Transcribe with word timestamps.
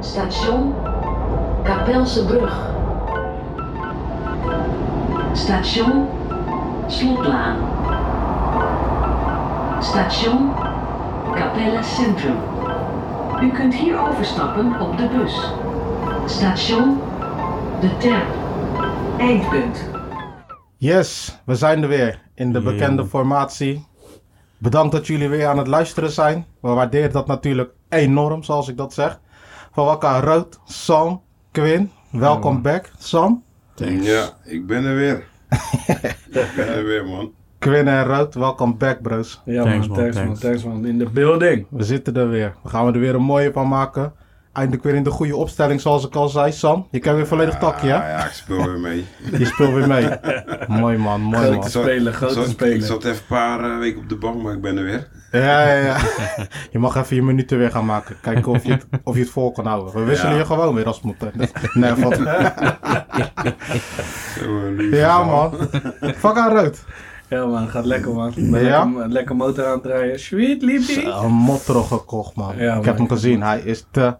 Station 0.00 0.74
Kapelse 1.64 2.24
Brug. 2.24 2.52
Station 5.32 6.08
Slotlaan. 6.86 7.56
Station 9.80 10.54
Capelle 11.34 11.82
Centrum. 11.82 12.36
U 13.42 13.50
kunt 13.50 13.74
hier 13.74 13.98
overstappen 14.08 14.80
op 14.80 14.96
de 14.96 15.08
bus. 15.08 15.52
Station 16.26 17.00
De 17.80 17.96
Terp. 17.96 18.26
Eindpunt. 19.18 19.90
Yes, 20.76 21.38
we 21.44 21.54
zijn 21.54 21.82
er 21.82 21.88
weer 21.88 22.22
in 22.34 22.52
de 22.52 22.60
bekende 22.60 23.06
formatie. 23.06 23.86
Bedankt 24.58 24.92
dat 24.92 25.06
jullie 25.06 25.28
weer 25.28 25.46
aan 25.46 25.58
het 25.58 25.66
luisteren 25.66 26.10
zijn. 26.10 26.46
We 26.60 26.68
waarderen 26.68 27.12
dat 27.12 27.26
natuurlijk 27.26 27.70
enorm, 27.88 28.42
zoals 28.42 28.68
ik 28.68 28.76
dat 28.76 28.92
zeg. 28.92 29.20
Van 29.78 29.86
Wakka 29.86 30.20
Rood, 30.20 30.58
Sam, 30.64 31.20
Quinn, 31.52 31.90
welkom 32.10 32.62
back. 32.62 32.90
Sam, 32.98 33.42
Ja, 33.76 34.28
ik 34.44 34.66
ben 34.66 34.84
er 34.84 34.94
weer. 34.96 35.16
ik 36.30 36.52
ben 36.56 36.68
er 36.68 36.84
weer, 36.84 37.04
man. 37.04 37.32
Quinn 37.58 37.88
en 37.88 38.04
Rood, 38.04 38.34
welkom 38.34 38.78
back 38.78 39.02
bros. 39.02 39.40
Ja 39.44 39.62
Thanks, 39.62 39.86
man, 39.88 39.96
thanks 39.96 40.14
man, 40.16 40.24
thanks. 40.24 40.40
thanks 40.40 40.64
man. 40.64 40.86
In 40.86 40.98
de 40.98 41.10
building. 41.10 41.66
We 41.70 41.82
zitten 41.84 42.16
er 42.16 42.28
weer. 42.28 42.54
We 42.62 42.68
gaan 42.68 42.86
er 42.86 43.00
weer 43.00 43.14
een 43.14 43.22
mooie 43.22 43.52
van 43.52 43.68
maken. 43.68 44.12
Eindelijk 44.52 44.84
weer 44.84 44.94
in 44.94 45.02
de 45.02 45.10
goede 45.10 45.36
opstelling, 45.36 45.80
zoals 45.80 46.06
ik 46.06 46.14
al 46.14 46.28
zei. 46.28 46.52
Sam, 46.52 46.86
je 46.90 46.98
kan 46.98 47.14
weer 47.14 47.26
volledig 47.26 47.58
takje, 47.58 47.86
Ja, 47.88 48.00
hè? 48.02 48.10
ja, 48.10 48.24
ik 48.24 48.32
speel 48.32 48.64
weer 48.64 48.80
mee. 48.80 49.04
Je 49.38 49.44
speelt 49.44 49.74
weer 49.74 49.88
mee. 49.88 50.08
mooi 50.80 50.96
man, 50.96 51.20
mooi 51.20 51.36
Grote 51.36 51.56
man. 51.58 51.68
Spelen, 51.70 52.12
ik 52.12 52.18
grote 52.18 52.34
zat- 52.34 52.48
spelen. 52.48 52.74
Ik 52.76 52.82
zat 52.82 53.04
even 53.04 53.16
een 53.16 53.26
paar 53.28 53.70
eh, 53.72 53.78
weken 53.78 54.00
op 54.00 54.08
de 54.08 54.16
bank, 54.16 54.42
maar 54.42 54.52
ik 54.54 54.60
ben 54.60 54.76
er 54.76 54.84
weer. 54.84 55.08
Ja, 55.32 55.68
ja, 55.68 55.74
ja. 55.74 55.96
Je 56.72 56.78
mag 56.78 56.96
even 56.96 57.16
je 57.16 57.22
minuten 57.22 57.58
weer 57.58 57.70
gaan 57.70 57.84
maken. 57.84 58.16
Kijken 58.20 58.52
of 58.52 58.64
je 58.64 58.72
het, 58.72 58.86
of 59.04 59.14
je 59.14 59.20
het 59.20 59.30
vol 59.30 59.52
kan 59.52 59.66
houden. 59.66 59.94
We 59.94 60.04
wisselen 60.04 60.32
Ja. 60.32 60.38
je 60.38 60.44
gewoon 60.44 60.74
weer 60.74 60.86
als 60.86 60.96
het 60.96 61.04
moet. 61.04 61.16
Nee, 61.74 61.92
lief. 64.76 64.96
Ja, 64.96 65.24
man. 65.24 65.52
Fuck 66.00 66.36
aan 66.36 66.56
rood. 66.56 66.84
Ja 67.28 67.46
man, 67.46 67.68
gaat 67.68 67.84
lekker 67.84 68.12
man. 68.14 68.32
Ja? 68.36 68.84
lekker, 68.84 69.08
lekker 69.08 69.36
motor 69.36 69.66
aan 69.66 69.76
het 69.76 69.86
rijden. 69.86 70.20
Sweet 70.20 70.62
liefie. 70.62 71.04
Een 71.06 71.32
motto 71.32 71.82
gekocht, 71.82 72.34
man. 72.34 72.56
Ja, 72.56 72.74
ik 72.74 72.84
heb 72.84 72.96
hem 72.96 73.08
gezien. 73.08 73.42
Hij 73.42 73.60
is 73.60 73.86
te... 73.90 74.16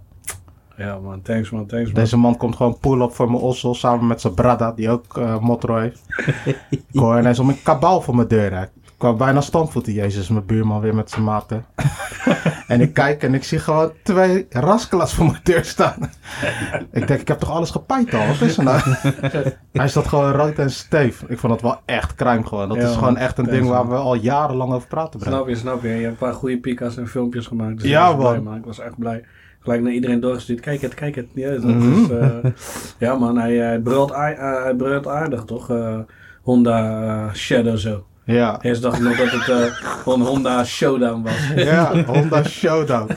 Ja 0.76 0.98
man, 0.98 1.22
thanks 1.22 1.50
man, 1.50 1.66
thanks 1.66 1.86
man. 1.86 1.94
Deze 1.94 2.16
man 2.16 2.36
komt 2.36 2.56
gewoon 2.56 2.78
pull-up 2.78 3.14
voor 3.14 3.30
mijn 3.30 3.42
ossel 3.42 3.74
samen 3.74 4.06
met 4.06 4.20
zijn 4.20 4.34
brada, 4.34 4.72
die 4.72 4.90
ook 4.90 5.16
eh 5.18 5.38
motto 5.38 5.76
heeft. 5.76 6.00
ik 6.70 6.82
hoor 6.92 7.18
ineens 7.18 7.38
om 7.38 7.48
een 7.48 7.62
kabaal 7.62 8.00
voor 8.00 8.16
mijn 8.16 8.28
deur. 8.28 8.52
Hè. 8.56 8.64
Ik 8.98 9.04
kwam 9.04 9.16
bijna 9.16 9.40
stampvoeten, 9.40 9.92
jezus, 9.92 10.28
mijn 10.28 10.46
buurman 10.46 10.80
weer 10.80 10.94
met 10.94 11.10
zijn 11.10 11.24
maten. 11.24 11.64
en 12.68 12.80
ik 12.80 12.94
kijk 12.94 13.22
en 13.22 13.34
ik 13.34 13.44
zie 13.44 13.58
gewoon 13.58 13.92
twee 14.02 14.46
rasklas 14.50 15.14
voor 15.14 15.24
mijn 15.26 15.40
deur 15.42 15.64
staan. 15.64 16.10
ik 16.92 17.06
denk, 17.08 17.20
ik 17.20 17.28
heb 17.28 17.38
toch 17.38 17.50
alles 17.50 17.70
gepijt 17.70 18.14
al? 18.14 18.26
Wat 18.26 18.40
is 18.40 18.58
er 18.58 18.64
nou? 18.64 18.80
Hij 19.72 19.88
staat 19.88 20.06
gewoon 20.06 20.32
rood 20.32 20.58
en 20.58 20.70
steef. 20.70 21.22
Ik 21.28 21.38
vond 21.38 21.52
dat 21.52 21.62
wel 21.62 21.80
echt 21.84 22.14
crime 22.14 22.46
gewoon. 22.46 22.68
Dat 22.68 22.76
Ja, 22.76 22.88
is 22.88 22.94
gewoon 22.96 23.16
echt 23.16 23.38
een 23.38 23.44
ding 23.44 23.68
waar 23.68 23.88
we 23.88 23.94
al 23.94 24.14
jarenlang 24.14 24.72
over 24.72 24.88
praten. 24.88 25.20
Snap 25.20 25.48
je, 25.48 25.54
snap 25.56 25.82
je. 25.82 25.88
Je 25.88 25.94
hebt 25.94 26.06
een 26.06 26.16
paar 26.16 26.34
goede 26.34 26.58
pika's 26.58 26.96
en 26.96 27.08
filmpjes 27.08 27.46
gemaakt. 27.46 27.80
Dus 27.80 27.90
Ja, 27.90 28.10
ik 28.10 28.16
was 28.16 28.28
blij 28.28 28.40
man. 28.40 28.56
Ik 28.56 28.64
was 28.64 28.78
echt 28.80 28.98
blij. 28.98 29.24
Gelijk 29.60 29.82
naar 29.82 29.92
iedereen 29.92 30.20
doorgestuurd. 30.20 30.60
Kijk 30.60 30.80
het, 30.80 30.94
kijk 30.94 31.14
het. 31.14 31.26
Ja, 31.34 31.50
dat 31.50 31.62
Mhm. 31.64 31.92
is, 31.92 32.10
eh, 32.10 32.28
ja 32.98 33.14
man, 33.16 33.38
hij, 33.38 33.54
hij, 33.56 33.78
brult, 33.80 34.12
aar- 34.12 34.32
eh, 34.56 34.62
hij 34.62 34.74
brult 34.74 35.06
aardig 35.08 35.44
toch? 35.44 35.70
Eh, 35.70 35.98
Honda 36.42 37.02
eh, 37.28 37.34
Shadow 37.34 37.76
zo. 37.76 38.06
Ja. 38.34 38.58
Eerst 38.62 38.82
dacht 38.82 38.96
ik 38.96 39.02
nog 39.02 39.16
dat 39.16 39.30
het 39.30 39.48
eh, 39.48 39.72
gewoon 39.72 40.22
Honda 40.22 40.64
Showdown 40.64 41.22
was. 41.22 41.64
Ja, 41.64 42.04
Honda 42.04 42.44
Showdown. 42.44 43.10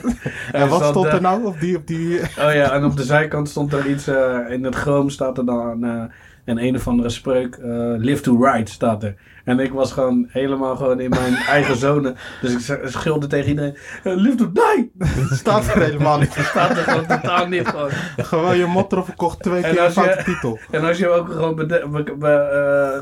En 0.52 0.68
wat 0.68 0.84
stond 0.84 1.06
eh, 1.06 1.14
er 1.14 1.20
nou 1.20 1.44
op 1.44 1.60
die... 1.60 1.76
Op 1.76 1.86
die... 1.86 2.20
Oh 2.20 2.54
ja, 2.54 2.72
en 2.72 2.84
op 2.84 2.96
de 2.96 3.02
zijkant 3.02 3.48
stond 3.48 3.72
er 3.72 3.86
iets, 3.86 4.06
eh, 4.06 4.38
in 4.48 4.64
het 4.64 4.74
chroom 4.74 5.10
staat 5.10 5.38
er 5.38 5.46
dan 5.46 6.10
eh, 6.44 6.54
een 6.56 6.76
of 6.76 6.88
andere 6.88 7.08
spreuk, 7.10 7.54
eh, 7.54 7.70
live 7.96 8.22
to 8.22 8.44
ride 8.44 8.70
staat 8.70 9.02
er. 9.02 9.14
En 9.44 9.58
ik 9.60 9.72
was 9.72 9.92
gewoon 9.92 10.26
helemaal 10.28 10.76
gewoon 10.76 11.00
in 11.00 11.10
mijn 11.10 11.34
eigen 11.56 11.76
zone. 11.76 12.14
Dus 12.40 12.68
ik 12.70 12.78
schilde 12.84 13.26
tegen 13.26 13.48
iedereen, 13.48 13.76
eh, 14.04 14.12
live 14.16 14.36
to 14.36 14.52
die! 14.52 14.92
staat 15.42 15.66
er 15.74 15.82
helemaal 15.82 16.18
niet. 16.18 16.32
Staat 16.50 16.70
er 16.70 16.76
gewoon 16.76 17.06
totaal 17.06 17.46
niet 17.46 17.66
gewoon. 17.68 17.90
Gewoon 18.16 18.56
je 18.56 18.66
motto 18.66 19.02
verkocht 19.02 19.42
twee 19.42 19.62
En 19.62 19.74
keer 19.74 19.82
je- 19.84 19.90
foute 19.90 20.22
titel. 20.24 20.58
En 20.70 20.84
als 20.84 20.98
je 20.98 21.04
hem 21.04 21.12
ook 21.12 21.28
gewoon, 21.32 21.54
be- 21.54 22.14
be- 22.18 22.28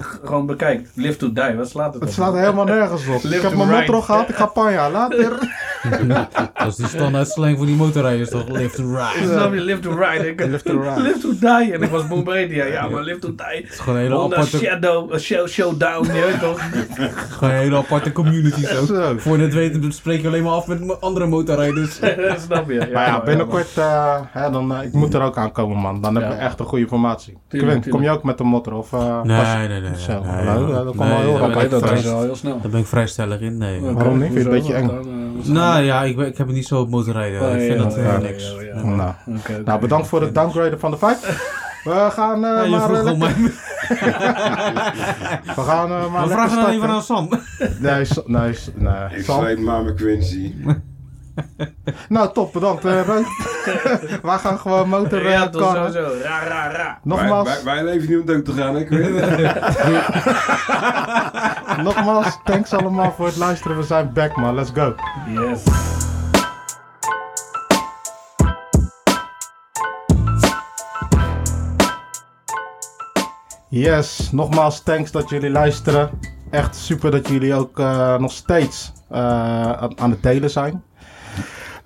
eh, 0.00 0.05
gewoon 0.25 0.47
bekijkt, 0.47 0.91
live 0.95 1.17
to 1.17 1.33
die, 1.33 1.55
wat 1.56 1.69
slaat 1.69 1.93
het 1.93 2.00
Het 2.03 2.09
op? 2.11 2.15
slaat 2.17 2.34
helemaal 2.34 2.65
nergens 2.65 3.06
op. 3.06 3.23
Ik 3.23 3.43
heb 3.43 3.55
mijn 3.56 3.69
motto 3.69 4.00
gehad, 4.00 4.29
ik 4.29 4.34
ga 4.34 4.47
panja. 4.47 4.91
Later. 4.91 5.33
Dat 6.55 6.67
is 6.69 6.77
die 6.77 6.87
standaard 6.87 7.29
slang 7.29 7.57
voor 7.57 7.67
die 7.67 7.75
motorrijders 7.77 8.31
toch? 8.31 8.49
Lift 8.49 8.75
to 8.75 8.83
ride. 8.89 9.27
Snap 9.33 9.55
je, 9.55 9.61
live 9.61 9.81
to 9.81 9.91
ride. 9.91 10.29
Ik, 10.29 10.41
Live 10.41 10.63
to 10.65 10.81
ride. 10.81 11.01
live 11.03 11.19
to 11.19 11.29
die. 11.41 11.73
En 11.73 11.83
ik 11.83 11.91
was 11.91 12.07
Bombardier. 12.09 12.73
Ja, 12.73 12.89
maar 12.89 13.03
live 13.03 13.19
to 13.19 13.29
die. 13.29 13.63
Het 13.63 13.73
is 13.73 13.79
gewoon 13.79 13.99
een 13.99 14.03
hele 14.05 14.15
Honda 14.15 14.37
aparte, 14.37 14.57
Shadow, 14.59 15.13
uh, 15.13 15.19
show, 15.19 15.49
Showdown, 15.49 16.07
je 16.07 16.13
weet 16.13 16.41
toch? 16.41 16.61
gewoon 17.39 17.55
een 17.55 17.61
hele 17.61 17.77
aparte 17.77 18.13
community 18.13 18.65
zo. 18.67 18.85
Zo. 18.85 19.15
Voor 19.19 19.37
je 19.37 19.43
het 19.43 19.55
weten 19.55 19.93
spreek 19.93 20.21
je 20.21 20.27
alleen 20.27 20.43
maar 20.43 20.53
af 20.53 20.67
met 20.67 21.01
andere 21.01 21.27
motorrijders. 21.27 21.95
Snap 22.47 22.71
je? 22.71 22.89
Maar 22.93 23.07
ja, 23.07 23.23
binnenkort, 23.25 23.77
eh, 23.77 24.15
hè, 24.31 24.51
dan, 24.51 24.75
eh, 24.75 24.83
ik 24.83 24.93
moet 24.93 25.15
er 25.15 25.23
ook 25.23 25.37
aankomen, 25.37 25.77
man. 25.77 26.01
Dan 26.01 26.15
hebben 26.15 26.33
we 26.33 26.37
Ja. 26.43 26.43
echt 26.49 26.61
een 26.61 26.67
goede 26.67 26.89
formatie. 26.89 27.39
Tuurlijk, 27.49 27.71
Quint, 27.81 27.89
kom 27.95 28.03
je 28.03 28.11
ook 28.11 28.23
met 28.23 28.41
een 28.41 28.47
motto? 28.47 28.77
Of, 28.77 28.93
eh, 28.93 29.23
Nee, 29.23 29.37
nee, 29.57 29.69
nee. 29.69 29.81
nee, 29.81 29.99
Zo, 29.99 30.12
nee, 30.23 30.45
nou, 30.45 30.73
dat 30.85 30.95
Nee, 30.95 31.09
wel 31.09 31.19
heel 31.19 31.41
uit 31.59 31.71
dat 31.71 32.37
snel. 32.37 32.61
Daar 32.61 32.71
ben 32.71 32.81
ik 32.81 32.87
vrij 32.87 33.07
stellig 33.07 33.41
in. 33.41 33.59
Nee. 33.59 33.81
Waarom 33.81 34.19
niet? 34.19 34.33
Vind 34.33 34.33
je 34.33 34.39
het 34.39 34.47
een 34.49 34.53
beetje 34.61 34.75
eng? 34.75 34.89
eh, 34.89 35.49
Nou 35.53 35.69
dan? 35.75 35.84
ja, 35.84 36.03
ik, 36.03 36.16
ben- 36.16 36.26
ik 36.26 36.36
heb 36.38 36.47
het 36.47 36.56
niet 36.56 36.66
zo 36.66 36.81
op 36.81 36.91
motorrijden. 36.91 37.41
Oh, 37.41 37.54
ik 37.54 37.60
ja, 37.60 37.66
vind 37.66 37.78
dat 37.78 37.94
ja, 37.94 38.00
eh, 38.00 38.12
ja, 38.12 38.19
niks. 38.19 38.50
ja, 38.50 38.62
ja. 38.62 38.82
Nee. 38.82 38.94
Nou, 38.94 39.12
nou, 39.64 39.81
bedankt 39.81 40.08
voor 40.08 40.20
het 40.22 40.34
downgraden 40.34 40.81
van 40.81 40.91
de 40.91 40.98
vijf. 40.98 41.19
We 41.84 42.08
gaan 42.10 42.44
eh 42.44 42.50
Ja, 42.50 42.62
je 42.62 42.70
maar, 42.70 42.91
we 45.56 45.62
gaan, 45.62 45.88
maar 46.12 46.22
We 46.26 46.31
vragen 46.32 46.56
dan 46.56 46.70
even 46.70 46.88
aan 46.88 47.03
Sam. 47.03 47.28
Nee, 47.78 48.04
Sa- 48.04 48.22
nee, 48.26 48.58
nee. 48.75 48.92
Ik 49.19 49.25
Sam? 49.25 49.38
sluit 49.38 49.60
maar 49.60 49.82
met 49.82 49.94
Quincy. 49.94 50.54
Nou, 52.09 52.33
top, 52.33 52.53
bedankt. 52.53 52.84
eh, 52.84 53.01
Roy. 53.06 53.25
we 54.23 54.31
gaan 54.39 54.59
gewoon 54.59 54.89
motor 54.89 55.27
eh, 55.27 55.33
Ja, 55.33 55.49
toch 55.49 55.73
karren. 55.73 55.93
sowieso. 55.93 56.23
Ra, 56.23 56.45
ra, 56.49 56.69
ra. 56.71 56.99
Nogmaals, 57.03 57.49
Wij, 57.49 57.65
wij, 57.65 57.75
wij 57.75 57.84
leven 57.84 58.09
niet 58.09 58.19
om 58.21 58.27
dood 58.27 58.45
te 58.45 58.53
gaan, 58.53 58.75
hè, 58.75 58.84
Quinn? 58.84 59.15
nogmaals, 61.84 62.39
thanks 62.45 62.73
allemaal 62.73 63.12
voor 63.12 63.27
het 63.27 63.37
luisteren. 63.37 63.77
We 63.77 63.83
zijn 63.83 64.12
back, 64.12 64.37
man. 64.37 64.55
Let's 64.55 64.71
go. 64.75 64.95
Yes. 65.34 65.62
Yes, 73.69 74.31
nogmaals 74.33 74.81
thanks 74.83 75.11
dat 75.11 75.29
jullie 75.29 75.50
luisteren. 75.50 76.11
Echt 76.50 76.77
super 76.77 77.11
dat 77.11 77.29
jullie 77.29 77.55
ook 77.55 77.79
eh, 77.79 78.17
nog 78.19 78.33
steeds 78.33 78.93
eh, 79.09 79.19
aan 79.73 79.99
aan 80.00 80.11
het 80.11 80.23
delen 80.23 80.50
zijn. 80.50 80.83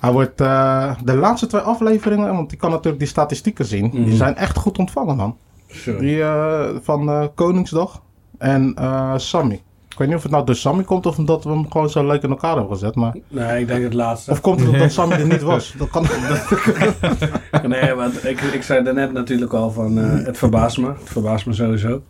Hij 0.01 0.13
wordt 0.13 0.41
eh, 0.41 0.95
de 1.05 1.15
laatste 1.17 1.47
twee 1.47 1.61
afleveringen, 1.63 2.33
want 2.35 2.53
ik 2.53 2.59
kan 2.59 2.71
natuurlijk 2.71 2.99
die 2.99 3.09
statistieken 3.09 3.65
zien, 3.65 3.91
die 3.91 4.01
Mhm. 4.01 4.17
zijn 4.17 4.37
echt 4.37 4.57
goed 4.57 4.79
ontvangen, 4.79 5.17
man. 5.17 5.37
Sorry. 5.67 5.99
Die 6.01 6.23
eh, 6.23 6.65
van 6.83 7.09
eh, 7.09 7.25
Koningsdag 7.35 8.03
en 8.39 8.75
Sammy. 9.17 9.63
Ik 9.89 10.01
weet 10.01 10.09
niet 10.09 10.17
of 10.17 10.23
het 10.23 10.33
nou 10.33 10.45
door 10.47 10.55
Sammy 10.55 10.83
komt 10.85 11.07
of 11.07 11.19
omdat 11.19 11.45
we 11.45 11.51
hem 11.51 11.71
gewoon 11.71 11.91
zo 11.91 12.07
leuk 12.07 12.23
in 12.23 12.31
elkaar 12.31 12.53
hebben 12.57 12.73
gezet, 12.73 12.95
maar... 12.95 13.15
Nee, 13.29 13.61
ik 13.61 13.67
denk 13.67 13.83
het 13.83 13.95
laatste. 13.95 14.31
Of 14.31 14.41
komt 14.41 14.61
het 14.61 14.69
omdat 14.69 14.93
Sammy 14.99 15.15
er 15.15 15.27
niet 15.27 15.43
was? 15.43 15.75
Dat 15.79 15.89
kan... 15.91 16.05
Nee, 17.69 17.95
want 17.95 18.25
ik, 18.25 18.41
ik 18.41 18.63
zei 18.63 18.85
daarnet 18.85 19.13
natuurlijk 19.13 19.53
al 19.53 19.71
van 19.71 19.97
het 19.97 20.39
verbaast 20.39 20.79
me. 20.79 20.87
Het 20.89 20.97
verbaast 21.05 21.47
me 21.47 21.53
sowieso. 21.53 22.03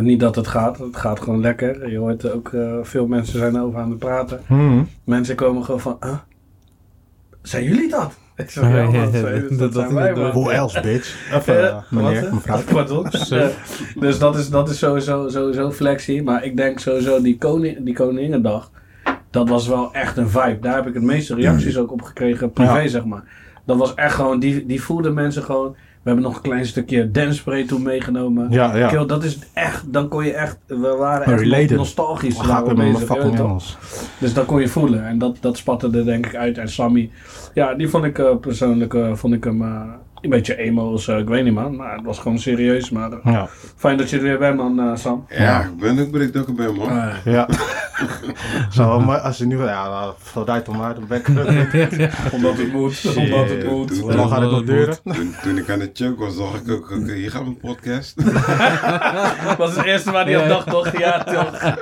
Niet 0.00 0.20
dat 0.20 0.34
het 0.34 0.46
gaat, 0.46 0.78
het 0.78 0.96
gaat 0.96 1.20
gewoon 1.20 1.40
lekker. 1.40 1.90
Je 1.90 1.98
hoort 1.98 2.30
ook 2.32 2.50
veel 2.82 3.06
mensen 3.06 3.38
zijn 3.38 3.60
over 3.60 3.80
aan 3.80 3.90
het 3.90 3.98
praten. 3.98 4.40
Hmm. 4.46 4.88
Mensen 5.04 5.36
komen 5.36 5.64
gewoon 5.64 5.80
van? 5.80 5.98
Zijn 7.48 7.64
jullie 7.64 7.88
dat? 7.90 8.12
Ik 8.36 8.50
zeg, 8.50 8.64
Ja, 8.68 8.82
dat, 8.84 8.92
dat 8.92 9.12
dat- 9.12 9.72
zijn 9.72 9.84
dat- 9.84 9.92
wij, 9.92 10.08
dat- 10.08 10.16
man. 10.16 10.30
Hoe 10.30 10.52
else, 10.52 10.80
bitch? 10.80 11.16
Even, 11.34 11.58
Eh, 11.58 11.66
eh, 11.68 11.76
meneer, 11.90 12.20
wat? 12.22 12.32
mevrouw. 12.32 12.60
Pardon. 12.72 13.06
Eh, 13.30 13.46
dus 13.98 14.18
dat 14.18 14.36
is, 14.36 14.48
dat 14.50 14.68
is 14.70 14.78
sowieso, 14.78 15.28
sowieso 15.28 15.70
flexie. 15.70 16.22
Maar 16.22 16.44
ik 16.44 16.56
denk 16.56 16.78
sowieso 16.78 17.20
die, 17.22 17.38
koning, 17.38 17.84
die 17.84 17.94
Koningendag, 17.94 18.70
dat 19.30 19.48
was 19.48 19.68
wel 19.68 19.92
echt 19.92 20.16
een 20.16 20.28
vibe. 20.28 20.58
Daar 20.60 20.74
heb 20.74 20.86
ik 20.86 20.94
het 20.94 21.02
meeste 21.02 21.34
reacties 21.34 21.78
ook 21.78 21.92
op 21.92 22.02
gekregen, 22.02 22.50
privé 22.50 22.80
Ja. 22.80 22.88
zeg 22.88 23.04
maar. 23.04 23.22
Dat 23.66 23.76
was 23.76 23.94
echt 23.94 24.14
gewoon, 24.14 24.38
die, 24.38 24.66
die 24.66 24.82
voelden 24.82 25.14
mensen 25.14 25.42
gewoon. 25.42 25.76
We 26.04 26.10
hebben 26.10 26.28
nog 26.28 26.36
een 26.36 26.42
klein 26.42 26.66
stukje 26.66 27.10
dancespray 27.10 27.64
toen 27.66 27.82
meegenomen. 27.82 28.50
Ja, 28.50 28.76
ja. 28.76 28.88
Kill, 28.88 29.06
dat 29.06 29.24
is 29.24 29.38
echt, 29.52 29.92
dan 29.92 30.08
kon 30.08 30.24
je 30.24 30.32
echt, 30.32 30.58
we 30.66 30.94
waren 30.98 31.26
echt 31.26 31.40
Related. 31.40 31.76
nostalgisch. 31.76 32.40
We 32.40 32.62
met 32.66 32.76
mijn 32.76 32.92
bezig, 32.92 33.06
fucking? 33.06 33.38
Engels. 33.38 33.78
Dus 34.18 34.34
dat 34.34 34.44
kon 34.44 34.60
je 34.60 34.68
voelen. 34.68 35.06
En 35.06 35.18
dat, 35.18 35.36
dat 35.40 35.56
spatte 35.56 35.90
er 35.92 36.04
denk 36.04 36.26
ik 36.26 36.34
uit. 36.34 36.58
En 36.58 36.68
Sammy, 36.68 37.10
ja, 37.54 37.74
die 37.74 37.88
vond 37.88 38.04
ik 38.04 38.18
eh, 38.18 38.36
persoonlijk, 38.36 38.94
eh, 38.94 39.14
vond 39.14 39.34
ik 39.34 39.44
hem, 39.44 39.62
eh, 39.62 39.82
Een 40.24 40.30
beetje 40.30 40.56
emo 40.56 40.96
zo, 40.96 41.18
ik 41.18 41.28
weet 41.28 41.44
niet 41.44 41.52
man. 41.54 41.76
Maar 41.76 41.94
het 41.94 42.04
was 42.04 42.18
gewoon 42.18 42.38
serieus. 42.38 42.90
Maar 42.90 43.12
eh, 43.12 43.18
Ja. 43.32 43.48
fijn 43.76 43.96
dat 43.96 44.10
je 44.10 44.16
er 44.16 44.22
weer 44.22 44.38
bent 44.38 44.56
man, 44.56 44.80
eh, 44.80 44.96
Sam. 44.96 45.26
Ja, 45.28 45.60
ik 45.62 45.76
ben 45.76 45.98
ook 45.98 46.10
blij 46.10 46.30
dat 46.30 46.42
ik 46.42 46.48
er 46.48 46.54
ben, 46.54 46.74
man. 46.74 46.88
Eh, 46.90 47.14
Ja. 47.24 47.48
Zo, 48.70 49.00
maar 49.00 49.18
als 49.18 49.38
je 49.38 49.46
nu... 49.46 49.58
Ja, 49.58 49.88
nou, 49.88 50.14
vooruit 50.18 50.68
om 50.68 50.76
maar, 50.76 50.94
dan 50.94 51.04
ben 51.08 51.18
ik 51.18 51.28
omdat 51.28 52.56
het 52.56 52.72
moet, 52.72 53.16
omdat 53.16 53.48
het 53.48 53.66
moet. 53.70 53.98
Hoe 53.98 54.14
lang 54.14 54.30
gaat 54.30 54.40
het 54.40 54.50
nog 54.50 54.64
duren? 54.64 54.96
Toen, 55.04 55.34
toen 55.42 55.56
ik 55.58 55.70
aan 55.70 55.80
het 55.80 55.90
choke 55.94 56.20
was, 56.20 56.36
dacht 56.36 56.66
ik 56.66 56.72
ook, 56.72 56.90
hier 57.06 57.30
gaat 57.30 57.42
mijn 57.42 57.56
podcast. 57.56 58.24
Dat 59.46 59.56
was 59.58 59.76
het 59.76 59.84
eerste 59.84 60.10
waar 60.10 60.24
hij 60.24 60.36
aan 60.36 60.42
ja. 60.42 60.48
dacht, 60.48 60.66
toch? 60.70 60.98
Ja, 60.98 61.24
toch. 61.24 61.60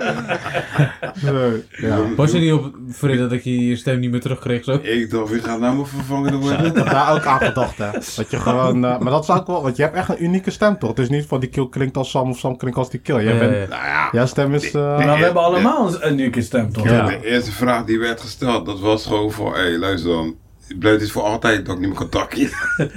Ja. 1.81 2.15
Was 2.17 2.33
je 2.33 2.39
niet 2.39 2.53
op 2.53 2.75
vrede 2.89 3.27
dat 3.27 3.45
je 3.45 3.67
je 3.69 3.77
stem 3.77 3.99
niet 3.99 4.11
meer 4.11 4.21
terugkreeg 4.21 4.65
zo? 4.65 4.79
ik 4.83 5.11
dacht, 5.11 5.31
wie 5.31 5.41
gaat 5.43 5.61
nou 5.61 5.75
mijn 5.75 5.87
vervanger 5.87 6.35
worden? 6.37 6.67
Ik 6.67 6.75
heb 6.77 6.87
daar 6.91 7.13
ook 7.15 7.25
aan 7.25 7.41
gedacht, 7.41 7.79
hè. 7.79 7.91
Dat 7.93 8.31
je 8.33 8.41
gewoon... 8.41 8.85
eh, 8.85 8.99
maar 8.99 9.13
dat 9.13 9.23
is 9.23 9.31
ook 9.31 9.47
wel... 9.47 9.63
Want 9.63 9.77
je 9.77 9.83
hebt 9.83 9.97
echt 9.97 10.09
een 10.09 10.25
unieke 10.25 10.51
stem, 10.51 10.79
toch? 10.79 10.89
Het 10.89 10.99
is 10.99 11.09
niet 11.09 11.27
van 11.27 11.41
die 11.41 11.49
kill 11.49 11.69
klinkt 11.69 11.97
als 11.97 12.11
Sam 12.11 12.31
of 12.31 12.39
Sam 12.39 12.57
klinkt 12.57 12.79
als 12.79 12.91
die 12.91 13.01
kill. 13.01 13.23
Jij 13.25 13.33
Ja, 13.33 13.39
bent... 13.39 13.53
ja, 13.53 13.59
ja. 13.61 13.67
Nou 13.69 13.85
ja, 13.85 14.09
Jouw 14.13 14.27
stem 14.27 14.55
is... 14.55 14.71
eh, 14.75 14.97
Maar 14.99 15.19
we 15.19 15.25
hebben 15.25 15.43
allemaal 15.43 16.03
een 16.03 16.13
unieke 16.13 16.43
stem, 16.43 16.73
toch? 16.73 16.85
Ja. 16.89 17.07
de 17.07 17.25
eerste 17.27 17.53
vraag 17.53 17.85
die 17.85 17.99
werd 17.99 18.21
gesteld, 18.21 18.67
dat 18.67 18.81
was 18.81 19.07
gewoon 19.07 19.33
van, 19.33 19.53
hé, 19.53 19.59
hey, 19.61 19.79
luister 19.79 20.11
dan. 20.11 20.35
Blijft 20.79 21.01
dit 21.01 21.11
voor 21.11 21.23
altijd 21.23 21.67
dat 21.67 21.75
ik 21.75 21.81
niet 21.81 21.89
meer 21.89 21.99
kan 21.99 22.09
takkie? 22.09 22.51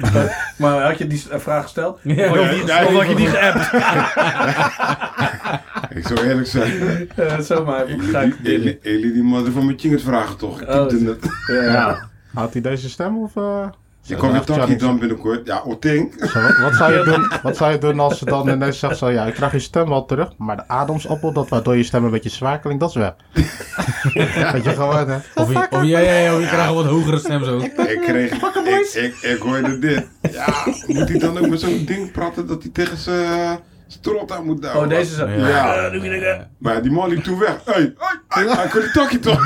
Maar 0.58 0.82
had 0.84 0.98
je 0.98 1.08
die 1.08 1.24
vraag 1.30 1.64
gesteld? 1.64 2.00
Ja, 2.04 2.30
of, 2.32 2.38
had 2.38 2.50
je 2.50 2.56
die, 2.56 2.66
ja, 2.66 2.86
of 2.86 2.94
had 2.94 3.02
je 3.04 3.10
ja. 3.10 3.16
die 3.16 3.28
geappt? 3.28 3.74
Ik 5.98 6.08
zou 6.08 6.28
eerlijk 6.28 6.48
zijn. 6.48 6.72
Eh, 7.16 7.40
Zomaar, 7.40 7.90
Ik 7.90 8.02
ga 8.02 8.20
liet 8.22 8.34
ik 8.34 8.44
die- 8.44 8.80
ik- 8.82 9.16
ik 9.16 9.24
man 9.24 9.52
van 9.52 9.66
mijn 9.66 9.80
chinget 9.80 10.02
vragen 10.02 10.38
toch? 10.38 10.62
Ik 10.62 10.70
Oh. 10.70 10.92
Ja. 11.48 12.10
Houdt 12.34 12.54
hij 12.54 12.62
deze 12.62 12.90
stem 12.90 13.18
of... 13.18 13.36
eh? 13.36 13.68
Je 14.07 14.16
kwam 14.16 14.34
je 14.34 14.40
takkie 14.40 14.75
dan 14.75 15.00
binnenkort. 15.00 15.48
Ja, 15.48 15.62
Oting. 15.66 16.13
Zo, 16.18 16.42
wat, 16.42 16.57
wat, 16.57 16.75
zou 16.75 16.94
je 16.94 17.04
doen, 17.12 17.31
wat 17.44 17.57
zou 17.57 17.72
je 17.72 17.78
doen 17.78 18.00
als 18.00 18.18
ze 18.18 18.25
dan 18.25 18.50
ineens 18.50 18.80
zegt 18.80 18.98
zo, 18.98 19.10
ja, 19.10 19.25
ik 19.25 19.34
krijg 19.34 19.52
je 19.52 19.60
stem 19.60 19.90
wel 19.90 20.06
terug, 20.06 20.31
maar 20.38 20.56
de 20.56 20.68
ademsappel, 20.68 21.34
dat 21.34 21.50
waardoor 21.50 21.78
je 21.78 21.84
stem 21.84 22.04
een 22.04 22.12
beetje 22.12 22.30
zwaar 22.30 22.60
klinkt, 22.60 22.80
dat 22.80 22.90
is 22.90 22.96
weg. 22.96 23.13
Dat 24.52 24.63
je 24.63 24.69
gewoon, 24.69 25.10
hè. 25.10 25.18
Of 25.36 25.52
je, 25.52 25.68
of 25.69 25.84
jij, 25.84 26.04
jij, 26.06 26.24
jij, 26.24 26.40
je 26.40 26.48
krijgt 26.48 26.69
een 26.69 26.75
wat 26.75 26.86
hogere 26.86 27.18
stem 27.18 27.44
zo. 27.44 27.57
Ik 27.57 27.74
kreeg, 27.75 28.31
ik, 28.31 29.04
ik, 29.04 29.16
ik 29.22 29.42
hoorde 29.42 29.80
dit. 29.80 30.08
Ja, 30.31 30.54
moet 30.88 31.10
hij 31.10 31.19
dan 31.19 31.38
ook 31.38 31.48
met 31.48 31.60
zo'n 31.60 31.86
ding 31.86 32.12
praten 32.12 32.48
dat 32.48 32.62
hij 32.62 32.72
tegen 32.72 32.98
zijn 32.98 33.60
strot 33.88 34.32
aan 34.32 34.46
moet 34.46 34.62
duwen? 34.62 34.78
Oh, 34.78 34.88
deze 34.90 35.16
zo. 35.16 35.28
Ja. 35.28 35.48
Ja, 35.48 35.90
doe 35.90 36.02
je 36.02 36.20
dat? 36.20 36.48
Maar 36.58 36.82
die 36.82 36.92
man 36.92 37.10
liep 37.10 37.24
toen 37.24 37.40
weg. 37.40 37.58
Hé, 37.66 37.72
hey, 37.74 37.94
hey, 38.28 38.46
hey, 38.46 38.56
hij 38.56 38.68
kon 38.68 38.82
die 38.82 38.92
takkie 38.92 39.20
toch? 39.20 39.42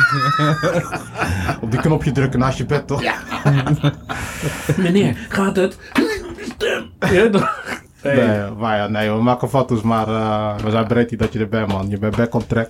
Op 1.61 1.71
die 1.71 1.79
knopje 1.79 2.11
drukken 2.11 2.39
naast 2.39 2.57
je 2.57 2.65
bed, 2.65 2.87
toch? 2.87 3.01
Ja. 3.01 3.13
Meneer, 4.77 5.15
gaat 5.29 5.55
het? 5.55 5.77
Stem. 6.55 6.89
Ja? 6.99 7.29
Hey. 8.01 8.15
Nee, 8.27 8.51
maar 8.51 8.77
ja, 8.77 8.87
nee, 8.87 9.11
we 9.11 9.21
maken 9.21 9.49
foto's, 9.49 9.81
maar 9.81 10.07
eh, 10.07 10.55
we 10.63 10.71
zijn 10.71 10.87
breed 10.87 11.19
dat 11.19 11.33
je 11.33 11.39
er 11.39 11.49
bent, 11.49 11.67
man. 11.67 11.89
Je 11.89 11.97
bent 11.97 12.15
back 12.15 12.33
on 12.33 12.47
track. 12.47 12.69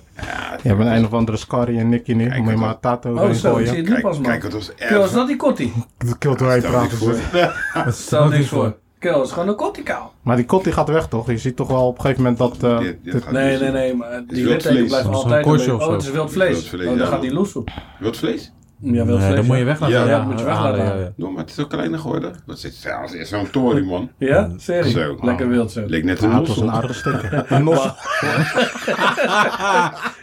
je 0.61 0.75
bent 0.75 0.89
een 0.89 1.05
of 1.05 1.13
andere 1.13 1.37
Scary 1.37 1.77
en 1.79 1.89
Nicky 1.89 2.13
nu, 2.13 2.27
Kijk, 2.29 2.41
moet 2.41 2.51
je 2.51 2.57
maar 2.57 2.69
een 2.69 2.79
tato 2.79 3.13
Oh, 3.13 3.29
zo, 3.31 3.57
ik 3.57 3.67
zie 3.67 3.75
het 3.77 3.85
nu 3.85 3.91
Kijk, 3.91 4.01
pas, 4.01 4.15
man. 4.19 4.23
kijk, 4.23 4.43
het 4.43 4.53
was 4.53 4.73
Kill, 4.75 4.87
is 4.87 5.03
erg. 5.03 5.11
dat 5.11 5.27
die 5.27 5.35
kotti? 5.35 5.73
Niet 5.97 6.19
praten. 6.37 6.89
voor. 6.97 7.13
ze. 7.13 7.51
Dat 7.73 7.95
Stel 7.95 8.27
niks 8.27 8.47
voor. 8.47 8.75
Kill, 8.99 9.21
is 9.21 9.31
gewoon 9.31 9.47
een 9.47 9.55
kotti 9.55 9.83
kaal. 9.83 10.13
Maar 10.21 10.35
die 10.35 10.45
kot 10.45 10.63
die 10.63 10.73
gaat 10.73 10.89
weg, 10.89 11.07
toch? 11.07 11.27
Je 11.29 11.37
ziet 11.37 11.55
toch 11.55 11.67
wel 11.67 11.87
op 11.87 11.95
een 11.95 12.01
gegeven 12.01 12.23
moment 12.23 12.39
dat... 12.39 12.63
eh, 12.63 12.79
dit- 13.03 13.23
gaat 13.23 13.31
Nee, 13.31 13.57
nee, 13.59 13.71
nee, 13.71 13.95
maar 13.95 14.23
die 14.27 14.45
litteken 14.45 14.89
Zo'n 14.89 15.13
altijd... 15.13 15.45
een 15.45 15.51
of 15.75 15.85
Oh, 15.85 15.91
het 15.91 16.01
is 16.01 16.11
wild 16.11 16.31
vlees. 16.31 16.49
Wild 16.49 16.67
vlees, 16.67 16.87
Oh, 16.87 16.97
dan 16.97 17.05
ja. 17.05 17.11
gaat 17.11 17.21
die 17.21 17.33
loesoe. 17.33 17.63
Wild 17.99 18.17
vlees? 18.17 18.51
Ja, 18.81 19.03
Nee, 19.03 19.17
vlees. 19.17 19.35
dat 19.35 19.45
moet 19.45 19.57
je 19.57 19.63
weg 19.63 19.79
laten 19.79 19.95
Ja, 19.99 20.05
ja, 20.05 20.23
moet 20.23 20.39
je 20.39 20.45
weg 20.45 20.55
laten 20.61 20.77
ja, 20.79 20.85
halen. 20.85 21.03
ja. 21.03 21.11
No, 21.15 21.31
maar 21.31 21.41
het 21.41 21.49
is 21.51 21.59
ook 21.59 21.69
kleiner 21.69 21.99
geworden. 21.99 22.33
Dat 22.45 22.59
zit 22.59 22.73
zelfs 22.73 23.13
is 23.13 23.29
zo'n 23.29 23.49
tory, 23.49 23.83
man. 23.85 24.09
Ja, 24.17 24.49
serie. 24.57 24.91
Zo. 24.91 25.17
Lekker 25.21 25.47
wild 25.49 25.71
zo. 25.71 25.83
Leek 25.87 26.03
net 26.03 26.21
een 26.21 26.29
Ja, 26.29 26.37
het 26.39 26.47
was 26.47 26.57
nossel. 26.57 26.67
een 26.67 26.73
aardige 26.73 26.93
stikker. 26.93 27.45
Een 27.51 27.63
nos. 27.63 27.89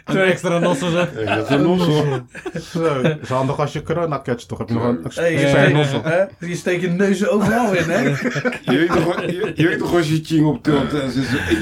Een 0.05 0.17
extra 0.21 0.59
nossen 0.59 0.91
zo. 0.97 1.07
Leek 1.15 1.25
net 1.27 1.49
een 1.49 1.61
nossel. 1.61 2.03
Zo. 2.61 3.01
Dat 3.01 3.17
is 3.21 3.29
handig 3.29 3.59
als 3.59 3.73
je 3.73 3.83
corona 3.83 4.19
catcht, 4.23 4.47
toch? 4.47 4.57
Heb 4.57 4.67
je 4.67 4.73
nog 4.73 4.83
een 4.83 5.31
ja, 5.39 5.67
nozzle. 5.69 6.01
hè? 6.03 6.23
je 6.47 6.55
steekt 6.55 6.81
je 6.81 6.87
neus 6.89 7.27
overal 7.27 7.73
in, 7.73 7.89
hè? 7.89 7.99
Je 8.71 8.77
weet 8.77 8.87
toch, 8.91 9.21
je, 9.21 9.51
je 9.55 9.67
weet 9.67 9.79
toch 9.79 9.95
als 9.95 10.09
je 10.09 10.19
ching 10.23 10.45
optilt 10.45 10.93
en 10.93 11.05
is 11.05 11.13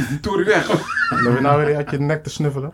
die 0.09 0.19
tory 0.21 0.45
weg? 0.45 0.65
Dan 1.09 1.19
heb 1.25 1.35
je 1.35 1.41
nou 1.41 1.65
weer 1.65 1.75
uit 1.75 1.91
je 1.91 1.99
nek 1.99 2.23
te 2.23 2.29
snuffelen. 2.29 2.73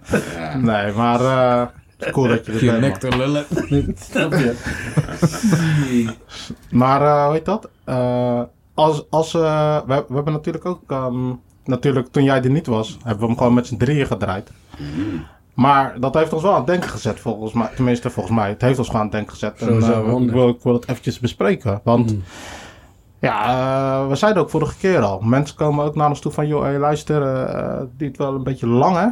Nee, 0.60 0.92
maar 0.92 1.20
eh, 1.20 1.68
is 2.06 2.12
cool 2.12 2.28
dat 2.28 2.46
je 2.46 2.72
er 2.72 2.80
nek 2.80 2.96
te 2.96 3.18
lullen. 3.18 3.46
Snap 3.96 4.32
je? 4.34 4.56
Maar 6.72 7.02
eh, 7.02 7.26
hoe 7.26 7.34
heet 7.34 7.46
dat? 7.46 7.70
Eh, 7.84 8.42
als, 8.74 9.06
als, 9.10 9.34
eh, 9.34 9.80
we, 9.88 10.06
we 10.08 10.16
hebben 10.16 10.34
natuurlijk 10.34 10.66
ook, 10.66 10.82
ehm, 10.88 11.34
natuurlijk 11.66 12.08
toen 12.12 12.24
jij 12.24 12.42
er 12.42 12.50
niet 12.50 12.68
was, 12.68 12.98
hebben 13.04 13.20
we 13.22 13.26
hem 13.26 13.38
gewoon 13.38 13.54
met 13.54 13.68
z'n 13.68 13.78
drieën 13.78 14.06
gedraaid. 14.06 14.52
Maar 15.54 16.00
dat 16.00 16.14
heeft 16.14 16.34
ons 16.34 16.42
wel 16.42 16.52
aan 16.52 16.58
het 16.58 16.68
denken 16.68 16.90
gezet, 16.90 17.20
volgens 17.20 17.54
mij. 17.54 17.70
Tenminste, 17.76 18.10
volgens 18.10 18.36
mij. 18.36 18.50
Het 18.50 18.62
heeft 18.62 18.78
ons 18.78 18.88
gewoon 18.88 19.02
aan 19.02 19.08
het 19.08 19.16
denken 19.16 19.34
gezet. 19.34 19.62
En, 19.62 19.82
eh, 19.82 20.22
ik, 20.24 20.32
wil, 20.32 20.50
ik 20.50 20.60
wil 20.64 20.74
het 20.74 20.88
eventjes 20.88 21.20
bespreken. 21.20 21.82
Want 21.84 22.16
ja, 23.20 23.46
eh, 23.46 24.08
we 24.08 24.16
zeiden 24.16 24.42
ook 24.42 24.50
vorige 24.50 24.78
keer 24.78 25.02
al. 25.02 25.20
Mensen 25.20 25.56
komen 25.56 25.86
ook 25.86 25.96
naar 25.96 26.10
ons 26.10 26.20
toe 26.20 26.32
van, 26.32 26.48
joh, 26.48 26.62
hey, 26.62 26.78
luister, 26.78 27.22
eh 27.22 27.82
dit 27.98 28.18
wel 28.18 28.36
een 28.36 28.44
beetje 28.44 28.68
lang, 28.68 28.98
hè? 28.98 29.08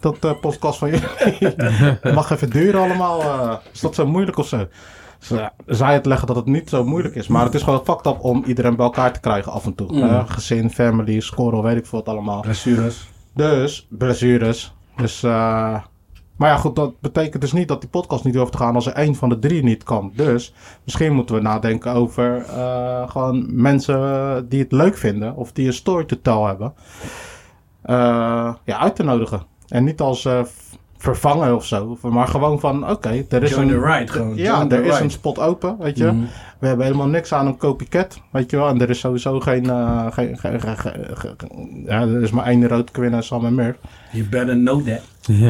Dat 0.00 0.24
eh, 0.24 0.40
podcast 0.40 0.78
van 0.78 0.90
jullie. 0.90 1.54
Mag 2.14 2.30
even 2.30 2.50
duren 2.50 2.80
allemaal. 2.80 3.20
eh. 3.20 3.56
is 3.72 3.80
dat 3.80 3.94
zo 3.94 4.06
moeilijk 4.06 4.36
of 4.36 4.46
zo? 4.48 4.66
Zij 5.66 5.94
het 5.94 6.06
leggen 6.06 6.26
dat 6.26 6.36
het 6.36 6.46
niet 6.46 6.68
zo 6.68 6.84
moeilijk 6.84 7.14
is. 7.14 7.28
Maar 7.28 7.44
het 7.44 7.54
is 7.54 7.62
gewoon 7.62 7.84
fucked 7.84 8.06
up 8.06 8.18
om 8.20 8.42
iedereen 8.46 8.76
bij 8.76 8.84
elkaar 8.84 9.12
te 9.12 9.20
krijgen 9.20 9.52
af 9.52 9.64
en 9.64 9.74
toe. 9.74 9.92
Mm. 9.92 10.26
Gezin, 10.26 10.70
family, 10.70 11.20
score, 11.20 11.62
weet 11.62 11.76
ik 11.76 11.86
veel 11.86 11.98
wat 11.98 12.08
allemaal. 12.14 12.40
Blessures. 12.40 13.08
Dus, 13.34 13.86
blessures. 13.90 14.74
Dus, 14.96 15.22
eh, 15.22 15.30
maar 16.36 16.50
ja, 16.50 16.56
goed, 16.56 16.76
dat 16.76 17.00
betekent 17.00 17.42
dus 17.42 17.52
niet 17.52 17.68
dat 17.68 17.80
die 17.80 17.90
podcast 17.90 18.24
niet 18.24 18.34
hoeft 18.34 18.52
te 18.52 18.58
gaan 18.58 18.74
als 18.74 18.86
er 18.86 18.92
één 18.92 19.14
van 19.14 19.28
de 19.28 19.38
drie 19.38 19.62
niet 19.62 19.82
kan. 19.82 20.12
Dus, 20.14 20.54
misschien 20.84 21.12
moeten 21.12 21.34
we 21.34 21.40
nadenken 21.40 21.92
over 21.92 22.44
gewoon 23.08 23.62
mensen 23.62 24.48
die 24.48 24.62
het 24.62 24.72
leuk 24.72 24.96
vinden 24.96 25.34
of 25.34 25.52
die 25.52 25.66
een 25.66 25.72
story 25.72 26.04
te 26.04 26.20
tell 26.20 26.40
hebben, 26.42 26.74
ja, 28.64 28.78
uit 28.78 28.96
te 28.96 29.02
nodigen. 29.02 29.42
En 29.68 29.84
niet 29.84 30.00
als 30.00 30.24
eh, 30.24 30.44
v- 30.44 30.74
vervangen 30.98 31.54
of 31.54 31.64
zo, 31.66 31.98
maar 32.02 32.28
gewoon 32.28 32.60
van, 32.60 32.90
oké, 32.90 33.24
er 33.28 33.42
is 33.42 33.50
Join 33.50 33.68
een... 33.68 33.84
ride 33.84 34.12
gewoon. 34.12 34.36
Ja, 34.36 34.56
Join 34.56 34.70
er 34.72 34.84
is 34.84 34.90
ride. 34.92 35.04
een 35.04 35.10
spot 35.10 35.38
open, 35.38 35.76
weet 35.78 35.98
je. 35.98 36.04
Mhm. 36.04 36.24
We 36.58 36.66
hebben 36.66 36.86
helemaal 36.86 37.06
niks 37.06 37.32
aan 37.32 37.46
een 37.46 37.56
copycat, 37.56 38.20
weet 38.32 38.50
je 38.50 38.56
wel. 38.56 38.68
En 38.68 38.80
er 38.80 38.90
is 38.90 38.98
sowieso 38.98 39.40
geen... 39.40 39.70
eh, 39.70 40.06
geen, 40.10 40.38
geen, 40.38 40.60
geen- 40.60 40.76
geen- 40.78 41.06
geen- 41.16 41.84
ja, 41.86 42.00
er 42.00 42.22
is 42.22 42.30
maar 42.30 42.44
één 42.46 42.68
rood 42.68 42.90
Quinn 42.90 43.14
en 43.14 43.22
Sam 43.22 43.44
en 43.44 43.54
Murph. 43.54 43.78
You 44.12 44.24
better 44.28 44.54
know 44.56 44.82
that. 44.86 45.00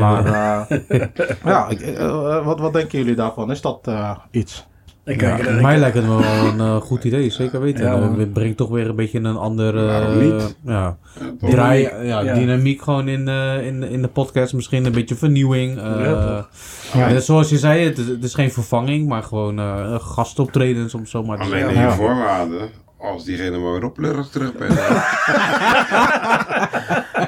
Maar 0.01 0.25
eh, 0.27 0.79
ja, 1.45 1.69
ik- 1.69 1.99
wat, 2.45 2.59
wat 2.61 2.73
denken 2.73 2.99
jullie 2.99 3.15
daarvan? 3.15 3.51
Is 3.51 3.61
dat 3.61 3.79
eh, 3.83 4.17
iets? 4.31 4.67
Ik 5.09 5.21
Ja, 5.21 5.29
kijk, 5.35 5.43
voor 5.45 5.53
ik- 5.55 5.61
mij 5.61 5.79
lijkt 5.79 5.97
het 5.97 6.07
me 6.07 6.17
wel 6.17 6.47
een 6.53 6.61
eh, 6.61 6.77
goed 6.77 7.05
idee, 7.05 7.31
zeker 7.31 7.61
weten. 7.61 7.85
Ja, 7.85 7.95
Eh, 7.95 8.17
het 8.19 8.33
brengt 8.33 8.57
toch 8.57 8.69
weer 8.69 8.89
een 8.89 8.97
beetje 8.97 9.19
een 9.19 9.37
andere 9.37 10.15
niet? 10.15 10.57
ja, 10.65 10.97
toch? 11.41 11.51
draai, 11.51 11.83
ja, 12.03 12.21
Ja. 12.21 12.35
dynamiek 12.35 12.83
gewoon 12.83 13.09
in, 13.09 13.29
eh, 13.29 13.67
in, 13.67 13.83
in 13.83 14.03
de 14.03 14.09
podcast. 14.09 14.53
Misschien 14.55 14.85
een 14.85 14.93
beetje 14.93 15.15
vernieuwing. 15.15 15.79
eh, 15.79 15.85
Ja, 15.85 16.15
toch. 16.37 16.49
Ja. 16.95 17.09
eh, 17.09 17.17
zoals 17.17 17.49
je 17.49 17.59
zei, 17.59 17.85
het 17.85 17.99
is, 17.99 18.07
het 18.07 18.25
is 18.25 18.35
geen 18.35 18.51
vervanging, 18.53 19.09
maar 19.09 19.23
gewoon 19.23 19.59
eh 19.59 19.95
gastoptredens 20.01 20.95
om 20.95 21.07
zo 21.07 21.23
maar 21.23 21.37
te 21.39 21.43
Alleen 21.45 21.59
zeggen. 21.59 21.77
in 21.77 21.83
Ja. 21.83 21.93
voorwaarden, 21.95 22.69
als 22.99 23.25
diegene 23.25 23.59
maar 23.59 23.73
weer 23.73 23.85
oplurrig 23.85 24.29
terug 24.29 24.53
bent. 24.57 24.79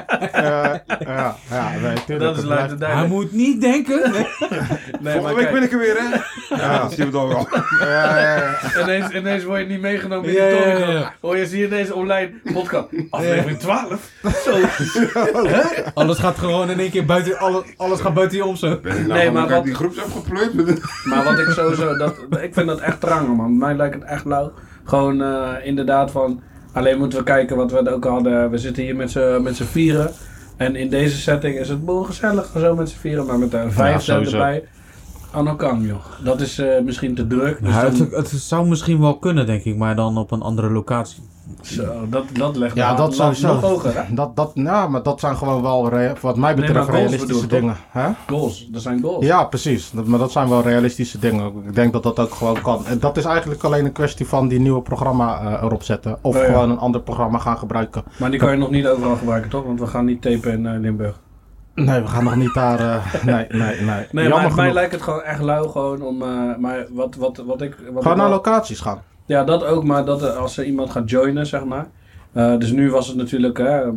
Eh, 0.31 0.73
ja, 0.99 1.35
ja, 1.49 1.69
nee, 1.81 2.03
tuurlijk, 2.05 2.35
Dat 2.35 2.37
is 2.79 2.87
Hij 2.87 3.07
moet 3.07 3.31
niet 3.31 3.61
denken. 3.61 4.11
Nee, 4.11 4.25
Volgende 5.13 5.21
maar 5.21 5.35
week 5.35 5.51
ben 5.51 5.63
ik 5.63 5.71
er 5.71 5.77
weer, 5.79 5.95
hè? 5.97 6.15
Ja, 6.55 6.79
dat 6.81 6.91
zien 6.93 7.05
we 7.05 7.11
dan 7.11 7.27
wel. 7.27 7.47
Ja, 7.79 8.17
ja, 8.19 8.35
ja. 8.35 8.81
ineens, 8.81 9.09
ineens 9.13 9.43
word 9.43 9.59
je 9.59 9.65
niet 9.65 9.81
meegenomen 9.81 10.29
in 10.29 10.33
de 10.35 10.57
toren. 10.63 10.79
ja, 10.79 10.99
ja. 10.99 11.13
Hoor 11.21 11.37
je, 11.37 11.45
zie 11.45 11.59
je 11.59 11.67
deze 11.67 11.95
online 11.95 12.31
podcast. 12.53 12.87
Aflevering 13.09 13.59
12. 13.59 14.11
Zo. 14.43 14.57
Alles 15.93 16.17
gaat 16.19 16.37
gewoon 16.37 16.69
in 16.69 16.79
één 16.79 16.91
keer 16.91 17.05
buiten, 17.05 17.37
alles, 17.37 17.63
alles 17.77 17.99
gaat 17.99 18.13
buiten 18.13 18.37
je 18.37 18.45
om 18.45 18.55
zo. 18.55 18.67
Nou 18.83 19.03
Nee, 19.07 19.31
maar 19.31 19.49
wat- 19.49 19.63
die 19.63 19.73
groeps 19.75 20.03
afgepleurd 20.03 20.53
met 20.53 20.81
Maar 21.03 21.23
wat 21.23 21.39
ik 21.39 21.49
sowieso, 21.49 21.97
dat, 21.97 22.15
ik 22.41 22.53
vind 22.53 22.67
dat 22.67 22.79
echt 22.79 22.99
trangen 22.99 23.35
man. 23.35 23.57
Mij 23.57 23.75
lijkt 23.75 23.93
het 23.95 24.03
echt 24.03 24.25
lauw. 24.25 24.51
Gewoon 24.83 25.21
eh, 25.21 25.49
inderdaad 25.63 26.11
van, 26.11 26.41
alleen 26.71 26.97
moeten 26.97 27.17
we 27.17 27.23
kijken 27.23 27.55
wat 27.55 27.71
we 27.71 27.93
ook 27.93 28.03
hadden. 28.03 28.51
We 28.51 28.57
zitten 28.57 28.83
hier 28.83 28.95
met 28.95 29.11
z'n 29.55 29.63
vieren. 29.63 30.11
En 30.57 30.75
in 30.75 30.89
deze 30.89 31.17
setting 31.17 31.55
is 31.59 31.69
het 31.69 31.85
boel 31.85 32.03
gezellig, 32.03 32.51
zo 32.57 32.75
met 32.75 32.89
z'n 32.89 32.97
vieren. 32.97 33.25
Maar 33.25 33.39
met 33.39 33.53
een 33.53 33.71
vijfde 33.71 34.11
sowieso. 34.11 34.37
erbij. 34.37 34.63
Anokam, 35.31 35.85
joh. 35.85 35.99
Dat 36.23 36.41
is 36.41 36.57
eh, 36.59 36.81
misschien 36.83 37.15
te 37.15 37.27
druk. 37.27 37.57
Dus 37.63 37.73
Ja, 37.73 37.81
dan- 37.81 37.91
het, 38.11 38.31
het 38.31 38.41
zou 38.41 38.67
misschien 38.67 38.99
wel 38.99 39.17
kunnen, 39.17 39.45
denk 39.45 39.63
ik, 39.63 39.77
maar 39.77 39.95
dan 39.95 40.17
op 40.17 40.31
een 40.31 40.41
andere 40.41 40.69
locatie. 40.69 41.23
Zo, 41.61 41.83
dat, 42.09 42.23
dat 42.33 42.55
legt 42.55 42.75
Ja, 42.75 42.93
dat 42.95 43.15
sowieso. 43.15 43.47
nog 43.53 43.61
hoger, 43.61 43.95
hè? 43.95 44.13
Dat, 44.13 44.35
dat, 44.35 44.51
ja, 44.53 44.87
maar 44.87 45.03
dat 45.03 45.19
zijn 45.19 45.35
gewoon 45.37 45.61
wel, 45.61 45.89
wat 46.21 46.37
mij 46.37 46.55
betreft, 46.55 46.89
realistische 46.89 47.47
dingen. 47.47 47.75
Hè? 47.89 48.09
Goals, 48.27 48.67
dat 48.71 48.81
zijn 48.81 49.01
goals. 49.01 49.25
Ja, 49.25 49.43
precies. 49.43 49.91
Dat, 49.91 50.05
maar 50.07 50.19
dat 50.19 50.31
zijn 50.31 50.49
wel 50.49 50.61
realistische 50.61 51.19
dingen. 51.19 51.51
Ik 51.67 51.75
denk 51.75 51.93
dat 51.93 52.03
dat 52.03 52.19
ook 52.19 52.33
gewoon 52.33 52.61
kan. 52.61 52.85
En 52.85 52.99
dat 52.99 53.17
is 53.17 53.25
eigenlijk 53.25 53.63
alleen 53.63 53.85
een 53.85 53.91
kwestie 53.91 54.27
van 54.27 54.47
die 54.47 54.59
nieuwe 54.59 54.81
programma 54.81 55.39
eh, 55.41 55.63
erop 55.63 55.83
zetten. 55.83 56.17
Of 56.21 56.35
Oh 56.35 56.41
ja. 56.41 56.47
gewoon 56.47 56.69
een 56.69 56.79
ander 56.79 57.01
programma 57.01 57.37
gaan 57.37 57.57
gebruiken. 57.57 58.03
Maar 58.19 58.31
die 58.31 58.39
kan 58.39 58.51
je 58.51 58.57
nog 58.57 58.69
niet 58.69 58.87
overal 58.87 59.15
gebruiken, 59.15 59.49
toch? 59.49 59.63
Want 59.65 59.79
we 59.79 59.87
gaan 59.87 60.05
niet 60.05 60.21
tapen 60.21 60.51
in 60.51 60.65
eh, 60.67 60.79
Limburg. 60.79 61.19
Nee, 61.75 62.01
we 62.01 62.07
gaan 62.07 62.23
nog 62.23 62.35
niet 62.35 62.53
daar... 62.53 62.79
eh, 62.79 63.23
nee, 63.33 63.45
nee, 63.49 63.81
nee. 63.81 64.05
Nee, 64.11 64.27
Jammer 64.27 64.29
maar 64.29 64.41
mij 64.41 64.49
genoeg. 64.51 64.73
lijkt 64.73 64.91
het 64.91 65.01
gewoon 65.01 65.21
echt 65.23 65.41
lauw 65.41 65.67
gewoon 65.67 66.01
om... 66.01 66.21
eh, 66.21 66.55
maar 66.57 66.85
wat, 66.89 67.15
wat, 67.15 67.37
wat 67.37 67.61
ik... 67.61 67.75
Wat 67.91 68.01
Gewoon 68.03 68.17
ik 68.17 68.23
naar 68.23 68.29
locaties 68.29 68.79
gaan. 68.79 69.01
Ja, 69.25 69.43
dat 69.43 69.63
ook, 69.63 69.83
maar 69.83 70.05
dat 70.05 70.21
er- 70.21 70.29
als 70.29 70.57
er 70.57 70.63
iemand 70.65 70.89
gaat 70.89 71.09
joinen, 71.09 71.45
zeg 71.45 71.65
maar. 71.65 71.87
Eh, 72.31 72.57
dus 72.57 72.71
nu 72.71 72.91
was 72.91 73.07
het 73.07 73.17
natuurlijk 73.17 73.59
eh, 73.59 73.87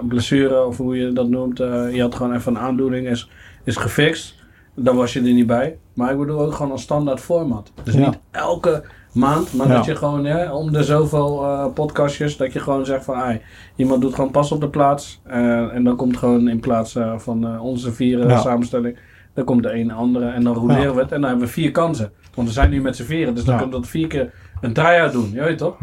een 0.00 0.08
blessure, 0.08 0.64
of 0.64 0.76
hoe 0.76 0.96
je 0.98 1.12
dat 1.12 1.28
noemt. 1.28 1.60
eh, 1.60 1.94
je 1.94 2.00
had 2.00 2.14
gewoon 2.14 2.34
even 2.34 2.54
een 2.54 2.60
aandoening, 2.62 3.06
is, 3.08 3.30
is 3.64 3.76
gefixt. 3.76 4.34
Dan 4.74 4.96
was 4.96 5.12
je 5.12 5.18
er 5.20 5.32
niet 5.32 5.46
bij. 5.46 5.78
Maar 5.94 6.10
ik 6.12 6.18
bedoel 6.18 6.40
ook 6.40 6.54
gewoon 6.54 6.72
een 6.72 6.78
standaard 6.78 7.20
format. 7.20 7.72
Dus 7.82 7.94
Ja. 7.94 8.00
niet 8.00 8.18
elke 8.30 8.84
maand, 9.12 9.54
maar 9.54 9.66
Ja. 9.68 9.74
dat 9.74 9.84
je 9.84 9.96
gewoon 9.96 10.24
hè, 10.24 10.52
om 10.52 10.72
de 10.72 10.82
zoveel 10.84 11.44
eh, 11.44 11.66
podcastjes, 11.74 12.36
dat 12.36 12.52
je 12.52 12.58
gewoon 12.60 12.84
zegt 12.86 13.04
van 13.04 13.14
ai, 13.14 13.40
iemand 13.76 14.00
doet 14.00 14.14
gewoon 14.14 14.30
pas 14.30 14.52
op 14.52 14.60
de 14.60 14.68
plaats. 14.68 15.20
eh, 15.26 15.74
en 15.74 15.84
dan 15.84 15.96
komt 15.96 16.16
gewoon 16.16 16.48
in 16.48 16.60
plaats 16.60 16.94
eh, 16.96 17.18
van 17.18 17.60
onze 17.60 17.92
vier 17.92 18.28
Ja. 18.28 18.36
samenstelling, 18.36 18.96
dan 19.34 19.44
komt 19.44 19.62
de 19.62 19.72
een 19.72 19.90
andere 19.92 20.28
en 20.28 20.44
dan 20.44 20.54
roleren 20.54 20.82
Ja. 20.82 20.94
we 20.94 21.00
het. 21.00 21.12
En 21.12 21.20
dan 21.20 21.28
hebben 21.30 21.46
we 21.46 21.52
vier 21.52 21.70
kansen. 21.70 22.12
Want 22.34 22.48
we 22.48 22.54
zijn 22.54 22.70
nu 22.70 22.80
met 22.80 22.96
z'n 22.96 23.02
vieren, 23.04 23.34
dus 23.34 23.44
dan 23.44 23.56
kunnen 23.56 23.74
we 23.74 23.80
dat 23.80 23.90
vier 23.90 24.06
keer 24.06 24.32
een 24.60 24.72
try-out 24.72 25.12
doen, 25.12 25.30
je 25.32 25.40
weet 25.40 25.58
toch? 25.58 25.76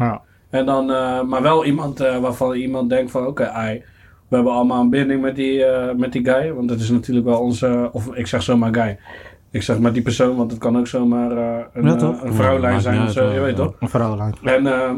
En 0.50 0.66
dan, 0.66 0.86
maar 1.28 1.42
wel 1.42 1.64
iemand 1.64 1.98
waarvan 1.98 2.54
iemand 2.54 2.90
denkt 2.90 3.10
van 3.10 3.26
oké, 3.26 3.48
ai, 3.48 3.82
we 4.28 4.34
hebben 4.36 4.52
allemaal 4.52 4.80
een 4.80 4.90
binding 4.90 5.22
met 5.22 5.36
die, 5.36 5.64
met 5.96 6.12
die 6.12 6.24
guy. 6.24 6.52
Want 6.52 6.68
dat 6.68 6.80
is 6.80 6.90
natuurlijk 6.90 7.26
wel 7.26 7.40
onze, 7.40 7.88
of 7.92 8.14
ik 8.14 8.26
zeg 8.26 8.42
zomaar 8.42 8.74
guy. 8.74 8.98
Ik 9.50 9.62
zeg 9.62 9.78
met 9.78 9.94
die 9.94 10.02
persoon, 10.02 10.36
want 10.36 10.50
het 10.50 10.60
kan 10.60 10.78
ook 10.78 10.86
zomaar 10.86 11.30
eh, 11.30 11.64
een, 11.72 11.84
Ja, 11.84 11.96
eh, 11.96 12.12
een 12.22 12.34
vrouwlijn 12.34 12.80
zijn 12.80 13.02
of 13.02 13.12
zo, 13.12 13.30
je 13.30 13.40
weet 13.40 13.56
toch? 13.56 13.72
Een 13.80 13.88
vrouwenlijn. 13.88 14.34
En 14.42 14.66
eh, 14.66 14.90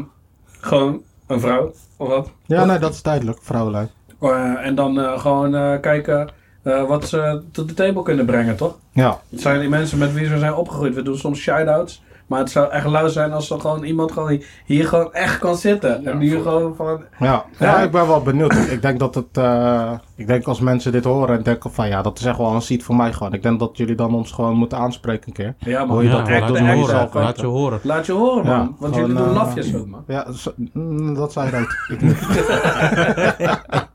gewoon 0.59 1.01
een 1.27 1.39
vrouw, 1.39 1.71
of 1.97 2.07
wat? 2.07 2.31
Ja, 2.45 2.65
nee, 2.65 2.79
dat 2.79 2.93
is 2.93 3.01
duidelijk. 3.01 3.39
Vrouwenlijn. 3.41 3.89
Eh, 4.21 4.65
en 4.65 4.75
dan 4.75 4.99
eh, 4.99 5.19
gewoon 5.19 5.55
eh, 5.55 5.79
kijken 5.81 6.29
eh, 6.63 6.87
wat 6.87 7.07
ze 7.07 7.41
tot 7.51 7.67
de 7.67 7.73
table 7.73 8.03
kunnen 8.03 8.25
brengen, 8.25 8.55
toch? 8.55 8.75
Ja. 8.91 9.19
Het 9.29 9.41
zijn 9.41 9.59
die 9.59 9.69
mensen 9.69 9.97
met 9.97 10.13
wie 10.13 10.29
we 10.29 10.37
zijn 10.39 10.53
opgegroeid. 10.53 10.95
We 10.95 11.01
doen 11.01 11.17
soms 11.17 11.39
shout-outs. 11.39 12.03
Maar 12.29 12.39
het 12.39 12.51
zou 12.51 12.71
echt 12.71 12.85
lauw 12.85 13.07
zijn 13.07 13.31
als 13.33 13.49
er 13.49 13.59
gewoon 13.59 13.83
iemand 13.83 14.11
gewoon 14.11 14.41
hier, 14.65 14.87
gewoon 14.87 15.13
echt 15.13 15.39
kan 15.39 15.55
zitten. 15.55 16.01
Ja, 16.01 16.11
en 16.11 16.19
hier 16.19 16.33
voor- 16.33 16.41
gewoon 16.51 16.75
van... 16.75 17.03
Ja. 17.19 17.45
ja, 17.59 17.77
ik 17.81 17.91
ben 17.91 18.07
wel 18.07 18.21
benieuwd. 18.21 18.53
Ik 18.53 18.81
denk 18.81 18.99
dat 18.99 19.15
het... 19.15 19.25
eh, 19.37 19.91
ik 20.15 20.27
denk 20.27 20.45
als 20.47 20.59
mensen 20.59 20.91
dit 20.91 21.03
horen 21.03 21.37
en 21.37 21.43
denken 21.43 21.71
van... 21.71 21.87
Ja, 21.87 22.01
dat 22.01 22.19
is 22.19 22.25
echt 22.25 22.37
wel 22.37 22.53
een 22.53 22.61
seat 22.61 22.83
voor 22.83 22.95
mij 22.95 23.13
gewoon. 23.13 23.33
Ik 23.33 23.43
denk 23.43 23.59
dat 23.59 23.77
jullie 23.77 23.95
dan 23.95 24.13
ons 24.13 24.31
gewoon 24.31 24.55
moeten 24.55 24.77
aanspreken 24.77 25.27
een 25.27 25.33
keer. 25.33 25.55
Ja, 25.59 25.79
man. 25.85 25.95
Hoe 25.95 26.03
je 26.03 26.09
Ja, 26.09 26.17
dat 26.17 26.27
echt, 26.27 26.41
echt 26.41 26.49
laat 26.49 26.57
je 26.59 26.65
horen. 26.75 27.09
Laat 27.13 27.39
je 27.39 27.45
horen. 27.45 27.79
Laat 27.83 28.05
je 28.05 28.11
horen, 28.11 28.45
man. 28.45 28.55
Ja, 28.57 28.69
Want 28.79 28.93
gewoon, 28.95 28.99
jullie 29.09 29.15
doen 29.23 29.27
eh, 29.27 29.33
lafjes 29.33 29.75
ook, 29.75 29.87
man. 29.87 30.03
Ja, 30.07 30.31
zo- 30.31 30.53
mm, 30.73 31.13
dat 31.15 31.31
zei 31.31 31.49
rood. 31.49 31.75
Ik 31.87 31.99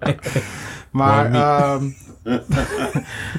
maar, 0.95 1.33
ehm, 1.33 1.83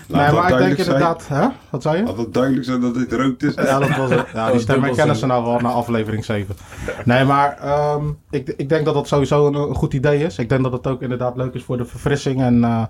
nee, 0.07 0.31
maar 0.31 0.51
ik 0.51 0.57
denk 0.57 0.75
zijn. 0.75 0.77
inderdaad... 0.77 1.27
Hè? 1.27 1.47
Wat 1.69 1.81
zei 1.81 1.97
je? 1.97 2.03
Laat 2.03 2.17
het 2.17 2.33
duidelijk 2.33 2.65
zijn 2.65 2.81
dat 2.81 2.93
dit 2.93 3.13
rood 3.13 3.43
is. 3.43 3.53
Ja, 3.53 3.79
dat 3.79 3.97
was 3.97 4.09
het. 4.09 4.27
Ja, 4.33 4.51
die 4.51 4.59
stem 4.59 4.74
dubbel 4.74 4.83
herkennen 4.83 5.15
zo. 5.15 5.21
ze 5.21 5.27
nou 5.27 5.43
wel 5.43 5.59
na 5.59 5.69
aflevering 5.69 6.25
7. 6.25 6.55
Nee, 7.05 7.24
maar 7.24 7.57
ehm, 7.57 8.03
ik, 8.29 8.53
ik 8.57 8.69
denk 8.69 8.85
dat 8.85 8.93
dat 8.93 9.07
sowieso 9.07 9.47
een, 9.47 9.53
een 9.53 9.75
goed 9.75 9.93
idee 9.93 10.24
is. 10.24 10.38
Ik 10.38 10.50
denk 10.50 10.63
dat 10.63 10.71
het 10.71 10.88
ook 10.88 11.01
inderdaad 11.01 11.35
leuk 11.35 11.53
is 11.53 11.63
voor 11.63 11.77
de 11.77 11.85
verfrissing. 11.85 12.41
En 12.41 12.63
eh, 12.63 12.83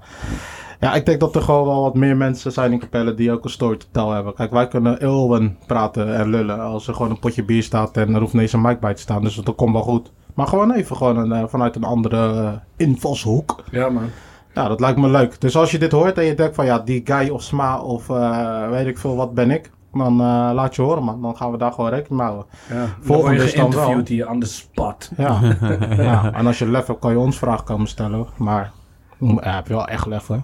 ja, 0.80 0.94
ik 0.94 1.06
denk 1.06 1.20
dat 1.20 1.36
er 1.36 1.42
gewoon 1.42 1.66
wel 1.66 1.82
wat 1.82 1.96
meer 1.96 2.18
mensen 2.18 2.52
zijn 2.52 2.72
in 2.72 2.80
Capelle 2.80 3.14
die 3.14 3.32
ook 3.32 3.44
een 3.44 3.50
story 3.50 3.78
te 3.78 3.86
tellen 3.92 4.16
hebben. 4.16 4.34
Kijk, 4.34 4.52
wij 4.52 4.68
kunnen 4.68 5.02
eeuwen 5.02 5.58
praten 5.68 6.16
en 6.16 6.30
lullen 6.30 6.60
als 6.60 6.88
er 6.88 6.94
gewoon 6.94 7.12
een 7.12 7.20
potje 7.20 7.44
bier 7.44 7.64
staat 7.64 7.98
en 7.98 8.14
er 8.14 8.22
hoeft 8.22 8.34
niet 8.34 8.42
eens 8.42 8.54
een 8.54 8.62
mic 8.62 8.80
bij 8.80 8.94
te 8.94 9.02
staan. 9.02 9.22
Dus 9.22 9.36
dat 9.36 9.56
komt 9.56 9.74
wel 9.74 9.82
goed. 9.82 10.12
Maar 10.34 10.48
gewoon 10.48 10.72
even 10.72 10.96
gewoon 10.96 11.18
een, 11.18 11.32
eh, 11.32 11.44
vanuit 11.48 11.76
een 11.76 11.84
andere 11.84 12.34
eh, 12.34 12.52
invalshoek. 12.76 13.64
Ja, 13.72 13.90
man. 13.90 14.10
Ja, 14.56 14.68
dat 14.68 14.80
lijkt 14.80 15.00
me 15.00 15.08
leuk. 15.10 15.42
Dus 15.42 15.58
als 15.58 15.72
je 15.72 15.78
dit 15.80 15.92
hoort 15.92 16.18
en 16.18 16.24
je 16.26 16.36
denkt 16.36 16.56
van 16.56 16.66
ja, 16.66 16.80
die 16.80 17.02
guy 17.06 17.30
of 17.30 17.42
Sma 17.42 17.80
of 17.80 18.10
eh, 18.10 18.70
weet 18.70 18.88
ik 18.88 18.98
veel, 18.98 19.16
wat 19.16 19.34
ben 19.34 19.52
ik? 19.52 19.72
Dan 19.94 20.20
eh, 20.22 20.50
laat 20.54 20.76
je 20.76 20.82
horen 20.82 21.04
man. 21.04 21.22
Dan 21.22 21.36
gaan 21.38 21.52
we 21.52 21.58
daar 21.58 21.72
gewoon 21.72 21.90
rekening 21.90 22.22
mee 22.22 22.30
houden. 22.30 22.46
Ja. 22.70 22.76
Dan 22.76 22.90
Volgende 23.02 23.44
is 23.44 23.52
je 23.52 23.58
dan 23.58 23.72
wel- 23.72 24.02
hier 24.06 24.30
on 24.30 24.40
the 24.40 24.48
spot. 24.48 25.12
Ja. 25.18 25.40
ja. 25.98 26.32
En 26.34 26.48
als 26.48 26.60
je 26.60 26.70
lef 26.70 26.88
hebt, 26.88 27.00
kan 27.00 27.12
je 27.12 27.18
ons 27.20 27.38
vragen 27.38 27.66
komen 27.66 27.88
stellen. 27.88 28.28
Maar 28.38 28.72
ja, 29.20 29.56
heb 29.56 29.68
je 29.68 29.74
wel 29.74 29.88
echt 29.88 30.06
lef 30.06 30.28
hè. 30.28 30.38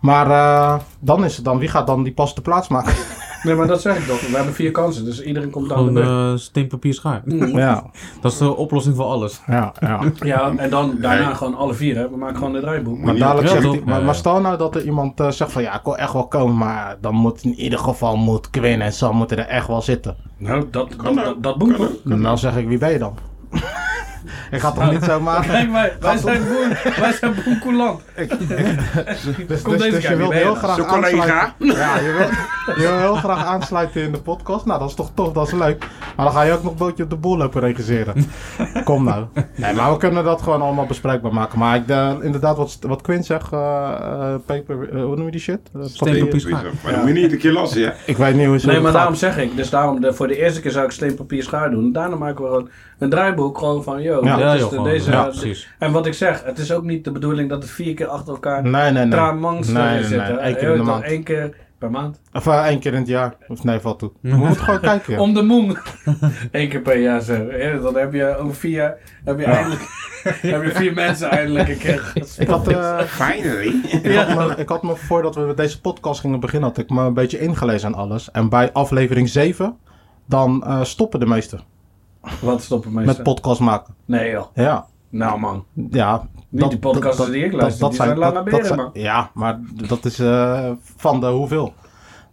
Maar 0.00 0.30
eh, 0.30 0.80
dan 1.00 1.24
is 1.24 1.36
het 1.36 1.44
dan, 1.44 1.58
wie 1.58 1.68
gaat 1.68 1.86
dan 1.86 2.02
die 2.02 2.12
pas 2.14 2.34
de 2.34 2.40
plaats 2.40 2.68
maken? 2.68 2.92
Nee, 3.42 3.54
maar 3.54 3.66
dat 3.66 3.80
zeg 3.80 3.96
ik 3.98 4.06
toch. 4.06 4.20
We 4.30 4.36
hebben 4.36 4.54
vier 4.54 4.70
kansen, 4.70 5.04
dus 5.04 5.22
iedereen 5.22 5.50
komt 5.50 5.68
de 5.68 5.74
Gewoon 5.74 5.94
beurt. 5.94 6.06
eh 6.08 6.32
steen, 6.36 6.66
papier, 6.68 6.94
schaar. 6.94 7.22
ja, 7.64 7.84
Dat 8.20 8.32
is 8.32 8.38
de 8.38 8.56
oplossing 8.56 8.96
voor 8.96 9.04
alles. 9.04 9.40
ja, 9.46 9.72
ja. 9.80 10.00
Ja, 10.32 10.52
en 10.56 10.70
dan 10.70 10.96
daarna 11.00 11.34
gewoon 11.34 11.54
alle 11.54 11.74
vier, 11.74 11.96
hè. 11.96 12.10
We 12.10 12.16
maken 12.16 12.36
gewoon 12.36 12.54
een 12.54 12.60
draaiboek. 12.60 12.98
Maar 12.98 13.16
dadelijk 13.16 13.46
Ja, 13.46 13.52
zegt 13.52 13.64
toch? 13.64 13.72
hij, 13.74 13.82
maar, 13.84 13.94
Ja, 13.94 14.04
maar 14.04 14.14
ja. 14.14 14.18
stel 14.20 14.40
nou 14.40 14.56
dat 14.58 14.74
er 14.74 14.84
iemand 14.84 15.20
eh, 15.20 15.30
zegt 15.30 15.52
van 15.52 15.62
ja, 15.62 15.74
ik 15.74 15.84
wil 15.84 15.96
echt 15.96 16.12
wel 16.12 16.26
komen, 16.28 16.56
maar 16.56 16.96
dan 17.00 17.14
moet 17.14 17.42
in 17.44 17.54
ieder 17.54 17.78
geval 17.78 18.16
moet 18.16 18.50
Quinn 18.50 18.80
en 18.82 18.92
Sam 18.92 19.16
moeten 19.16 19.38
er 19.38 19.46
echt 19.46 19.66
wel 19.66 19.82
zitten. 19.82 20.16
Nou, 20.38 20.60
dat, 20.70 20.88
dat, 20.88 20.96
Kan 20.96 21.14
dat, 21.14 21.42
dat 21.42 21.58
boek? 21.58 21.76
En 22.08 22.22
dan 22.22 22.38
zeg 22.38 22.56
ik, 22.56 22.68
wie 22.68 22.78
ben 22.78 22.92
je 22.92 22.98
dan? 22.98 23.14
Ik 24.50 24.60
ga 24.60 24.72
toch 24.72 24.90
niet 24.90 25.04
zomaar... 25.12 25.46
Kijk, 25.46 25.72
wij, 25.72 25.92
wij 26.00 26.16
zijn 26.16 26.42
boer, 26.44 26.92
wij 27.00 27.12
zijn 27.12 27.34
boekoeland. 27.44 28.00
Dus, 28.16 28.28
dus, 29.48 29.62
Komt 29.62 29.78
deze 29.78 29.90
dus 29.90 30.04
guy, 30.04 30.10
je 30.10 30.16
wilt 30.16 30.32
je 30.32 30.38
heel 30.38 30.54
graag 30.54 30.84
aansluiten. 30.86 31.54
Ja, 31.58 31.98
je 31.98 32.12
wilt, 32.18 32.76
je 32.76 32.82
wil 32.88 32.98
heel 32.98 33.14
graag 33.14 33.44
aansluiten 33.44 34.02
in 34.02 34.12
de 34.12 34.18
podcast. 34.20 34.64
Nou, 34.64 34.78
dat 34.78 34.88
is 34.88 34.94
toch 34.94 35.10
tof, 35.14 35.32
dat 35.32 35.46
is 35.46 35.52
leuk. 35.52 35.86
Maar 36.16 36.24
dan 36.26 36.34
ga 36.34 36.42
je 36.42 36.52
ook 36.52 36.62
nog 36.62 36.72
een 36.72 36.78
bootje 36.78 37.02
op 37.02 37.10
de 37.10 37.16
boel 37.16 37.36
lopen 37.36 37.60
regisseren. 37.60 38.14
Kom 38.84 39.04
nou. 39.04 39.24
Nee, 39.54 39.74
maar 39.74 39.92
we 39.92 39.96
kunnen 39.96 40.24
dat 40.24 40.42
gewoon 40.42 40.62
allemaal 40.62 40.86
bespreekbaar 40.86 41.32
maken. 41.32 41.58
Maar 41.58 41.76
ik, 41.76 41.88
eh, 41.88 42.12
inderdaad, 42.20 42.56
wat, 42.56 42.78
wat 42.80 43.02
Quinn 43.02 43.22
zegt, 43.24 43.52
eh, 43.52 43.58
eh, 43.58 44.34
paper, 44.46 44.76
hoe 45.02 45.16
noem 45.16 45.24
je 45.24 45.30
die 45.30 45.40
shit? 45.40 45.60
Steen, 45.80 46.08
papier- 46.08 46.24
papier, 46.24 46.40
schaar. 46.40 46.64
Maar 46.82 46.92
dan 46.92 47.00
moet 47.00 47.08
je 47.08 47.14
niet 47.14 47.22
iedere 47.22 47.40
keer 47.40 47.52
lassen, 47.52 47.80
ja. 47.80 47.94
Ik 48.06 48.16
weet 48.16 48.34
niet 48.34 48.46
hoe 48.46 48.58
ze 48.58 48.66
Nee, 48.66 48.80
maar 48.80 48.92
daarom 48.92 49.14
zeg 49.14 49.38
ik. 49.38 49.56
Dus 49.56 49.70
daarom, 49.70 50.00
de, 50.00 50.12
voor 50.14 50.28
de 50.28 50.36
eerste 50.36 50.60
keer 50.60 50.70
zou 50.70 50.84
ik 50.84 50.90
steen, 50.90 51.14
papier, 51.14 51.42
schaar 51.42 51.70
doen. 51.70 51.92
Daarna 51.92 52.16
maken 52.16 52.42
we 52.42 52.48
gewoon 52.48 52.68
een 52.98 53.10
draaiboek. 53.10 53.58
Gewoon 53.58 53.82
van, 53.82 54.02
Ja. 54.24 54.52
is 54.54 54.60
joh, 54.60 54.68
de, 54.70 54.76
gewoon. 54.76 54.90
deze... 54.90 55.10
Ja, 55.10 55.22
precies. 55.24 55.68
en 55.78 55.92
wat 55.92 56.06
ik 56.06 56.14
zeg, 56.14 56.42
het 56.44 56.58
is 56.58 56.72
ook 56.72 56.84
niet 56.84 57.04
de 57.04 57.12
bedoeling 57.12 57.48
dat 57.48 57.62
het 57.62 57.72
vier 57.72 57.94
keer 57.94 58.06
achter 58.06 58.32
elkaar 58.32 58.62
Nee, 58.62 58.72
nee, 58.90 59.04
nee. 59.04 59.32
Nee, 59.32 59.62
nee, 59.72 60.04
zitten. 60.04 60.34
nee. 60.34 60.44
Eén 60.48 60.54
keer 60.56 60.60
Je 60.60 60.60
in 60.60 60.60
de 60.60 60.66
weet 60.68 60.76
toch, 60.76 60.86
maand. 60.86 61.04
één 61.04 61.22
keer 61.22 61.56
per 61.78 61.90
maand. 61.90 62.20
Of 62.32 62.46
eh, 62.46 62.66
één 62.66 62.78
keer 62.78 62.92
in 62.92 62.98
het 62.98 63.08
jaar. 63.08 63.34
Of 63.48 63.64
nee, 63.64 63.78
valt 63.80 63.98
toe. 63.98 64.10
We 64.20 64.36
moeten 64.36 64.60
gewoon 64.64 64.80
kijken. 64.80 65.12
ja. 65.12 65.20
Om 65.20 65.34
de 65.34 65.42
moon. 65.42 65.76
Eén 66.52 66.68
keer 66.68 66.80
per 66.80 66.98
jaar 66.98 67.20
zo. 67.20 67.46
Dan 67.82 67.96
heb 67.96 68.12
je 68.12 68.36
over 68.36 68.54
vier 68.54 68.70
jaar, 68.72 68.96
heb 69.24 69.38
je 69.38 69.44
eindelijk, 69.44 69.80
heb 70.54 70.62
je 70.62 70.70
vier 70.74 70.92
mensen 70.94 71.30
eindelijk 71.30 71.68
een 71.68 71.78
keer 71.78 72.12
Ik 72.38 72.48
had, 72.48 72.68
eh, 72.68 73.00
Finally. 73.00 73.74
ik, 74.02 74.14
had 74.16 74.34
me, 74.48 74.54
ik 74.56 74.68
had 74.68 74.82
me 74.82 74.96
voordat 74.96 75.34
we 75.34 75.40
met 75.40 75.56
deze 75.56 75.80
podcast 75.80 76.20
gingen 76.20 76.40
beginnen, 76.40 76.68
had 76.68 76.78
ik 76.78 76.90
me 76.90 77.02
een 77.02 77.14
beetje 77.14 77.38
ingelezen 77.40 77.88
aan 77.88 77.94
alles. 77.94 78.30
En 78.30 78.48
bij 78.48 78.72
aflevering 78.72 79.28
7, 79.28 79.76
dan 80.26 80.64
eh, 80.66 80.82
stoppen 80.84 81.20
de 81.20 81.26
meesten 81.26 81.60
Wat 82.40 82.62
stoppen 82.62 82.92
met 82.92 83.04
mensen? 83.04 83.24
podcast 83.24 83.60
maken. 83.60 83.94
Nee 84.04 84.30
joh. 84.30 84.44
Ja, 84.54 84.86
Nou 85.10 85.38
man. 85.40 85.64
ja. 85.90 86.28
Niet 86.48 86.68
die 86.70 86.78
podcasts 86.78 87.26
die 87.30 87.44
ik 87.44 87.52
luister, 87.52 87.88
die 87.88 87.96
zijn 87.96 88.18
lange 88.18 88.42
beren, 88.42 88.64
zijn- 88.66 88.78
man. 88.78 88.90
Ja, 88.92 89.30
maar 89.34 89.60
dat 89.88 90.04
is 90.04 90.18
eh, 90.18 90.70
van 90.96 91.20
de 91.20 91.26
hoeveel. 91.26 91.74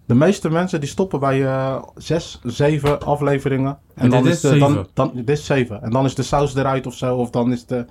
De 0.06 0.16
meeste 0.16 0.50
mensen 0.50 0.80
die 0.80 0.90
stoppen 0.90 1.20
bij 1.20 1.46
eh, 1.46 1.84
zes, 1.96 2.40
zeven 2.44 3.02
afleveringen. 3.06 3.78
En 3.96 4.04
En 4.04 4.10
dan 4.10 4.24
dit 4.24 4.34
is 4.34 4.44
is 4.44 4.52
de, 4.52 4.58
dan, 4.58 4.72
zeven. 4.72 4.88
dan, 4.94 5.12
dit 5.14 5.30
is 5.30 5.46
zeven. 5.46 5.82
En 5.82 5.90
dan 5.92 6.06
is 6.06 6.16
de 6.16 6.24
saus 6.24 6.56
eruit 6.56 6.88
of 6.88 6.94
zo. 6.94 7.16
Of 7.16 7.30
dan 7.30 7.52
is 7.52 7.66
de... 7.66 7.86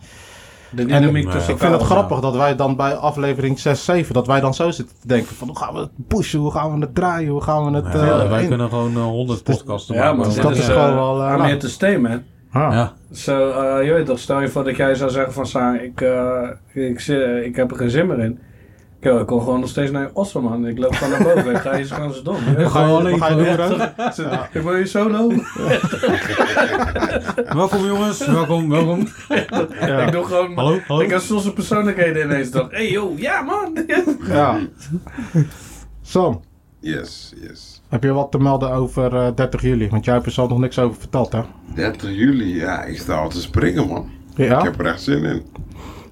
De 0.75 0.85
dynamiek 0.85 1.25
En- 1.27 1.31
tussen 1.31 1.53
Ik 1.53 1.59
vind 1.59 1.73
het 1.73 1.83
grappig 1.83 2.21
dat 2.21 2.37
wij 2.37 2.57
dan 2.57 2.77
bij 2.77 2.95
aflevering 2.95 3.59
6, 3.59 3.85
7, 3.85 4.15
dat 4.15 4.27
wij 4.27 4.41
dan 4.41 4.55
zo 4.55 4.71
zitten 4.71 4.97
te 5.01 5.07
denken 5.09 5.35
van 5.37 5.49
hoe 5.49 5.57
gaan 5.57 5.75
we 5.75 5.81
het 5.81 5.91
pushen, 6.09 6.39
hoe 6.41 6.51
gaan 6.51 6.75
we 6.75 6.81
het 6.81 6.95
draaien, 6.95 7.31
hoe 7.31 7.41
gaan 7.43 7.65
we 7.71 7.77
het... 7.77 7.93
Ja, 7.93 8.21
eh, 8.23 8.31
wij 8.31 8.43
in- 8.43 8.49
kunnen 8.49 8.69
gewoon 8.69 8.95
eh, 8.97 9.03
100 9.03 9.43
podcasten 9.43 9.95
Ja 9.95 10.01
maken. 10.01 10.17
man, 10.17 10.27
Dus 10.27 10.35
dit 10.35 10.43
dat 10.43 10.53
is, 10.57 10.69
eh, 10.69 10.75
gewoon 10.75 10.95
wel, 10.95 11.17
nou. 11.17 11.43
here 11.43 11.57
to 11.57 11.69
stay 11.69 11.97
man. 11.99 12.23
Ah. 12.53 12.73
Ja. 12.73 12.93
Zo, 13.13 13.51
eh, 13.51 13.87
je 13.87 13.93
weet 13.93 14.07
toch, 14.07 14.19
stel 14.19 14.41
je 14.41 14.49
voor 14.49 14.65
dat 14.65 14.77
jij 14.77 14.95
zou 14.95 15.11
zeggen 15.11 15.47
van 15.47 15.75
ik, 15.75 16.01
eh, 16.01 16.49
ik, 16.73 17.01
zit- 17.01 17.45
ik 17.45 17.57
heb 17.57 17.71
er 17.71 17.77
geen 17.77 17.91
zin 17.91 18.07
meer 18.07 18.19
in. 18.19 18.39
Yo, 19.05 19.19
ik 19.21 19.27
kom 19.27 19.39
gewoon 19.41 19.61
nog 19.61 19.69
steeds 19.69 19.91
naar 19.91 20.03
je 20.03 20.11
ossen 20.13 20.43
man. 20.43 20.67
Ik 20.67 20.79
loop 20.79 20.95
gewoon 20.95 21.19
naar 21.23 21.35
boven. 21.35 21.51
Ik 21.55 21.57
ga 21.61 21.77
je 21.77 21.85
gewoon 21.85 22.13
zo 22.13 22.23
dom. 22.23 22.37
Je 22.37 22.55
weet 22.55 22.63
Wat 22.63 22.73
ga 22.73 22.81
je, 22.81 22.87
Gewoon 22.87 23.11
wat 23.11 23.19
ga 23.21 23.29
je 23.29 23.35
alleen 23.35 23.57
doen, 23.57 23.79
voor- 23.79 23.93
bro? 23.97 24.11
Zo, 24.13 24.29
Ik 24.53 24.63
wil 24.63 24.77
je 24.77 24.87
solo. 24.87 25.29
Welkom 27.55 27.87
jongens, 27.87 28.27
welkom, 28.27 28.69
welkom. 28.69 29.07
Ja. 29.81 29.99
Ik 30.07 30.13
doe 30.13 30.25
gewoon... 30.25 30.55
Hallo, 30.55 30.79
hallo. 30.87 31.03
Ik 31.03 31.11
heb 31.11 31.21
soms 31.21 31.53
persoonlijkheden 31.53 32.25
ineens 32.25 32.51
toch. 32.51 32.71
Hey 32.71 32.91
yo, 32.91 33.13
ja 33.17 33.43
man. 33.43 33.79
Ja. 34.27 34.59
Sam, 36.03 36.41
Yes, 36.81 37.33
yes. 37.49 37.83
Heb 37.89 38.03
je 38.03 38.13
wat 38.13 38.31
te 38.31 38.39
melden 38.39 38.71
over 38.73 39.17
eh, 39.17 39.29
30 39.35 39.63
juli? 39.63 39.89
Want 39.89 40.05
jij 40.05 40.15
hebt 40.15 40.27
er 40.27 40.33
zelf 40.33 40.49
nog 40.49 40.59
niks 40.59 40.79
over 40.79 41.01
verteld, 41.01 41.33
hè? 41.33 41.41
30 41.75 42.11
juli, 42.11 42.57
ja, 42.57 42.83
ik 42.85 42.99
sta 42.99 43.15
al 43.15 43.29
te 43.29 43.41
springen, 43.41 43.87
man. 43.89 44.11
Ik 44.37 44.49
Ja? 44.49 44.63
heb 44.63 44.79
er 44.79 44.87
echt 44.87 45.03
zin 45.03 45.25
in. 45.25 45.43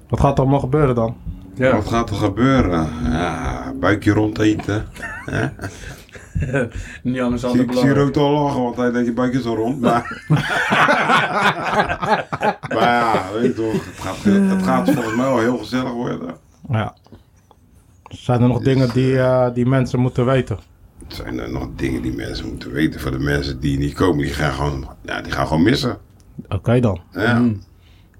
Wat 0.09 0.19
gaat 0.19 0.33
er 0.37 0.41
allemaal 0.41 0.59
gebeuren 0.59 0.95
dan? 0.95 1.15
Ja. 1.61 1.75
Wat 1.75 1.87
gaat 1.87 2.09
er 2.09 2.15
gebeuren? 2.15 2.89
Ja, 3.03 3.73
buikje 3.79 4.11
rond 4.11 4.39
eten. 4.39 4.85
Jan 7.03 7.33
is 7.33 7.43
Ik 7.43 7.49
altijd 7.49 7.77
zie. 7.77 7.93
Rood 7.93 8.17
al 8.17 8.31
lachen, 8.31 8.61
want 8.61 8.75
hij 8.75 8.91
denkt 8.91 9.07
je 9.07 9.13
buik 9.13 9.33
is 9.33 9.45
al 9.45 9.55
rond. 9.55 9.81
Maar, 9.81 10.23
maar 12.69 12.81
ja, 12.81 13.23
weet 13.33 13.43
je 13.43 13.53
toch, 13.53 13.73
het 13.73 13.99
gaat, 13.99 14.23
het 14.23 14.63
gaat 14.63 14.91
volgens 14.91 15.15
mij 15.15 15.25
wel 15.25 15.39
heel 15.39 15.57
gezellig 15.57 15.91
worden. 15.91 16.35
Ja. 16.69 16.95
Zijn 18.03 18.41
er 18.41 18.47
nog 18.47 18.61
dingen 18.61 18.93
die, 18.93 19.19
eh, 19.19 19.53
die 19.53 19.65
mensen 19.65 19.99
moeten 19.99 20.25
weten? 20.25 20.59
Het 21.03 21.15
zijn 21.15 21.39
er 21.39 21.51
nog 21.51 21.67
dingen 21.75 22.01
die 22.01 22.15
mensen 22.15 22.47
moeten 22.47 22.71
weten. 22.71 22.99
Voor 22.99 23.11
de 23.11 23.19
mensen 23.19 23.59
die 23.59 23.77
niet 23.77 23.93
komen, 23.93 24.23
die 24.25 24.33
gaan 24.33 24.53
gewoon, 24.53 24.87
ja, 25.01 25.21
die 25.21 25.31
gaan 25.31 25.47
gewoon 25.47 25.63
missen. 25.63 25.97
Oké 26.49 26.79
dan. 26.79 26.99
Ja. 27.11 27.39
Mm. 27.39 27.61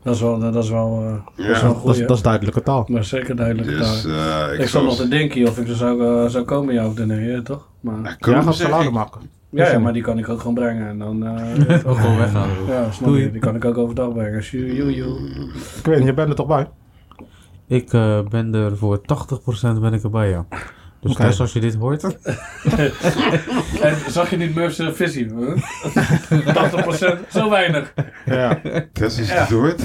Dat 0.03 0.15
is 0.15 0.21
wel, 0.21 0.39
dat 0.39 0.55
is 0.63 0.69
wel, 0.69 1.01
eh, 1.01 1.11
dat 1.45 1.45
is 1.55 1.61
Ja. 1.61 1.67
wel 1.67 1.81
Dat 1.83 1.97
dat 2.07 2.17
is 2.17 2.21
duidelijke 2.23 2.61
taal. 2.63 2.85
Maar 2.87 3.03
zeker 3.03 3.35
duidelijk. 3.35 3.67
Dus 3.67 4.01
daar. 4.03 4.47
eh, 4.49 4.53
ik 4.53 4.59
ik 4.61 4.67
zat 4.67 4.83
nog 4.83 4.95
te 4.95 5.07
denken 5.07 5.47
of 5.47 5.57
ik 5.59 5.67
er 5.67 5.75
zou, 5.75 6.05
eh, 6.23 6.29
zou 6.29 6.45
komen 6.45 6.73
jou 6.73 7.05
nemen, 7.05 7.43
toch? 7.43 7.67
Maar, 7.79 8.17
Ja, 8.19 8.41
gaat 8.41 8.55
zeg 8.55 8.67
salade 8.67 8.85
ik. 8.87 8.91
maken. 8.91 9.21
ja, 9.49 9.71
ja, 9.71 9.79
maar 9.79 9.93
die 9.93 10.01
kan 10.01 10.17
ik 10.17 10.29
ook 10.29 10.39
gewoon 10.39 10.53
brengen. 10.53 10.87
En 10.87 10.99
dan, 10.99 11.25
eh, 11.27 11.79
Ook 11.89 11.97
gewoon 11.97 12.17
weggaan. 12.17 12.49
ja, 12.67 12.91
snap 12.91 13.15
je? 13.15 13.31
Die 13.31 13.41
kan 13.41 13.55
ik 13.55 13.65
ook 13.65 13.77
overdag 13.77 14.13
brengen. 14.13 14.39
Ik 14.39 15.85
weet 15.85 15.97
niet, 15.97 16.05
je 16.07 16.13
bent 16.13 16.29
er 16.29 16.35
toch 16.35 16.47
bij? 16.47 16.69
Ik 17.67 17.93
eh, 17.93 18.19
ben 18.29 18.53
er 18.55 18.77
voor 18.77 19.01
80% 19.01 19.79
ben 19.81 19.93
ik 19.93 20.03
erbij, 20.03 20.29
ja. 20.29 20.45
Dus. 21.01 21.15
Tess, 21.15 21.39
als 21.39 21.53
je 21.53 21.59
dit 21.59 21.75
hoort, 21.75 22.03
En 23.81 23.97
zag 24.07 24.29
je 24.29 24.37
niet 24.37 24.55
Murph's 24.55 24.77
visie? 24.93 25.31
Huh? 25.33 25.63
80%, 27.15 27.19
zo 27.29 27.49
weinig. 27.49 27.93
Ja. 28.25 28.61
Tess 28.93 29.17
is 29.19 29.27
Ja. 29.27 29.33
het 29.35 29.49
hoort. 29.49 29.81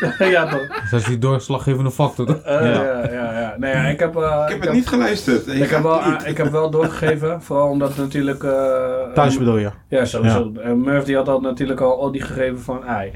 ja, 0.18 0.46
toch? 0.48 0.66
dat 0.90 1.00
is 1.00 1.06
die 1.06 1.18
doorslaggevende 1.18 1.90
factor. 1.90 2.26
toch? 2.26 2.36
Eh, 2.36 2.60
Ja. 2.60 2.70
ja. 2.82 3.10
ja, 3.12 3.40
ja, 3.40 3.54
Nee, 3.58 3.72
ja, 3.72 3.82
ik 3.82 3.98
heb, 4.00 4.16
eh, 4.16 4.42
Ik 4.46 4.52
heb 4.52 4.60
het 4.60 4.72
niet 4.72 4.88
geluisterd. 4.88 5.46
Ik 5.46 5.70
heb, 5.70 5.82
wel, 5.82 6.00
niet. 6.10 6.26
ik 6.26 6.36
heb 6.36 6.50
wel 6.50 6.70
doorgegeven, 6.70 7.42
vooral 7.42 7.68
omdat 7.68 7.96
natuurlijk... 7.96 8.42
eh, 8.42 9.12
Thuis 9.14 9.38
bedoel 9.38 9.56
je? 9.58 9.70
Ja, 9.88 10.04
sowieso. 10.04 10.52
En 10.62 10.80
Murph 10.80 11.04
die 11.04 11.16
had 11.16 11.28
al 11.28 11.40
natuurlijk 11.40 11.80
al, 11.80 12.00
al 12.00 12.12
die 12.12 12.22
gegeven 12.22 12.60
van, 12.60 12.86
ei, 12.86 13.12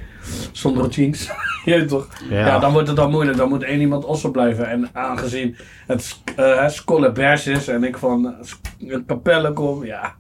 zonder 0.53 0.89
jeans. 0.89 1.31
je 1.65 1.71
weet 1.71 1.89
toch? 1.89 2.09
Ja. 2.31 2.59
dan 2.59 2.73
wordt 2.73 2.89
het 2.89 2.97
dan 2.97 3.11
moeilijk. 3.11 3.37
Dan 3.37 3.49
moet 3.49 3.63
één 3.63 3.81
iemand 3.81 4.05
ossen 4.05 4.31
blijven. 4.31 4.69
En 4.69 4.89
aangezien 4.93 5.57
het 5.87 6.17
uh, 6.39 6.69
Skolle 6.69 7.13
Bers 7.13 7.47
is 7.47 7.69
en 7.69 7.85
ik 7.85 7.97
van 7.97 8.35
uh, 8.81 8.97
Capelle 9.07 9.53
kom, 9.53 9.85
ja, 9.85 10.15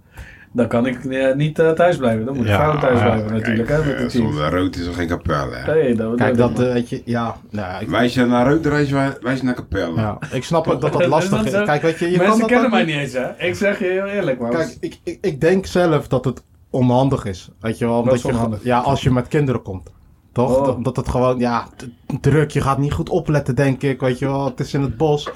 dan 0.58 0.68
kan 0.68 0.86
ik 0.86 1.04
eh, 1.04 1.34
niet 1.34 1.58
eh, 1.58 1.70
thuis 1.70 1.96
blijven. 1.96 2.24
Dan 2.24 2.34
moet 2.36 2.44
ik 2.44 2.50
Ja, 2.50 2.56
vrouw 2.56 2.78
thuis 2.80 2.98
ja. 2.98 3.04
blijven 3.04 3.32
natuurlijk, 3.32 3.68
Kijk, 3.68 3.82
hè, 3.84 3.86
met 3.88 3.96
eh, 3.96 4.02
de 4.02 4.10
zonder 4.10 4.50
rood 4.50 4.76
is 4.76 4.86
er 4.86 4.92
geen 4.92 5.06
kapel, 5.08 5.52
hè. 5.52 5.72
Nee, 5.74 5.94
dat, 5.94 6.14
Kijk, 6.16 6.36
dat, 6.36 6.56
dat 6.56 6.66
eh, 6.66 6.72
weet 6.72 6.88
je, 6.88 7.02
ja. 7.04 7.36
Nou, 7.50 7.82
ik, 7.82 7.88
Wijs 7.88 8.14
je 8.14 8.24
naar 8.24 8.48
rood, 8.52 8.66
reis 8.66 8.90
wij- 8.90 9.16
wijs 9.20 9.38
je 9.38 9.44
naar 9.44 9.54
kapel. 9.54 9.96
ja. 9.96 10.18
ik 10.32 10.44
snap 10.44 10.66
ook 10.68 10.80
dat 10.80 10.92
dat 10.92 11.06
lastig 11.16 11.44
is. 11.44 11.52
Dat- 11.52 11.64
Kijk, 11.64 11.82
weet 11.82 11.98
je, 11.98 12.10
je 12.10 12.16
kan 12.16 12.20
Mensen 12.20 12.40
dat 12.40 12.48
kennen 12.48 12.66
ook 12.66 12.72
mij 12.72 12.84
niet- 12.84 12.94
eens, 12.96 13.12
hè. 13.12 13.46
Ik 13.46 13.54
zeg 13.54 13.78
je 13.78 13.84
heel 13.84 14.06
eerlijk, 14.06 14.40
man. 14.40 14.50
Kijk, 14.50 14.76
ik, 14.80 14.98
ik, 15.04 15.18
ik 15.20 15.40
denk 15.40 15.66
zelf 15.66 16.08
dat 16.08 16.24
het 16.24 16.42
onhandig 16.70 17.24
is. 17.24 17.48
Weet 17.60 17.78
je 17.78 17.86
wel, 17.86 17.98
omdat 17.98 18.14
is 18.14 18.22
je, 18.22 18.28
onhandig? 18.28 18.64
ja, 18.64 18.78
als 18.78 19.02
je 19.02 19.10
met 19.10 19.28
kinderen 19.28 19.62
komt. 19.62 19.90
Toch? 20.32 20.56
Oh. 20.58 20.64
Dat, 20.64 20.84
dat 20.84 20.96
het 20.96 21.08
gewoon, 21.08 21.38
ja, 21.38 21.66
t- 21.76 21.88
druk, 22.20 22.50
je 22.50 22.60
gaat 22.60 22.78
niet 22.78 22.92
goed 22.92 23.08
opletten, 23.08 23.54
denk 23.54 23.82
ik. 23.82 24.00
Weet 24.00 24.18
je 24.18 24.26
wel, 24.26 24.44
het 24.44 24.60
is 24.60 24.74
in 24.74 24.82
het 24.82 24.96
bos. 24.96 25.30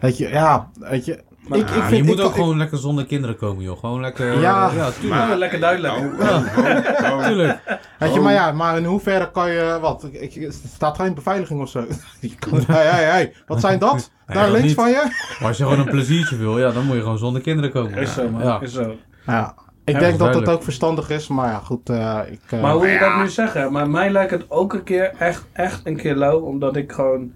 Weet 0.00 0.18
je, 0.18 0.28
ja, 0.28 0.68
weet 0.78 1.04
je. 1.04 1.22
Ik, 1.50 1.68
vind, 1.68 1.96
je 1.96 2.02
moet 2.04 2.18
ik- 2.18 2.24
ook 2.24 2.30
ik- 2.30 2.34
gewoon 2.36 2.56
lekker 2.56 2.78
zonder 2.78 3.06
kinderen 3.06 3.36
komen, 3.36 3.64
joh. 3.64 3.78
Gewoon 3.78 4.00
lekker... 4.00 4.40
Ja. 4.40 4.70
ja 4.76 4.90
tuurlijk. 5.00 5.34
Lekker 5.38 5.60
duidelijk. 5.60 5.94
Oh, 5.96 6.20
oh, 6.20 6.58
oh, 6.58 7.18
oh. 7.18 7.26
Tuurlijk. 7.26 7.58
Weet 7.98 8.12
je, 8.12 8.18
Oh. 8.18 8.24
maar 8.24 8.32
ja, 8.32 8.52
maar 8.52 8.76
in 8.76 8.84
hoeverre 8.84 9.30
kan 9.30 9.50
je, 9.50 9.78
wat, 9.80 10.08
ik, 10.12 10.34
ik- 10.34 10.42
er 10.44 10.52
staat 10.74 10.96
geen 10.96 11.14
beveiliging 11.14 11.60
of 11.60 11.68
zo. 11.68 11.80
Je 12.20 12.30
hey, 12.66 12.84
hey, 12.86 13.04
hey, 13.04 13.32
wat 13.46 13.60
zijn 13.60 13.78
dat? 13.78 13.92
Nee, 14.26 14.36
Daar 14.36 14.44
dat 14.44 14.52
links 14.52 14.66
niet. 14.66 14.76
van 14.76 14.88
je? 14.90 15.02
Maar 15.38 15.48
als 15.48 15.56
je 15.56 15.62
gewoon 15.62 15.78
een 15.78 15.90
pleziertje 15.90 16.36
wil, 16.36 16.58
ja, 16.58 16.70
dan 16.70 16.84
moet 16.84 16.94
je 16.96 17.02
gewoon 17.02 17.18
zonder 17.18 17.42
kinderen 17.42 17.70
komen. 17.70 17.94
Is 17.94 18.14
zo, 18.14 18.28
man. 18.28 18.42
Ja. 18.42 18.60
Is 18.60 18.72
zo. 18.72 18.94
Ja, 19.26 19.54
ik 19.84 19.98
denk 19.98 20.00
dat 20.00 20.10
het 20.10 20.18
duidelijk. 20.18 20.50
ook 20.50 20.62
verstandig 20.62 21.10
is, 21.10 21.28
maar 21.28 21.48
ja, 21.50 21.58
goed, 21.58 21.88
eh, 21.90 22.18
ik... 22.30 22.40
eh, 22.50 22.60
Maar 22.60 22.72
hoe 22.72 22.86
je 22.86 22.92
Ja. 22.92 22.98
dat 23.08 23.16
nu 23.24 23.28
zeggen, 23.30 23.72
maar 23.72 23.90
mij 23.90 24.10
lijkt 24.10 24.30
het 24.30 24.44
ook 24.48 24.72
een 24.72 24.82
keer 24.84 25.12
echt, 25.18 25.46
echt 25.52 25.80
een 25.84 25.96
keer 25.96 26.14
lauw, 26.14 26.38
omdat 26.40 26.76
ik 26.76 26.92
gewoon, 26.92 27.32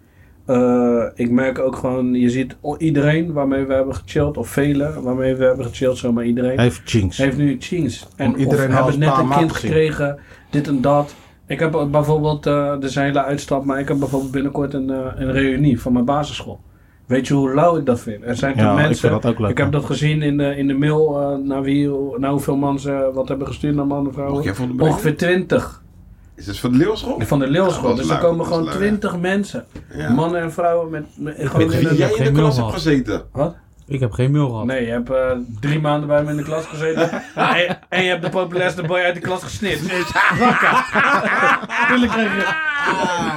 eh, 0.51 1.05
ik 1.15 1.31
merk 1.31 1.59
ook 1.59 1.77
gewoon, 1.77 2.15
je 2.15 2.31
ziet 2.31 2.57
iedereen 2.79 3.33
waarmee 3.33 3.65
we 3.65 3.75
hebben 3.75 3.95
gechilled, 3.95 4.37
of 4.37 4.49
velen 4.49 5.03
waarmee 5.03 5.35
we 5.35 5.45
hebben 5.45 5.65
gechilled, 5.67 5.97
zomaar 5.97 6.25
iedereen, 6.25 6.61
Heeft 6.61 6.91
jinx. 6.91 7.17
heeft 7.17 7.37
nu 7.37 7.57
jeans. 7.57 8.09
En 8.17 8.37
iedereen 8.39 8.71
hebben 8.71 8.99
net 8.99 9.17
een 9.19 9.29
kind 9.29 9.53
gekregen, 9.53 10.19
dit 10.51 10.69
en 10.69 10.81
dat. 10.81 11.15
Ik 11.47 11.59
heb 11.61 11.87
bijvoorbeeld, 11.91 12.47
eh 12.47 12.83
er 12.83 12.89
zijn 12.91 13.07
hele 13.07 13.23
uitstap, 13.25 13.65
maar 13.65 13.79
ik 13.81 13.89
heb 13.89 13.99
bijvoorbeeld 13.99 14.33
binnenkort 14.33 14.75
een, 14.75 14.91
eh, 14.91 15.07
een 15.17 15.33
reunie 15.33 15.81
van 15.81 15.93
mijn 15.93 16.05
basisschool. 16.05 16.61
Weet 17.07 17.27
je 17.27 17.35
hoe 17.35 17.55
lauw 17.55 17.77
ik 17.77 17.87
dat 17.87 18.01
vind? 18.01 18.25
Er 18.25 18.37
zijn 18.37 18.53
toch 18.53 18.63
Ja, 18.63 18.71
ik 18.71 18.77
mensen, 18.77 19.09
vind 19.11 19.23
dat 19.23 19.33
ook 19.33 19.39
leuk. 19.39 19.51
ik 19.51 19.59
heb 19.59 19.73
dat 19.73 19.85
gezien 19.85 20.23
in 20.23 20.37
de, 20.37 20.57
in 20.57 20.67
de 20.67 20.75
mail, 20.75 21.21
eh, 21.21 21.37
naar, 21.49 21.63
wie, 21.63 21.91
naar 22.19 22.31
hoeveel 22.31 22.57
man 22.57 22.79
ze 22.79 23.11
wat 23.15 23.29
hebben 23.29 23.47
gestuurd 23.47 23.75
naar 23.75 23.87
mannen 23.87 24.07
en 24.07 24.15
vrouwen. 24.15 24.43
de? 24.77 24.85
Ongeveer 24.85 25.17
20. 25.17 25.83
Is 26.41 26.47
het 26.47 26.59
van 26.59 26.73
de 26.73 26.79
Leeuwschool? 26.79 27.21
Van 27.21 27.39
de 27.39 27.51
Leeuwschool. 27.51 27.95
dus 27.95 28.09
er 28.09 28.19
komen 28.19 28.47
gewoon. 28.47 28.71
20 28.71 29.19
mensen. 29.19 29.65
Ja. 29.95 30.13
Mannen 30.13 30.41
en 30.41 30.53
vrouwen 30.53 30.91
met, 30.91 31.07
met 31.17 31.37
gewoon 31.39 31.73
in 31.73 31.95
jij 31.95 32.13
in 32.13 32.25
de 32.25 32.33
klas 32.33 32.57
hebt 32.57 32.73
gezeten? 32.73 33.23
Wat? 33.33 33.57
Ik 33.91 34.01
heb 34.01 34.13
geen 34.13 34.31
mail 34.31 34.49
gehad. 34.49 34.65
Nee, 34.65 34.85
je 34.87 34.91
hebt 34.91 35.11
eh, 35.11 35.31
drie 35.61 35.81
maanden 35.81 36.09
bij 36.09 36.23
me 36.23 36.31
in 36.31 36.37
de 36.37 36.43
klas 36.43 36.67
gezeten. 36.67 37.11
en, 37.35 37.79
en 37.89 38.03
je 38.03 38.09
hebt 38.09 38.23
de 38.23 38.29
populairste 38.29 38.83
boy 38.83 39.01
uit 39.01 39.15
de 39.15 39.21
klas 39.21 39.43
gesnit. 39.43 39.81
Wakker. 40.39 40.85
Tuurlijk 41.89 42.13
kreeg 42.13 42.33
je... 42.37 42.69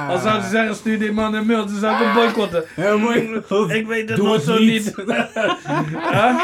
Als 0.08 0.22
zouden 0.22 0.42
ze 0.44 0.50
zeggen, 0.50 0.74
stuur 0.74 0.98
die 0.98 1.12
man 1.12 1.34
een 1.34 1.46
mail, 1.46 1.66
dan 1.66 1.74
zou 1.78 1.94
ik 1.96 2.02
hem 2.04 2.14
boycotten. 2.14 2.64
Ja, 2.76 2.96
mooi. 2.96 3.40
Ik 3.68 3.86
weet 3.86 4.08
het 4.08 4.16
Doe 4.16 4.26
nog 4.26 4.34
het 4.34 4.44
zo 4.44 4.58
niet. 4.58 4.68
niet. 4.68 4.94
Huh? 6.12 6.40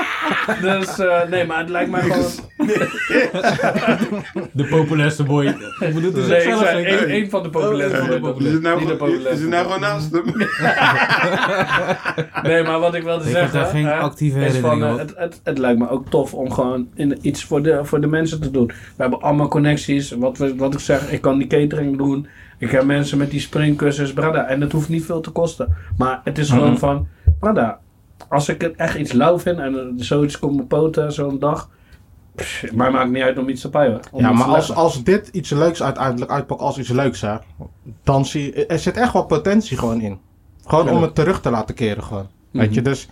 Dus, 0.63 0.99
eh, 0.99 1.29
nee, 1.31 1.47
maar 1.47 1.59
het 1.59 1.69
lijkt 1.69 1.91
mij 1.91 2.01
gewoon... 2.01 2.31
De 4.53 4.65
populairste 4.65 5.23
boy. 5.23 5.47
Ik 5.47 5.95
bedoel, 5.95 6.03
het 6.13 6.17
is 6.17 6.27
Nee, 6.27 6.37
ik 6.37 6.43
zelf 6.43 6.59
zei 6.63 6.85
geen... 6.85 6.99
één, 6.99 7.09
één 7.09 7.31
van 7.31 7.43
de 7.43 7.51
populairste 7.51 7.99
Oh, 8.01 8.05
boy. 8.07 8.13
één 8.15 8.21
van 8.23 8.39
de 8.39 8.45
Is 8.45 8.53
het 8.53 8.63
nou, 8.63 8.79
Niet 8.81 8.89
de 8.89 8.95
gewoon- 8.97 9.09
is 9.11 9.15
populairste 9.15 9.43
het 9.43 9.51
nou 9.51 9.65
gewoon 9.65 9.81
naast 9.81 10.11
hem? 10.13 10.25
Nee, 12.43 12.63
maar 12.63 12.79
wat 12.81 12.95
ik 12.95 13.03
wilde 13.03 13.25
Ik 13.25 13.31
zeggen. 13.31 13.61
Actieve 14.01 14.53
van, 14.61 14.85
eh, 14.85 14.97
het, 14.97 15.13
het, 15.17 15.41
het 15.45 15.59
lijkt 15.59 15.79
me 15.79 15.89
ook 15.89 16.09
tof 16.09 16.35
om 16.35 16.51
gewoon 16.53 16.89
in, 16.95 17.19
iets 17.23 17.45
voor 17.45 17.63
de, 17.63 17.85
voor 17.85 18.01
de 18.01 18.07
mensen 18.07 18.41
te 18.41 18.51
doen. 18.51 18.67
We 18.67 18.73
hebben 18.97 19.21
allemaal 19.23 19.49
connecties. 19.49 20.11
Wat, 20.11 20.39
we, 20.39 20.57
wat 20.57 20.75
ik 20.75 20.81
zeg, 20.81 21.11
ik 21.11 21.21
kan 21.21 21.39
die 21.39 21.47
catering 21.47 21.97
doen. 21.97 22.27
Ik 22.59 22.71
heb 22.71 22.85
mensen 22.85 23.19
met 23.19 23.31
die 23.31 23.41
springkussens, 23.41 24.13
brada. 24.13 24.45
En 24.47 24.61
dat 24.61 24.73
hoeft 24.73 24.89
niet 24.89 25.05
veel 25.05 25.21
te 25.21 25.31
kosten. 25.31 25.77
Maar 25.97 26.21
het 26.25 26.39
is 26.39 26.51
gewoon 26.51 26.71
Mhm. 26.71 26.79
van, 26.79 27.07
brada. 27.41 27.79
Als 28.29 28.49
ik 28.49 28.61
het 28.61 28.77
echt 28.77 28.97
iets 28.97 29.13
lauw 29.13 29.39
vind 29.39 29.59
en 29.59 29.75
er 29.75 29.93
zoiets 29.97 30.39
komt 30.39 30.61
op 30.61 30.69
poten 30.69 31.13
zo'n 31.13 31.39
dag. 31.39 31.71
pff, 32.35 32.73
Maar 32.73 32.91
maakt 32.93 33.11
niet 33.11 33.23
uit 33.23 33.39
om 33.39 33.49
iets 33.49 33.61
te 33.61 34.01
om 34.13 34.21
Ja, 34.21 34.33
maar 34.33 34.47
als, 34.47 34.75
als 34.75 35.05
dit 35.05 35.29
iets 35.29 35.51
leuks 35.51 35.83
uiteindelijk 35.83 36.31
uitpakt 36.31 36.61
als 36.61 36.79
iets 36.79 36.89
leuks, 36.89 37.21
hè, 37.21 37.35
dan 38.03 38.25
zie 38.25 38.45
je, 38.45 38.67
er 38.67 38.79
zit 38.79 38.97
echt 38.97 39.13
wel 39.13 39.25
potentie 39.25 39.77
gewoon 39.79 40.01
in. 40.01 40.19
Gewoon 40.65 40.89
om 40.89 41.03
het 41.03 41.15
terug 41.15 41.41
te 41.41 41.51
laten 41.51 41.75
keren 41.75 42.03
gewoon. 42.03 42.27
Weet 42.51 42.67
Mhm. 42.67 42.75
je, 42.75 42.83
dus 42.83 43.09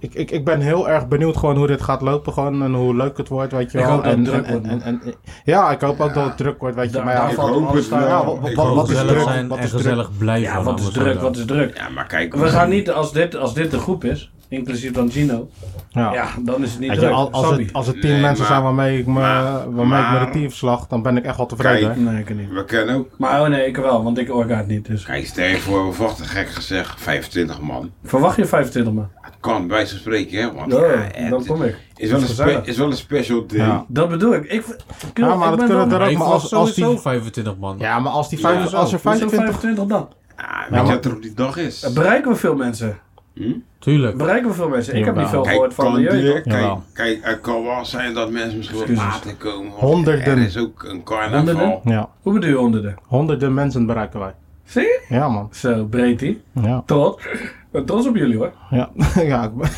ik, 0.00 0.14
ik, 0.14 0.30
ik 0.30 0.44
ben 0.44 0.60
heel 0.60 0.88
erg 0.88 1.08
benieuwd 1.08 1.36
gewoon 1.36 1.56
hoe 1.56 1.66
dit 1.66 1.82
gaat 1.82 2.00
lopen 2.00 2.32
gewoon 2.32 2.62
en 2.62 2.74
hoe 2.74 2.96
leuk 2.96 3.16
het 3.16 3.28
wordt, 3.28 3.52
weet 3.52 3.72
je 3.72 3.78
Ik 3.78 3.84
wel. 3.84 3.92
hoop 3.94 4.04
dat 4.04 4.16
het 4.16 4.18
en, 4.18 4.24
druk 4.32 4.44
en, 4.44 4.52
wordt, 4.52 4.66
en, 4.66 4.82
en, 4.82 5.00
en- 5.04 5.14
ja, 5.44 5.70
ik 5.70 5.80
hoop 5.80 6.00
ook 6.00 6.14
dat 6.14 6.24
het 6.24 6.36
druk 6.36 6.60
wordt, 6.60 6.76
weet 6.76 6.92
je. 6.92 7.02
Maar 7.02 7.14
ja, 7.14 7.28
Ik 7.28 7.36
hoop 7.36 7.72
het 7.72 7.88
wel. 7.88 7.98
Ja, 8.06 8.24
wat- 8.24 8.54
wat- 8.54 8.74
wat 8.74 8.90
is 8.90 8.96
druk? 8.98 9.20
zijn 9.22 9.48
Wat 9.48 9.58
en 9.58 9.64
is 9.64 9.70
druk? 9.70 9.82
gezellig 9.82 10.10
blijven. 10.18 10.52
Ja, 10.52 10.62
wat 10.62 10.80
is 10.80 10.88
druk, 10.88 11.20
wat 11.20 11.36
is 11.36 11.44
druk. 11.44 11.76
Ja, 11.76 11.88
maar 11.88 12.06
kijk. 12.06 12.34
We 12.34 12.48
gaan 12.48 12.68
niet, 12.68 12.90
als 12.90 13.12
dit, 13.12 13.36
als 13.36 13.54
dit 13.54 13.70
de 13.70 13.78
groep 13.78 14.04
is, 14.04 14.32
inclusief 14.50 14.92
dan 14.92 15.10
Gino, 15.10 15.48
ja. 15.90 16.12
ja, 16.12 16.26
dan 16.40 16.62
is 16.62 16.70
het 16.70 16.80
niet 16.80 16.94
je, 17.00 17.08
als, 17.08 17.50
het, 17.50 17.72
als 17.72 17.86
het 17.86 18.00
tien 18.00 18.10
Nee, 18.10 18.20
mensen 18.20 18.38
maar- 18.38 18.46
zijn 18.52 18.62
waarmee 18.62 18.98
ik 18.98 19.06
me, 19.06 19.12
maar- 19.12 19.74
waarmee 19.74 20.00
ik 20.02 20.10
me 20.10 20.18
de 20.32 20.38
team 20.38 20.50
slag, 20.50 20.86
dan 20.86 21.02
ben 21.02 21.16
ik 21.16 21.24
echt 21.24 21.36
wel 21.36 21.46
tevreden. 21.46 21.88
Kijk. 21.88 22.00
Nee, 22.00 22.20
ik 22.20 22.34
niet. 22.36 22.50
We 22.52 22.64
kennen 22.64 22.94
ook. 22.94 23.08
Maar 23.18 23.40
oh 23.42 23.48
nee, 23.48 23.66
ik 23.66 23.76
wel, 23.76 24.02
want 24.02 24.18
ik 24.18 24.34
orgaat 24.34 24.66
niet. 24.66 24.86
Dus. 24.86 25.04
Kijk, 25.04 25.26
stel 25.26 25.44
je 25.46 25.56
voor, 25.58 25.90
we 25.90 25.96
wachten 25.96 26.24
gek 26.26 26.48
gezegd 26.48 27.00
25 27.00 27.60
man. 27.60 27.90
Verwacht 28.04 28.36
je 28.36 28.46
25 28.46 28.92
man? 28.92 29.08
Het 29.20 29.34
kan 29.40 29.66
bij 29.66 29.86
ze 29.86 29.96
spreken, 29.96 30.38
hè? 30.40 30.52
Want 30.54 30.72
Ja, 30.72 31.10
ja, 31.18 31.28
dan 31.30 31.46
kom 31.46 31.62
ik. 31.62 31.76
is, 31.96 32.10
wel 32.10 32.20
een 32.20 32.64
is 32.64 32.76
wel 32.76 32.86
een 32.90 32.96
special 32.96 33.46
day. 33.46 33.58
Ja. 33.58 33.84
Dat 33.88 34.08
bedoel 34.08 34.34
ik. 34.34 34.44
ik, 34.44 34.64
ik 35.08 35.18
Ja, 35.18 35.34
maar 35.34 35.34
ik 35.34 35.58
dat 35.58 35.68
ben 35.68 35.68
kunnen 35.68 36.00
er 36.00 36.08
ook 36.10 36.16
maar 36.18 36.26
als, 36.26 36.54
als 36.54 36.74
sowieso 36.74 36.90
die... 36.92 37.00
25 37.00 37.56
man. 37.56 37.76
Ja, 37.78 37.98
maar 37.98 38.12
als 38.12 38.28
die 38.28 38.38
Ja, 38.40 38.48
vijf, 38.48 38.68
Zo, 38.68 38.76
als 38.76 38.92
er 38.92 39.00
hoezo 39.02 39.08
25... 39.10 39.60
25 39.60 39.84
dan? 39.84 40.08
Ja, 40.36 40.46
weet 40.58 40.80
je 40.80 40.84
maar- 40.86 40.94
wat 40.94 41.04
er 41.04 41.14
op 41.14 41.22
die 41.22 41.34
dag 41.34 41.56
is? 41.56 41.92
Bereiken 41.94 42.30
we 42.30 42.36
veel 42.36 42.54
mensen? 42.56 42.98
Hm? 43.44 43.52
Tuurlijk. 43.78 44.16
Bereiken 44.16 44.48
we 44.48 44.54
veel 44.54 44.68
mensen? 44.68 44.96
Ik 44.96 45.04
heb 45.04 45.16
niet 45.16 45.28
veel 45.28 45.44
gehoord 45.44 45.74
van 45.74 45.94
de 45.94 46.00
jeugd. 46.00 46.42
kijk, 46.42 46.72
kijk, 46.92 47.18
het 47.22 47.40
kan 47.40 47.62
wel 47.62 47.84
zijn 47.84 48.14
dat 48.14 48.30
mensen 48.30 48.56
misschien 48.56 48.78
wat 48.78 48.88
Excuses. 48.88 49.14
later 49.14 49.34
komen. 49.36 49.72
Honderden. 49.72 50.24
Er 50.26 50.38
is 50.38 50.58
ook 50.58 50.82
een 50.82 51.02
carnaval. 51.02 51.36
Honderden? 51.54 51.80
Ja, 51.84 52.08
Hoe 52.22 52.32
bedoel 52.32 52.48
je 52.50 52.56
honderden? 52.56 52.96
honderden 53.06 53.54
mensen 53.54 53.86
bereiken 53.86 54.20
wij. 54.20 54.34
Zie 54.64 54.82
je? 54.82 55.00
Ja, 55.08 55.28
man. 55.28 55.48
Zo, 55.52 55.84
breed 55.84 56.18
die. 56.18 56.42
Ja. 56.62 56.82
Tot. 56.86 57.22
ben 57.70 57.84
trots 57.84 58.06
op 58.06 58.16
jullie 58.16 58.36
hoor. 58.36 58.52
Ja, 58.70 58.90
ja, 59.22 59.44
ik 59.44 59.54
ben, 59.56 59.68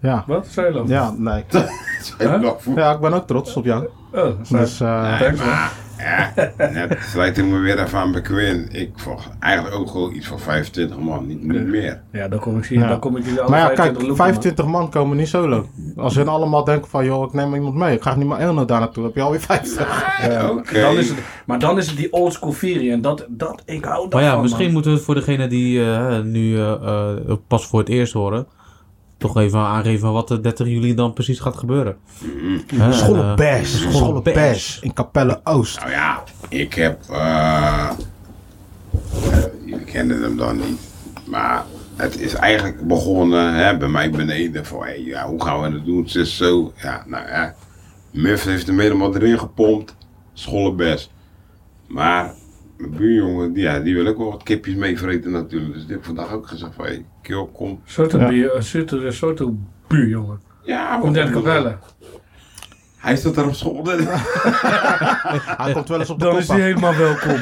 ja, 0.00 0.24
Wat? 0.26 0.48
Dan? 0.54 0.84
ja, 0.86 1.14
nee. 1.16 1.44
Ja, 2.74 2.92
ik 2.94 3.00
ben 3.00 3.12
ook 3.12 3.26
trots 3.26 3.56
op 3.56 3.64
jou. 3.64 3.88
Oh, 4.12 4.26
Dus, 4.50 4.80
eh, 4.80 5.18
Thanks 5.20 5.38
man. 5.44 5.54
Ja, 6.00 6.32
net 6.56 6.98
sluit 7.00 7.38
ik 7.38 7.44
me 7.44 7.58
weer 7.58 7.78
even 7.78 7.98
aan 7.98 8.22
Quinn. 8.22 8.68
Ik 8.72 8.90
volg 8.96 9.28
eigenlijk 9.40 9.74
ook 9.74 9.90
gewoon 9.90 10.14
iets 10.14 10.26
van 10.26 10.38
25 10.38 10.98
man, 10.98 11.26
niet, 11.26 11.42
niet 11.42 11.66
meer. 11.66 12.00
Ja, 12.12 12.28
dan 12.28 12.38
kom 12.38 12.58
ik 12.58 12.64
hier, 12.64 12.78
Ja. 12.78 12.88
dan 12.88 12.98
kom 12.98 13.16
ik 13.16 13.24
jullie 13.24 13.40
alle 13.40 13.50
maar 13.50 13.58
ja, 13.58 13.66
25 13.66 13.96
kijk, 13.96 14.08
loepen, 14.08 14.24
25 14.24 14.66
man 14.66 14.90
komen 14.90 15.16
niet 15.16 15.28
solo. 15.28 15.66
Als 15.96 16.14
hun 16.14 16.28
allemaal 16.28 16.64
denken 16.64 16.90
van, 16.90 17.04
joh, 17.04 17.26
ik 17.26 17.32
neem 17.32 17.54
iemand 17.54 17.74
mee. 17.74 17.94
Ik 17.96 18.02
ga 18.02 18.14
niet 18.14 18.26
maar 18.26 18.38
één 18.38 18.66
daar 18.66 18.80
naartoe. 18.80 19.04
Heb 19.04 19.14
je 19.14 19.22
alweer 19.22 19.40
50. 19.40 20.18
man. 20.20 20.30
Ja, 20.30 20.50
Oké. 20.50 20.80
dan 20.80 20.96
is 20.96 21.08
het, 21.08 21.18
maar 21.46 21.58
dan 21.58 21.78
is 21.78 21.86
het 21.86 21.96
die 21.96 22.12
old 22.12 22.32
school 22.32 22.52
Fury 22.52 22.90
en 22.92 23.00
dat, 23.00 23.26
dat, 23.28 23.62
ik 23.64 23.84
hou 23.84 24.00
daarvan 24.00 24.08
Maar 24.10 24.22
ja, 24.22 24.32
man. 24.32 24.42
misschien 24.42 24.72
moeten 24.72 24.90
we 24.90 24.96
het 24.96 25.06
voor 25.06 25.14
degene 25.14 25.46
die 25.46 25.84
eh, 25.84 26.20
nu 26.20 26.56
eh, 26.58 26.72
eh, 26.72 27.36
pas 27.46 27.66
voor 27.66 27.78
het 27.78 27.88
eerst 27.88 28.12
horen, 28.12 28.46
toch 29.20 29.36
even 29.36 29.58
aangeven 29.60 30.12
wat 30.12 30.28
de 30.28 30.40
30 30.40 30.66
juli 30.66 30.94
dan 30.94 31.12
precies 31.12 31.40
gaat 31.40 31.56
gebeuren. 31.56 31.96
Hè, 32.74 32.92
Scholle 32.92 33.22
eh. 33.22 33.34
In 34.80 34.92
Capelle 34.92 35.40
Oost. 35.44 35.78
Nou 35.78 35.90
ja, 35.90 36.22
ik 36.48 36.74
heb. 36.74 37.00
eh, 37.10 37.88
eh, 39.32 39.44
jullie 39.64 39.84
kennen 39.84 40.22
hem 40.22 40.36
dan 40.36 40.56
niet. 40.56 40.80
Maar 41.26 41.64
het 41.96 42.20
is 42.20 42.34
eigenlijk 42.34 42.86
begonnen 42.86 43.54
hè, 43.54 43.76
bij 43.76 43.88
mij 43.88 44.10
beneden. 44.10 44.66
Van 44.66 44.82
hey, 44.82 45.02
ja, 45.02 45.26
hoe 45.28 45.42
gaan 45.42 45.60
we 45.60 45.68
het 45.76 45.84
doen? 45.84 46.02
Het 46.02 46.14
is 46.14 46.36
zo. 46.36 46.72
Ja, 46.76 47.04
nou 47.06 47.26
ja. 47.28 47.54
Muff 48.10 48.44
heeft 48.44 48.66
hem 48.66 48.78
helemaal 48.78 49.14
erin 49.14 49.38
gepompt. 49.38 49.96
Scholle 50.32 50.72
best. 50.72 51.10
Maar 51.86 52.34
mijn 52.80 52.94
buurjongen, 52.96 53.52
die, 53.52 53.62
ja, 53.62 53.78
die 53.80 53.94
wil 53.94 54.06
ook 54.06 54.18
wel 54.18 54.30
wat 54.30 54.42
kipjes 54.42 54.74
meevreten 54.74 55.30
natuurlijk. 55.30 55.72
Dus 55.72 55.82
die 55.82 55.90
heb 55.90 55.98
ik 56.00 56.04
vandaag 56.06 56.32
ook 56.32 56.46
gezegd 56.46 56.74
van 56.74 56.84
hey, 56.84 57.04
Kill, 57.22 57.46
kom. 57.52 57.80
Soort 57.84 58.12
Ja. 58.12 58.28
een 58.30 58.62
soort, 58.62 58.92
een 58.92 59.12
soort 59.12 59.42
buur, 59.88 60.08
jongen. 60.08 60.40
Ja, 60.62 60.98
Komt 61.00 61.16
uit 61.16 61.32
maar- 61.32 61.42
Capelle. 61.42 61.76
Hij 62.96 63.16
staat 63.16 63.34
daar 63.34 63.46
op 63.46 63.54
school. 63.54 63.84
Hij 65.62 65.72
komt 65.72 65.88
wel 65.88 65.98
eens 65.98 66.10
op 66.10 66.18
de 66.18 66.24
Dan 66.24 66.32
kop 66.32 66.42
is 66.42 66.48
hij 66.48 66.60
helemaal 66.60 66.94
welkom. 66.96 67.30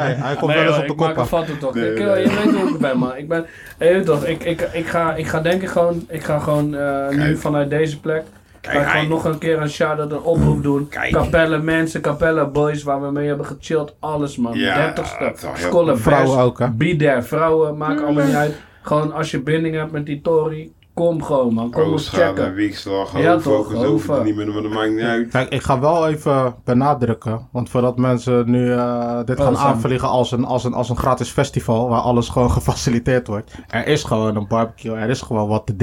Hij, 0.00 0.14
hij 0.14 0.36
komt 0.36 0.54
Nee, 0.54 0.64
wel 0.64 0.66
eens 0.72 0.76
op 0.80 0.86
de 0.86 0.92
ik 0.92 0.98
maak 0.98 1.08
kop 1.14 1.16
een 1.16 1.22
af. 1.22 1.28
foto 1.28 1.58
toch. 1.58 1.74
Nee, 1.74 1.90
ik, 1.92 1.98
nee, 1.98 2.06
eh. 2.08 2.24
Je 2.24 2.30
weet 2.44 2.60
hoe 2.60 2.68
ik 2.70 2.78
ben, 2.78 2.98
man. 2.98 3.16
Ik 3.16 3.28
ben, 3.28 3.46
je 3.78 3.84
weet 3.84 4.04
toch, 4.04 4.24
ik, 4.24 4.44
ik, 4.44 4.60
ik, 4.72 4.86
ga, 4.86 5.14
ik 5.14 5.26
ga 5.26 5.40
denk 5.40 5.62
ik 5.62 5.68
gewoon, 5.68 6.04
ik 6.08 6.22
ga 6.24 6.38
gewoon 6.38 6.74
eh, 6.74 7.08
nu 7.08 7.36
vanuit 7.36 7.70
deze 7.70 8.00
plek, 8.00 8.22
Kijk, 8.62 8.84
ga 8.84 8.92
hij- 8.92 9.06
nog 9.06 9.24
een 9.24 9.38
keer 9.38 9.60
een 9.60 9.68
shout-out, 9.70 10.12
een 10.12 10.20
oproep 10.22 10.62
doen. 10.62 10.88
Kijk. 10.88 11.12
Capelle 11.12 11.58
mensen, 11.58 12.00
Capelle 12.00 12.46
boys, 12.48 12.82
waar 12.82 13.02
we 13.02 13.10
mee 13.10 13.26
hebben 13.26 13.46
gechilled, 13.46 13.94
alles 14.00 14.36
man. 14.36 14.58
Ja, 14.58 14.76
30ste, 14.94 15.18
dat 15.18 15.34
is 15.36 15.42
wel 15.42 15.52
heel 15.54 15.66
scholen, 15.68 15.94
goed. 15.94 16.02
Vrouwen 16.02 16.38
ook, 16.38 16.58
hè? 16.58 16.70
Be 16.70 16.96
there, 16.96 17.22
vrouwen, 17.22 17.76
maakt 17.76 18.02
allemaal 18.02 18.24
niet 18.26 18.34
uit. 18.34 18.54
Gewoon 18.82 19.12
als 19.12 19.30
je 19.30 19.40
binding 19.42 19.74
hebt 19.74 19.92
met 19.92 20.06
die 20.06 20.20
Tory, 20.20 20.70
kom 20.94 21.22
gewoon 21.22 21.54
man, 21.54 21.70
kom 21.70 21.82
ons 21.82 21.92
Oostschade, 21.92 22.24
checken. 22.40 22.54
Wiekslag, 22.54 23.18
Ja, 23.18 23.38
zo. 23.38 23.64
Hoofd. 23.74 24.24
Niet 24.24 24.36
meer, 24.36 24.52
maar 24.52 24.62
dat 24.62 24.72
maakt 24.72 24.90
niet 24.90 25.00
uit. 25.00 25.28
Kijk, 25.30 25.48
ik 25.48 25.62
ga 25.62 25.80
wel 25.80 26.08
even 26.08 26.54
benadrukken. 26.64 27.48
Want 27.52 27.70
voordat 27.70 27.98
mensen 27.98 28.50
nu 28.50 28.72
eh, 28.72 29.18
dit 29.24 29.38
Oh, 29.38 29.44
gaan 29.44 29.56
aanvliegen 29.56 30.08
als 30.08 30.32
een, 30.32 30.44
als, 30.44 30.64
een, 30.64 30.74
als 30.74 30.88
een 30.88 30.96
gratis 30.96 31.28
festival. 31.30 31.88
Waar 31.88 32.00
alles 32.00 32.28
gewoon 32.28 32.50
gefaciliteerd 32.58 33.26
wordt. 33.26 33.52
Er 33.68 33.86
is 33.86 34.04
gewoon 34.04 34.36
een 34.36 34.46
barbecue. 34.48 34.94
Er 34.96 35.08
is 35.08 35.20
gewoon 35.22 35.48
wat 35.48 35.66
te 35.66 35.76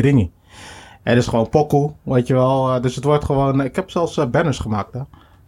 Er 1.10 1.18
is 1.18 1.28
gewoon 1.28 1.50
pokoe, 1.50 1.92
weet 2.04 2.28
je 2.28 2.34
wel. 2.34 2.76
eh, 2.76 2.82
dus 2.82 2.96
het 2.96 3.04
wordt 3.04 3.26
gewoon... 3.26 3.62
Ik 3.62 3.76
heb 3.76 3.90
zelfs 3.90 4.18
eh, 4.18 4.26
banners 4.26 4.60
gemaakt, 4.60 4.94
hè. 4.94 5.00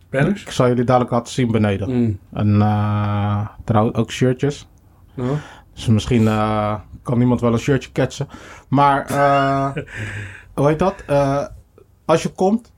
Banners? 0.10 0.42
Ik 0.42 0.52
zal 0.52 0.68
jullie 0.68 0.84
dadelijk 0.84 1.12
laten 1.12 1.34
zien 1.34 1.52
beneden. 1.52 1.90
Mm. 2.02 2.20
En 2.34 2.48
uh, 2.56 3.48
trouwens 3.64 3.98
ook 3.98 4.12
shirtjes. 4.12 4.68
Ja. 5.14 5.24
Dus 5.74 5.86
misschien 5.88 6.28
eh, 6.28 6.76
kan 7.04 7.20
iemand 7.22 7.42
wel 7.42 7.54
een 7.54 7.60
shirtje 7.60 7.92
ketsen. 7.92 8.28
Maar, 8.68 9.06
eh 9.06 9.84
hoe 10.56 10.68
heet 10.68 10.80
dat? 10.80 11.04
Eh, 11.08 11.46
als 12.06 12.24
je 12.24 12.30
komt 12.30 12.71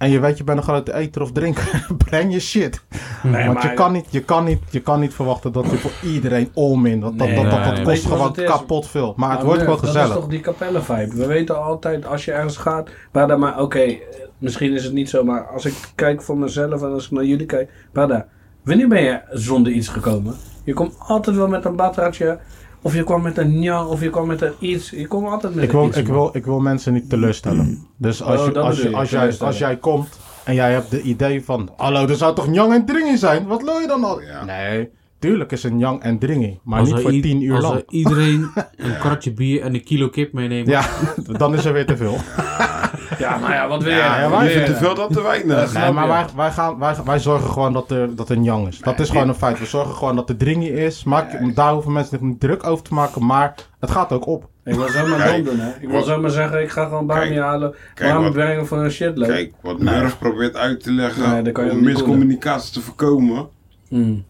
en 0.00 0.10
je 0.10 0.20
weet 0.20 0.38
je 0.38 0.44
bent 0.44 0.58
een 0.58 0.64
grote 0.64 0.94
eter 0.94 1.22
of 1.22 1.32
drinker, 1.32 1.86
breng 2.08 2.32
je 2.32 2.40
shit. 2.40 2.82
Nee, 3.22 3.46
Want 3.46 3.62
je 3.62 3.66
maar- 3.66 3.76
kan, 3.76 3.92
niet, 3.92 4.04
je, 4.10 4.20
kan 4.22 4.44
niet, 4.44 4.58
je 4.70 4.80
kan 4.80 5.00
niet 5.00 5.14
verwachten 5.14 5.52
dat 5.52 5.70
je 5.70 5.76
voor 5.76 5.90
iedereen 6.10 6.50
all 6.54 6.84
in. 6.84 7.00
Dat, 7.00 7.18
dat, 7.18 7.26
Nee, 7.28 7.42
dat, 7.42 7.50
dat, 7.50 7.64
dat 7.64 7.74
nee. 7.74 7.84
kost 7.84 8.02
je 8.02 8.08
gewoon 8.08 8.26
het 8.32 8.44
kapot 8.44 8.86
veel. 8.88 9.14
Maar 9.16 9.30
het 9.30 9.42
wordt 9.42 9.56
nee, 9.56 9.66
gewoon 9.66 9.80
Dat 9.80 9.90
gezellig. 9.90 10.08
is 10.14 10.20
toch 10.20 10.30
die 10.30 10.40
kapelle 10.40 10.80
vibe. 10.82 11.14
We 11.16 11.26
weten 11.26 11.62
altijd 11.62 12.06
als 12.06 12.24
je 12.24 12.32
ergens 12.32 12.56
gaat. 12.56 12.90
Brada, 13.10 13.36
maar 13.36 13.60
oké, 13.60 13.78
eh, 13.78 13.96
misschien 14.38 14.72
is 14.72 14.84
het 14.84 14.92
niet 14.92 15.08
zo, 15.10 15.24
maar 15.24 15.46
als 15.46 15.64
ik 15.64 15.74
kijk 15.94 16.22
voor 16.22 16.38
mezelf 16.38 16.82
en 16.82 16.92
als 16.92 17.04
ik 17.04 17.10
naar 17.10 17.24
jullie 17.24 17.46
kijk. 17.46 17.70
Brada, 17.92 18.26
wanneer 18.64 18.88
ben 18.88 19.02
je 19.02 19.20
zonder 19.30 19.72
iets 19.72 19.88
gekomen? 19.88 20.34
Je 20.64 20.72
komt 20.74 20.94
altijd 20.98 21.36
wel 21.36 21.48
met 21.48 21.64
een 21.64 21.76
batraatje. 21.76 22.38
Of 22.82 22.94
je 22.94 23.04
kwam 23.04 23.22
met 23.22 23.38
een 23.38 23.58
njang, 23.58 23.88
of 23.88 24.00
je 24.00 24.10
kwam 24.10 24.26
met 24.26 24.40
een 24.42 24.52
iets. 24.58 24.90
Je 24.90 25.06
komt 25.06 25.28
altijd 25.28 25.54
met 25.54 25.64
Ik 25.64 25.70
wil, 25.70 25.86
iets. 25.86 25.96
ik, 25.96 26.06
man. 26.08 26.16
wil, 26.16 26.30
ik 26.32 26.44
wil 26.44 26.60
mensen 26.60 26.92
niet 26.92 27.10
teleurstellen. 27.10 27.86
Dus 27.96 28.22
als, 28.22 28.40
Oh, 28.40 28.46
je, 28.52 28.58
als, 28.60 28.82
je, 28.82 28.90
als, 28.96 29.10
jij, 29.10 29.18
teleurstellen. 29.18 29.52
als 29.52 29.58
jij 29.58 29.76
komt 29.76 30.18
en 30.44 30.54
jij 30.54 30.72
hebt 30.72 30.90
de 30.90 31.02
idee 31.02 31.44
van... 31.44 31.70
Hallo, 31.76 32.06
er 32.06 32.16
zou 32.16 32.34
toch 32.34 32.48
Njang 32.48 32.72
en 32.72 32.84
Dringie 32.86 33.16
zijn? 33.16 33.46
Wat 33.46 33.62
wil 33.62 33.78
je 33.78 33.86
dan 33.86 34.04
al? 34.04 34.20
Ja. 34.20 34.44
Nee, 34.44 34.88
tuurlijk 35.18 35.52
is 35.52 35.62
een 35.62 35.76
Njang 35.76 36.02
en 36.02 36.18
Dringie. 36.18 36.60
Maar 36.64 36.80
Als 36.80 36.92
niet 36.92 37.00
voor 37.00 37.10
tien 37.10 37.42
uur 37.42 37.54
als 37.54 37.62
lang. 37.64 37.74
er 37.76 37.84
iedereen 37.88 38.50
een 38.76 38.98
kratje 38.98 39.32
bier 39.32 39.62
en 39.62 39.74
een 39.74 39.84
kilo 39.84 40.08
kip 40.08 40.32
meeneemt. 40.32 40.68
Ja, 40.68 40.84
dan 41.38 41.54
is 41.54 41.64
er 41.64 41.72
weer 41.72 41.86
te 41.86 41.96
veel. 41.96 42.16
Ja, 42.36 42.90
maar 43.18 43.52
ja, 43.52 43.68
wat 43.68 43.82
wil 43.82 43.92
je? 43.92 43.98
Ja, 43.98 44.20
ja, 44.20 44.30
wij 44.30 44.64
te 44.64 44.74
veel 44.74 44.94
dan 44.94 45.08
te 45.12 45.22
weinig. 45.22 45.72
Nee, 45.72 45.92
maar 45.92 46.08
wij, 46.08 46.24
wij, 46.36 46.50
gaan, 46.50 46.78
wij, 46.78 46.94
wij 47.04 47.18
zorgen 47.18 47.50
gewoon 47.50 47.72
dat 47.72 47.90
er, 47.90 48.16
dat 48.16 48.28
er 48.28 48.36
een 48.36 48.42
Njang 48.42 48.68
is. 48.68 48.78
Dat 48.78 49.00
is 49.00 49.10
gewoon 49.10 49.28
een 49.28 49.34
feit. 49.34 49.58
We 49.58 49.66
zorgen 49.66 49.94
gewoon 49.94 50.16
dat 50.16 50.28
er 50.28 50.36
Dringie 50.36 50.72
is. 50.72 51.04
Maak, 51.04 51.54
daar 51.54 51.72
hoeven 51.72 51.92
mensen 51.92 52.18
zich 52.18 52.28
niet 52.28 52.40
druk 52.40 52.66
over 52.66 52.84
te 52.84 52.94
maken. 52.94 53.26
Maar 53.26 53.54
het 53.80 53.90
gaat 53.90 54.12
ook 54.12 54.26
op. 54.26 54.48
Ik 54.64 54.74
wil 54.74 54.88
zomaar 54.88 55.18
Kijk. 55.18 55.44
dom 55.44 55.56
doen, 55.56 55.64
hè. 55.64 55.70
Ik 55.80 55.88
wil 55.88 56.02
zomaar 56.02 56.30
zeggen, 56.30 56.62
ik 56.62 56.70
ga 56.70 56.84
gewoon 56.84 57.06
Bami 57.06 57.26
Kijk. 57.26 57.40
halen. 57.40 57.74
Wat- 58.22 58.32
brengen 58.32 58.66
voor 58.66 58.78
een 58.78 58.90
shitload. 58.90 59.28
Kijk, 59.28 59.52
wat 59.62 59.78
Murph 59.78 60.18
probeert 60.18 60.56
uit 60.56 60.82
te 60.82 60.92
leggen 60.92 61.30
Nee, 61.30 61.42
dat 61.42 61.52
kan 61.52 61.64
je 61.64 61.70
om 61.70 61.84
miscommunicatie 61.84 62.72
te 62.72 62.80
voorkomen. 62.80 63.48
Mm. 63.88 64.24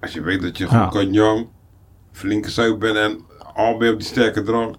Als 0.00 0.12
je 0.12 0.22
weet 0.22 0.42
dat 0.42 0.58
je 0.58 0.64
goed 0.64 0.78
Ja. 0.78 0.86
kan 0.86 1.12
jong, 1.12 1.46
flinke 2.12 2.50
zuip 2.50 2.78
bent 2.78 2.96
en 2.96 3.20
al 3.54 3.76
ben 3.76 3.86
je 3.86 3.92
op 3.92 3.98
die 3.98 4.08
sterke 4.08 4.42
drank. 4.42 4.74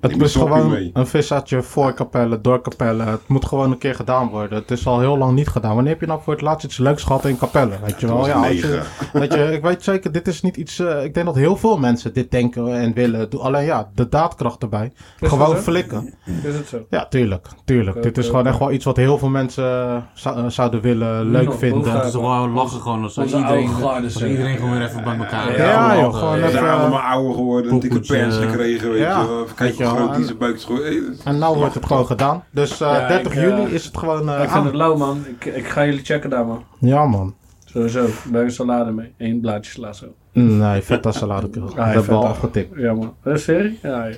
Het 0.00 0.22
is 0.22 0.34
gewoon 0.36 0.70
mee. 0.70 0.90
een 0.92 1.06
visatje 1.06 1.62
voor 1.62 1.94
Capelle, 1.94 2.40
door 2.40 2.60
Capelle. 2.62 3.02
Het 3.04 3.20
moet 3.28 3.44
gewoon 3.44 3.70
een 3.70 3.78
keer 3.78 3.94
gedaan 3.94 4.28
worden. 4.28 4.58
Het 4.58 4.70
is 4.70 4.86
al 4.86 5.00
heel 5.00 5.18
lang 5.18 5.32
niet 5.32 5.48
gedaan. 5.48 5.74
Wanneer 5.74 5.92
heb 5.92 6.00
je 6.00 6.06
nou 6.06 6.20
voor 6.22 6.32
het 6.32 6.42
laatst 6.42 6.64
iets 6.66 6.78
leuks 6.78 7.02
gehad 7.02 7.24
in 7.24 7.38
Capelle? 7.38 7.74
Weet 7.84 8.00
je 8.00 8.06
wel? 8.06 8.26
Ja, 8.26 8.46
je, 8.46 8.80
weet 9.12 9.32
je, 9.34 9.52
ik 9.52 9.62
weet 9.62 9.82
zeker, 9.82 10.12
dit 10.12 10.28
is 10.28 10.42
niet 10.42 10.56
iets... 10.56 10.78
eh, 10.78 11.04
ik 11.04 11.14
denk 11.14 11.26
dat 11.26 11.34
heel 11.34 11.56
veel 11.56 11.78
mensen 11.78 12.12
dit 12.14 12.30
denken 12.30 12.72
en 12.80 12.92
willen. 12.92 13.30
Doe- 13.30 13.40
Alleen 13.40 13.64
ja, 13.64 13.88
de 13.94 14.08
daadkracht 14.08 14.62
erbij. 14.62 14.92
gewoon 15.20 15.56
flikken. 15.56 16.14
Is 16.42 16.54
het 16.54 16.68
zo? 16.68 16.86
Ja, 16.90 17.06
tuurlijk. 17.06 17.46
tuurlijk. 17.64 18.02
Dit 18.02 18.18
is 18.18 18.26
gewoon 18.26 18.46
echt 18.46 18.58
wel 18.58 18.72
iets 18.72 18.84
wat 18.84 18.96
heel 18.96 19.18
veel 19.18 19.28
mensen 19.28 19.64
eh, 19.88 19.96
zou- 20.14 20.36
eh, 20.36 20.44
zouden 20.48 20.80
willen, 20.80 21.30
leuk 21.30 21.52
vinden. 21.52 21.92
Het 21.92 22.04
is 22.04 22.10
toch 22.12 22.22
wel 22.22 22.48
lachen 22.48 22.80
gewoon 22.80 23.02
als 23.02 23.18
iedereen, 23.18 23.70
als 23.84 24.22
iedereen 24.22 24.56
gewoon 24.56 24.70
weer 24.72 24.82
even 24.88 25.04
bij 25.04 25.16
elkaar 25.18 25.56
Ja, 25.58 25.96
joh, 26.00 26.14
gewoon 26.14 26.32
Ze 26.34 26.38
even- 26.38 26.50
zijn 26.52 26.64
allemaal 26.70 27.00
ouder 27.00 27.34
geworden, 27.34 27.78
dikke 27.80 28.00
pens 28.00 28.36
gekregen, 28.36 28.90
weet 28.90 29.00
Ja, 29.00 29.20
je 29.20 29.44
kijken 29.54 29.84
je 29.84 29.87
hoe 29.88 29.98
wel. 29.98 30.06
groot 30.06 30.16
die 30.16 30.24
zijn 30.26 30.38
buik 30.38 30.54
is 30.56 30.64
geworden. 30.64 30.92
Hey, 30.92 31.00
dat- 31.16 31.22
En 31.24 31.38
nou 31.38 31.56
wordt 31.58 31.74
het 31.74 31.86
gewoon 31.86 32.06
gedaan. 32.06 32.44
Dus 32.50 32.80
eh, 32.80 32.92
Ja, 32.92 33.08
30 33.08 33.32
ik, 33.32 33.38
eh, 33.38 33.44
juli 33.48 33.74
is 33.74 33.84
het 33.84 33.96
gewoon 33.98 34.28
eh, 34.28 34.42
ik 34.42 34.48
vind 34.50 34.64
het 34.64 34.74
lauw, 34.74 34.96
man. 34.96 35.24
Ik, 35.26 35.44
ik 35.44 35.66
ga 35.68 35.84
jullie 35.84 36.04
checken 36.04 36.30
daar, 36.30 36.46
man. 36.46 36.64
Ja, 36.78 37.06
man. 37.06 37.34
Sowieso. 37.64 38.06
Een 38.32 38.50
salade 38.50 38.90
mee. 38.90 39.14
Eén 39.18 39.40
blaadje 39.40 39.70
sla 39.70 39.92
zo. 39.92 40.06
Nee, 40.32 40.82
feta 40.82 41.12
salade. 41.12 41.50
Dat 41.50 41.74
hebben 41.74 42.04
we 42.04 42.12
al 42.12 42.20
feta. 42.20 42.32
afgetikt. 42.32 42.78
Ja, 42.78 42.92
man. 42.94 43.14
Eh, 43.22 43.34
serie? 43.36 43.78
Ja, 43.82 44.04
ja. 44.04 44.16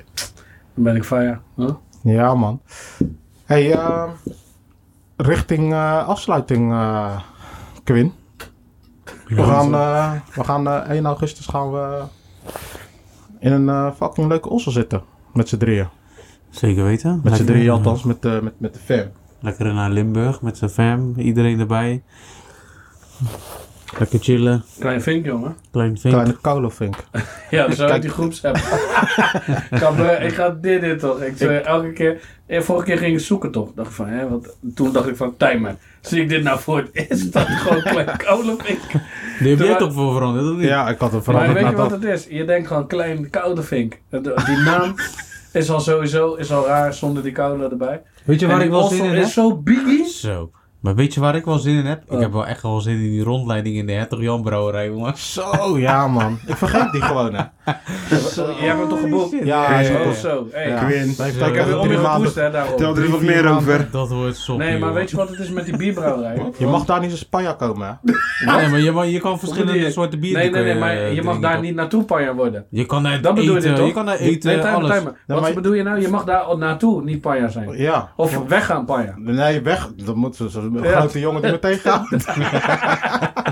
Dan 0.75 0.85
ben 0.85 0.97
ik 0.97 1.05
ja. 1.25 1.41
Huh? 1.57 1.71
Ja, 2.03 2.35
man. 2.35 2.61
Hey, 3.45 3.73
eh, 3.73 4.05
richting 5.17 5.73
eh, 5.73 6.09
afsluiting, 6.09 6.73
eh 6.73 7.21
Quinn. 7.85 8.13
We 9.27 9.43
gaan, 9.43 9.75
eh, 9.75 10.13
we 10.35 10.45
gaan 10.45 10.67
eh, 10.69 10.91
1 10.97 11.07
augustus 11.07 11.47
gaan 11.47 11.73
we 11.73 12.03
in 13.39 13.53
een 13.53 13.69
eh, 13.69 13.91
fucking 13.97 14.29
leuke 14.29 14.49
ossel 14.49 14.73
zitten. 14.73 15.03
Met 15.33 15.49
z'n 15.49 15.57
drieën. 15.57 15.89
Zeker 16.51 16.85
weten. 16.85 17.21
Met 17.25 17.37
z'n 17.37 17.45
drieën 17.45 17.67
eh, 17.67 17.73
althans, 17.73 18.03
met, 18.03 18.23
de 18.23 18.41
met, 18.43 18.61
met 18.61 18.75
de 18.75 18.81
fam. 18.81 19.11
Lekker 19.41 19.75
naar 19.75 19.91
Limburg 19.91 20.43
met 20.43 20.59
zijn 20.59 20.71
fam. 20.71 21.15
Iedereen 21.17 21.61
erbij. 21.61 22.03
Lekker 23.99 24.19
chillen. 24.19 24.65
Klein 24.79 25.03
vink, 25.03 25.25
jongen. 25.25 25.57
Klein 25.73 25.99
vink. 25.99 26.15
Kleine 26.15 26.37
kolofink. 26.41 26.95
Ja, 27.51 27.71
zo 27.73 27.87
uit 27.87 28.03
die 28.03 28.11
groepsapp. 28.11 28.57
ik, 28.57 28.63
ga, 29.71 29.93
eh, 29.97 30.27
ik 30.27 30.33
ga 30.35 30.51
dit, 30.61 30.81
dit 30.81 30.99
toch. 30.99 31.23
Ik, 31.23 31.33
zei 31.37 31.57
elke 31.59 31.93
keer... 31.93 32.21
eh, 32.47 32.61
vorige 32.61 32.85
keer 32.87 32.99
ging 32.99 33.15
ik 33.15 33.21
zoeken 33.21 33.51
toch. 33.51 33.71
Dacht 33.75 33.89
ik 33.89 33.95
van, 33.95 34.07
hè, 34.09 34.29
wat, 34.29 34.57
toen 34.75 34.93
dacht 34.93 35.09
ik 35.09 35.17
van, 35.17 35.37
timer. 35.37 35.75
Zie 36.01 36.23
ik 36.23 36.29
dit 36.29 36.43
nou 36.43 36.61
voor 36.61 36.77
het 36.77 36.89
eerst? 37.09 37.33
Dat 37.33 37.49
is 37.49 37.55
gewoon 37.61 37.83
klein 37.83 38.17
koude 38.27 38.57
vink. 38.59 38.81
Die 39.39 39.49
heb 39.57 39.59
jij 39.67 39.77
toch 39.77 39.93
voor 39.93 40.13
veranderd, 40.13 40.51
of 40.51 40.57
niet? 40.57 40.69
Ja, 40.69 40.89
ik 40.89 40.99
had 40.99 41.09
hem 41.09 41.15
Maar 41.15 41.23
veranderd 41.23 41.53
weet 41.61 41.71
je 41.71 41.77
wat 41.77 41.91
dat. 41.91 42.03
het 42.03 42.11
is? 42.11 42.27
Je 42.31 42.45
denkt 42.45 42.67
gewoon 42.69 42.87
klein 42.87 43.31
koude 43.31 43.63
vink. 43.63 44.01
Die 44.47 44.57
naam 44.65 44.95
is 45.53 45.71
al 45.71 45.81
sowieso 45.81 46.35
is 46.35 46.53
al 46.53 46.67
raar 46.67 46.95
zonder 46.95 47.23
die 47.23 47.33
koude 47.33 47.69
erbij. 47.69 48.03
Weet 48.25 48.41
je 48.41 48.47
waar 48.47 48.57
die 48.57 48.65
ik 48.65 48.71
wel 48.71 48.89
zin 48.89 49.05
in 49.05 49.13
is 49.13 49.19
heb? 49.19 49.29
zo 49.29 49.57
biggie. 49.57 50.05
Zo. 50.09 50.51
Maar 50.81 50.95
weet 50.95 51.15
je 51.15 51.21
waar 51.21 51.35
ik 51.37 51.45
wel 51.45 51.59
zin 51.59 51.77
in 51.77 51.87
heb? 51.87 52.03
Ik 52.05 52.13
Oh. 52.13 52.21
heb 52.21 52.33
wel 52.33 52.47
echt 52.47 52.63
wel 52.63 52.81
zin 52.81 52.95
in 52.95 53.11
die 53.11 53.23
rondleiding 53.23 53.77
in 53.77 53.87
de 53.87 53.93
Hertog 53.93 54.21
Jan 54.21 54.43
brouwerij, 54.43 54.87
jongen. 54.89 55.17
Zo, 55.19 55.79
ja 55.79 56.09
man. 56.09 56.39
Ik 56.47 56.57
vergeet 56.57 56.93
die 56.93 57.03
gewoon 57.03 57.35
hè. 57.35 57.43
Jij 58.59 58.69
hebt 58.69 58.79
hem 58.79 58.89
toch 58.89 59.01
geboekt? 59.01 59.37
Ja, 59.45 59.67
hij 59.67 59.83
is 59.83 59.89
geboekt. 59.89 60.17
zo. 60.17 60.47
Hey. 60.53 60.65
Ik 60.67 61.55
heb 61.55 61.67
weer 61.67 61.79
om 61.79 61.87
drie 61.87 61.97
je 61.97 62.03
maanden- 62.03 62.13
gepoest, 62.13 62.35
hè, 62.35 62.51
daarom. 62.51 62.69
Vertel 62.69 62.97
er 62.97 63.11
wat 63.11 63.21
meer 63.21 63.49
over. 63.51 63.89
Dat 63.91 64.09
wordt 64.09 64.37
soppie, 64.37 64.67
Nee, 64.69 64.79
maar 64.79 64.93
weet 64.93 65.11
je 65.11 65.17
wat 65.17 65.29
het 65.29 65.39
is 65.39 65.51
met 65.51 65.65
die 65.65 65.77
bierbrouwerij? 65.77 66.43
Je 66.59 66.67
mag 66.67 66.85
daar 66.85 67.01
niet 67.01 67.11
eens 67.11 67.19
Spanja 67.21 67.53
komen, 67.53 67.87
hè? 68.03 68.13
Nee, 68.69 68.91
maar 68.93 69.07
je, 69.07 69.21
kan 69.21 69.39
verschillende 69.39 69.91
soorten 69.91 70.21
bier 70.21 70.33
Nee, 70.37 70.51
nee, 70.51 70.63
nee, 70.63 70.71
kun 70.71 70.81
maar 70.81 70.91
eh, 70.97 71.15
je 71.15 71.23
mag 71.23 71.39
daar 71.39 71.61
niet 71.61 71.75
naartoe 71.75 72.05
panja 72.05 72.35
worden. 72.35 72.67
Je 72.71 72.87
kan 72.87 73.03
daar 73.03 73.21
Dat 73.21 73.35
bedoel 73.35 73.55
je 73.55 73.61
eten, 73.61 73.75
toch? 73.75 73.87
je 73.87 73.93
kan 73.93 74.07
daar 74.07 74.17
eten, 74.17 74.51
nee. 75.27 75.39
Wat 75.41 75.55
bedoel 75.55 75.73
je 75.73 75.83
nou? 75.83 76.01
Je 76.01 76.09
mag 76.09 76.25
daar 76.25 76.57
naartoe 76.59 77.03
niet 77.05 77.21
panja 77.21 77.49
zijn. 77.49 77.79
Ja. 77.79 78.13
Of 78.17 78.39
weggaan 78.49 78.85
panja. 78.85 79.15
Nee, 79.17 79.61
weg. 79.61 79.91
Dan 80.05 80.17
moet 80.17 80.37
zo'n 80.49 80.79
Ja. 80.83 80.99
grote 81.01 81.21
jongen 81.21 81.43
die 81.43 81.51
meteen 81.51 81.79
gaat. 81.79 82.09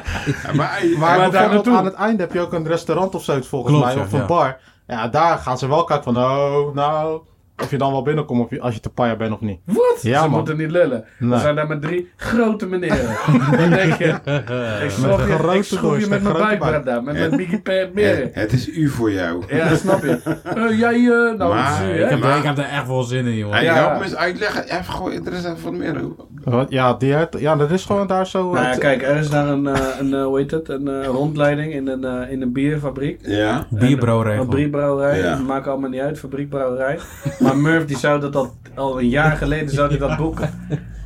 Maar, 0.54 0.54
Maar, 0.54 0.98
Maar 0.98 1.18
daar 1.18 1.30
bijvoorbeeld 1.30 1.50
naartoe. 1.52 1.76
aan 1.76 1.84
het 1.84 1.94
einde 1.94 2.22
heb 2.22 2.32
je 2.32 2.40
ook 2.40 2.52
een 2.52 2.66
restaurant 2.66 3.14
of 3.14 3.24
zoiets 3.24 3.48
volgens 3.48 3.72
Klopt, 3.72 3.86
mij. 3.86 3.96
ja, 3.96 4.02
Of 4.02 4.12
een 4.12 4.18
ja. 4.18 4.26
bar. 4.26 4.58
Ja, 4.86 5.08
daar 5.08 5.38
gaan 5.38 5.58
ze 5.58 5.68
wel 5.68 5.84
kijken 5.84 6.14
van, 6.14 6.24
oh, 6.24 6.74
nou, 6.74 7.20
of 7.62 7.70
je 7.70 7.78
dan 7.78 7.92
wel 7.92 8.02
binnenkomt 8.02 8.40
of 8.44 8.50
je, 8.50 8.60
als 8.60 8.74
je 8.74 8.80
te 8.80 8.90
paya 8.90 9.16
bent 9.16 9.32
of 9.32 9.40
niet. 9.40 9.58
Wat? 9.64 9.98
Ja, 10.02 10.22
Ze 10.22 10.28
man. 10.28 10.38
moeten 10.38 10.56
niet 10.56 10.70
lullen. 10.70 11.04
We 11.18 11.26
Nee. 11.26 11.38
zijn 11.38 11.54
daar 11.54 11.66
met 11.66 11.82
drie 11.82 12.10
grote 12.16 12.66
meneren. 12.66 13.16
Dan 13.58 13.70
denk 13.70 13.92
je, 13.94 14.08
ik 14.84 14.90
schroef 14.90 15.26
je, 15.26 15.32
grote 15.34 15.56
ik 15.56 15.64
schroef 15.64 15.98
je 16.00 16.06
met 16.06 16.22
mijn 16.22 16.34
grote 16.34 16.38
buik, 16.48 16.58
buik. 16.60 16.82
Brada. 16.84 17.00
Met 17.00 17.14
mijn 17.18 17.36
biggie 17.36 17.62
beren. 17.94 18.30
het, 18.32 18.52
is 18.52 18.68
u 18.68 18.88
voor 18.88 19.12
jou. 19.12 19.42
Ja, 19.48 19.74
snap 19.76 20.02
je. 20.02 20.18
Eh, 20.58 20.78
jij, 20.78 20.94
eh, 20.94 21.08
nou, 21.38 21.54
Maar- 21.54 21.72
zie 21.76 21.86
je, 21.86 21.92
Ik 21.94 22.00
hè? 22.00 22.06
heb, 22.08 22.18
Maar- 22.20 22.36
ik 22.36 22.42
heb 22.44 22.58
er 22.58 22.64
echt 22.64 22.86
wel 22.86 23.02
zin 23.02 23.26
in, 23.26 23.34
joh. 23.36 23.52
Hey, 23.52 23.64
Ja. 23.64 23.74
help 23.74 23.98
me 23.98 24.04
eens 24.04 24.14
uitleggen. 24.16 24.62
Even, 24.64 25.26
er 25.26 25.32
wat 25.62 25.72
meer 25.72 25.94
over. 26.04 26.24
Wat? 26.44 26.70
Ja, 26.70 26.94
die 26.94 27.12
ja, 27.38 27.56
dat 27.56 27.70
is 27.70 27.84
gewoon 27.84 28.06
daar 28.06 28.26
zo. 28.26 28.42
Nou 28.52 28.64
ja, 28.64 28.70
het- 28.70 28.78
kijk, 28.78 29.02
er 29.02 29.16
is 29.16 29.30
daar 29.30 29.48
een, 29.48 29.66
eh, 29.66 29.80
een 29.98 30.14
eh, 30.14 30.24
hoe 30.24 30.38
heet 30.38 30.50
het, 30.50 30.68
een 30.68 31.04
rondleiding 31.04 31.72
in 31.72 31.86
een, 31.88 32.28
in 32.28 32.42
een 32.42 32.52
bierfabriek. 32.52 33.20
Ja. 33.22 33.66
Bierbrouwerij. 33.70 34.32
Een 34.36 34.38
gewoon. 34.40 34.54
bierbrouwerij, 34.56 35.18
Ja. 35.18 35.38
maakt 35.38 35.66
allemaal 35.66 35.90
niet 35.90 36.00
uit, 36.00 36.18
fabriekbrouwerij. 36.18 36.98
Maar 37.48 37.56
Murph 37.56 37.86
die 37.86 37.98
zou 37.98 38.20
dat 38.20 38.36
al, 38.36 38.54
al 38.74 38.98
een 39.00 39.08
jaar 39.08 39.36
geleden 39.36 39.70
zou 39.70 39.88
hij 39.88 39.98
dat 39.98 40.16
boeken. 40.16 40.50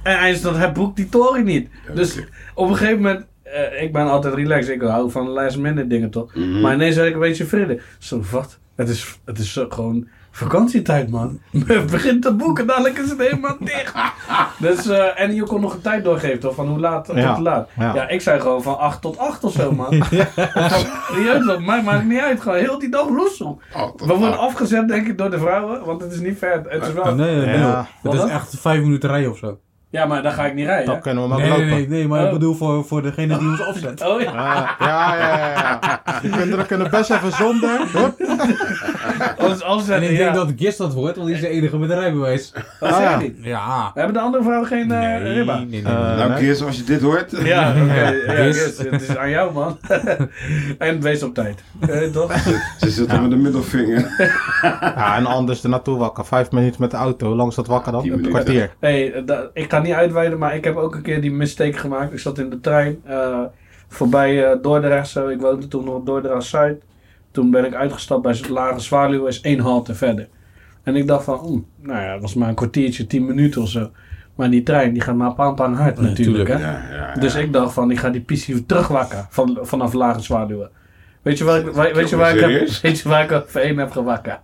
En 0.02 0.18
hij 0.18 0.30
is 0.30 0.42
dat, 0.42 0.56
hij 0.56 0.72
boekt 0.72 0.96
die 0.96 1.08
toren 1.08 1.44
niet. 1.44 1.68
Dus 1.94 2.18
op 2.54 2.68
een 2.68 2.76
gegeven 2.76 2.96
moment, 2.96 3.26
eh, 3.42 3.82
ik 3.82 3.92
ben 3.92 4.06
altijd 4.06 4.34
relaxed, 4.34 4.74
ik 4.74 4.82
hou 4.82 5.10
van 5.10 5.28
last 5.28 5.58
minute 5.58 5.86
dingen 5.86 6.10
toch. 6.10 6.34
Mhm. 6.34 6.60
Maar 6.60 6.74
ineens 6.74 6.96
had 6.96 7.06
ik 7.06 7.14
een 7.14 7.20
beetje 7.20 7.44
vrede. 7.44 7.80
Zo, 7.98 8.22
wat? 8.30 8.58
Het 8.74 8.88
is, 8.88 9.18
het 9.24 9.38
is 9.38 9.52
zo 9.52 9.66
gewoon 9.68 10.08
vakantietijd 10.32 11.10
man. 11.10 11.40
Begint 11.90 12.22
te 12.22 12.32
boeken, 12.34 12.66
dadelijk 12.66 12.98
is 12.98 13.10
het 13.10 13.18
helemaal 13.18 13.56
dicht. 13.60 13.94
Dus, 14.58 14.86
eh, 14.88 15.20
en 15.20 15.34
je 15.34 15.42
kon 15.42 15.60
nog 15.60 15.74
een 15.74 15.80
tijd 15.80 16.04
doorgeven 16.04 16.40
toch, 16.40 16.54
van 16.54 16.68
hoe 16.68 16.78
laat 16.78 17.04
tot 17.04 17.16
Ja. 17.16 17.34
hoe 17.34 17.42
laat. 17.42 17.68
Ja. 17.78 17.94
Ja. 17.94 18.08
ik 18.08 18.20
zei 18.20 18.40
gewoon 18.40 18.62
van 18.62 18.78
8 18.78 19.00
tot 19.00 19.18
8 19.18 19.44
of 19.44 19.52
zo 19.52 19.72
man. 19.72 19.92
Serieus, 21.12 21.46
dat 21.46 21.60
maakt, 21.60 21.84
maakt 21.84 22.04
niet 22.04 22.20
uit. 22.20 22.40
Gewoon 22.40 22.58
heel 22.58 22.78
die 22.78 22.88
dag. 22.90 23.06
Oh, 23.06 23.58
tot 23.96 24.04
We 24.06 24.14
worden 24.14 24.38
afgezet 24.38 24.88
denk 24.88 25.06
ik 25.06 25.18
door 25.18 25.30
de 25.30 25.38
vrouwen, 25.38 25.84
want 25.84 26.00
het 26.02 26.12
is 26.12 26.20
niet 26.20 26.38
ver. 26.38 26.62
Het 26.68 26.86
is 26.86 26.92
wel... 26.92 27.14
Nee, 27.14 27.36
nee, 27.36 27.46
nee. 27.46 27.58
Ja. 27.58 27.86
Het 28.02 28.12
is 28.14 28.24
echt 28.24 28.54
vijf 28.60 28.82
minuten 28.82 29.08
rijden 29.10 29.30
of 29.30 29.38
zo. 29.38 29.58
Ja, 29.90 30.06
maar 30.06 30.22
dan 30.22 30.32
ga 30.32 30.44
ik 30.46 30.54
niet 30.54 30.66
rijden. 30.66 30.86
Dan 30.86 31.00
kunnen 31.00 31.28
we 31.28 31.34
ook 31.34 31.40
Nee, 31.40 31.48
nee, 31.50 31.58
lopen. 31.58 31.74
nee, 31.76 31.88
nee, 31.88 32.08
maar 32.08 32.20
ik 32.20 32.26
Oh. 32.26 32.32
bedoel 32.32 32.54
voor, 32.54 32.84
voor 32.84 33.02
degene 33.02 33.38
die 33.38 33.48
ons 33.48 33.66
afzet. 33.70 34.04
Oh 34.06 34.20
ja. 34.20 34.32
Ja, 34.32 34.76
ja, 34.78 35.16
ja, 35.16 35.36
ja, 35.48 35.78
ja. 36.04 36.20
Die 36.22 36.30
kinderen 36.30 36.66
kunnen 36.66 36.90
best 36.90 37.10
even 37.10 37.32
zonder. 37.32 37.80
Hup. 37.92 38.14
Als, 39.38 39.62
als 39.62 39.88
En 39.88 40.02
ik 40.02 40.08
denk 40.08 40.18
ja. 40.20 40.32
dat 40.32 40.52
Gist 40.56 40.78
dat 40.78 40.94
wordt, 40.94 41.16
want 41.16 41.26
die 41.28 41.36
is 41.36 41.42
de 41.42 41.48
enige 41.48 41.78
met 41.78 41.90
een 41.90 41.98
rijbewijs. 41.98 42.52
Wat 42.80 42.90
Ah, 42.90 42.96
zeg 43.18 43.20
ja. 43.22 43.30
Ja. 43.42 43.90
Hebben 43.94 44.14
de 44.14 44.20
andere 44.20 44.42
vrouwen 44.42 44.68
geen 44.68 44.90
eh 44.92 44.98
Nee, 44.98 45.32
ribba? 45.32 45.56
nee, 45.56 45.66
nee. 45.66 45.82
Eh, 45.82 46.16
Nou, 46.16 46.28
nee. 46.28 46.38
Kees, 46.38 46.62
als 46.64 46.76
je 46.76 46.84
dit 46.84 47.00
hoort. 47.00 47.30
Ja, 47.44 47.70
oké. 47.70 47.80
Ja, 48.32 48.32
het 48.90 49.02
is 49.02 49.16
aan 49.16 49.30
jou, 49.30 49.52
man. 49.52 49.78
en 50.78 51.00
wees 51.00 51.22
op 51.22 51.34
tijd. 51.34 51.62
Eh, 51.80 52.02
toch? 52.02 52.32
Ze 52.80 52.90
zitten 52.90 53.20
met 53.22 53.30
de 53.30 53.36
middelvinger. 53.36 54.08
Ja, 54.80 55.16
en 55.16 55.26
anders 55.26 55.62
er 55.62 55.68
naartoe 55.68 55.98
wakker. 55.98 56.24
Vijf 56.24 56.50
minuten 56.50 56.80
met 56.80 56.90
de 56.90 56.96
auto. 56.96 57.34
Langs 57.34 57.56
dat 57.56 57.66
wakker 57.66 57.92
dan? 57.92 58.10
Een 58.10 58.28
kwartier. 58.28 58.70
Hey, 58.80 59.22
da- 59.26 59.50
ik 59.54 59.70
ga 59.70 59.78
niet 59.78 59.92
uitweiden, 59.94 60.38
maar 60.38 60.54
ik 60.54 60.64
heb 60.64 60.76
ook 60.76 60.94
een 60.94 61.02
keer 61.02 61.20
die 61.20 61.32
mistake 61.32 61.72
gemaakt. 61.72 62.12
Ik 62.12 62.18
zat 62.18 62.38
in 62.38 62.50
de 62.50 62.60
trein 62.60 63.00
eh, 63.04 63.38
voorbij 63.88 64.44
eh, 64.50 64.56
Dordrecht. 64.62 65.08
Zo. 65.08 65.28
Ik 65.28 65.40
woonde 65.40 65.68
toen 65.68 65.84
nog 65.84 65.94
op 65.94 66.06
Dordrecht 66.06 66.44
Zuid. 66.44 66.82
Toen 67.32 67.50
ben 67.50 67.64
ik 67.64 67.74
uitgestapt 67.74 68.22
bij 68.22 68.40
Lage 68.48 68.80
Zwaluw, 68.80 69.26
is 69.26 69.40
één 69.40 69.58
halte 69.60 69.94
verder. 69.94 70.28
En 70.82 70.96
ik 70.96 71.06
dacht 71.06 71.24
van, 71.24 71.66
nou 71.80 72.00
ja, 72.02 72.12
dat 72.12 72.20
was 72.22 72.34
maar 72.34 72.48
een 72.48 72.54
kwartiertje, 72.54 73.06
tien 73.06 73.26
minuten 73.26 73.62
of 73.62 73.68
zo. 73.68 73.90
Maar 74.34 74.50
die 74.50 74.62
trein 74.62 74.92
die 74.92 75.02
gaat 75.02 75.14
maar 75.16 75.34
pam 75.34 75.54
pam 75.54 75.74
hard 75.74 76.00
natuurlijk. 76.00 76.48
Hè? 76.48 76.58
Ja, 76.58 76.82
ja. 76.92 77.14
Dus 77.20 77.34
ik 77.34 77.52
dacht 77.52 77.72
van, 77.74 77.90
ik 77.90 77.98
ga 77.98 78.08
die 78.10 78.20
pissie 78.20 78.66
terugwakken 78.66 79.26
van, 79.30 79.58
vanaf 79.62 79.92
Lage 79.92 80.20
Zwaluwen. 80.20 80.70
Weet 81.22 81.38
je 81.38 81.44
waar 81.44 81.58
ik, 81.60 81.66
waar- 81.72 81.94
weet 81.94 82.08
je 82.08 82.16
waar 82.16 82.34
ik, 82.34 82.40
heb, 82.40 82.68
weet 82.82 82.98
je 83.00 83.08
waar 83.08 83.24
ik 83.32 83.44
één 83.54 83.78
heb 83.78 83.90
gewakken? 83.90 84.40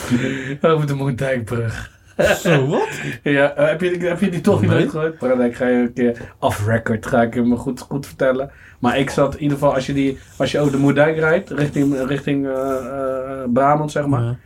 Over 0.60 0.86
de 0.86 0.94
Moerdijkbrug. 0.94 1.95
Zo, 2.44 2.66
wat? 2.66 2.88
Ja, 3.22 3.52
eh, 3.54 3.68
heb, 3.68 3.80
je, 3.80 3.98
heb 3.98 4.20
je 4.20 4.28
die 4.30 4.40
toch 4.40 4.60
niet 4.60 4.70
Nee. 4.70 4.78
uitgegooid? 4.78 5.20
Maar 5.20 5.40
ik 5.46 5.56
ga 5.56 5.66
je 5.66 5.76
een 5.76 5.92
keer 5.92 6.16
off-record, 6.38 7.06
ga 7.06 7.22
ik 7.22 7.34
hem 7.34 7.56
goed, 7.56 7.80
goed 7.80 8.06
vertellen. 8.06 8.50
Maar 8.78 8.98
ik 8.98 9.10
zat 9.10 9.34
in 9.34 9.42
ieder 9.42 9.58
geval, 9.58 9.74
als 9.74 9.86
je, 9.86 9.92
die, 9.92 10.18
als 10.36 10.52
je 10.52 10.58
over 10.60 10.72
de 10.72 10.78
Moerdijk 10.78 11.18
rijdt, 11.18 11.50
richting, 11.50 12.06
richting 12.06 12.46
eh, 12.46 12.52
eh, 12.52 13.48
Brabant 13.52 13.90
zeg 13.92 14.06
maar. 14.06 14.22
Ja, 14.22 14.36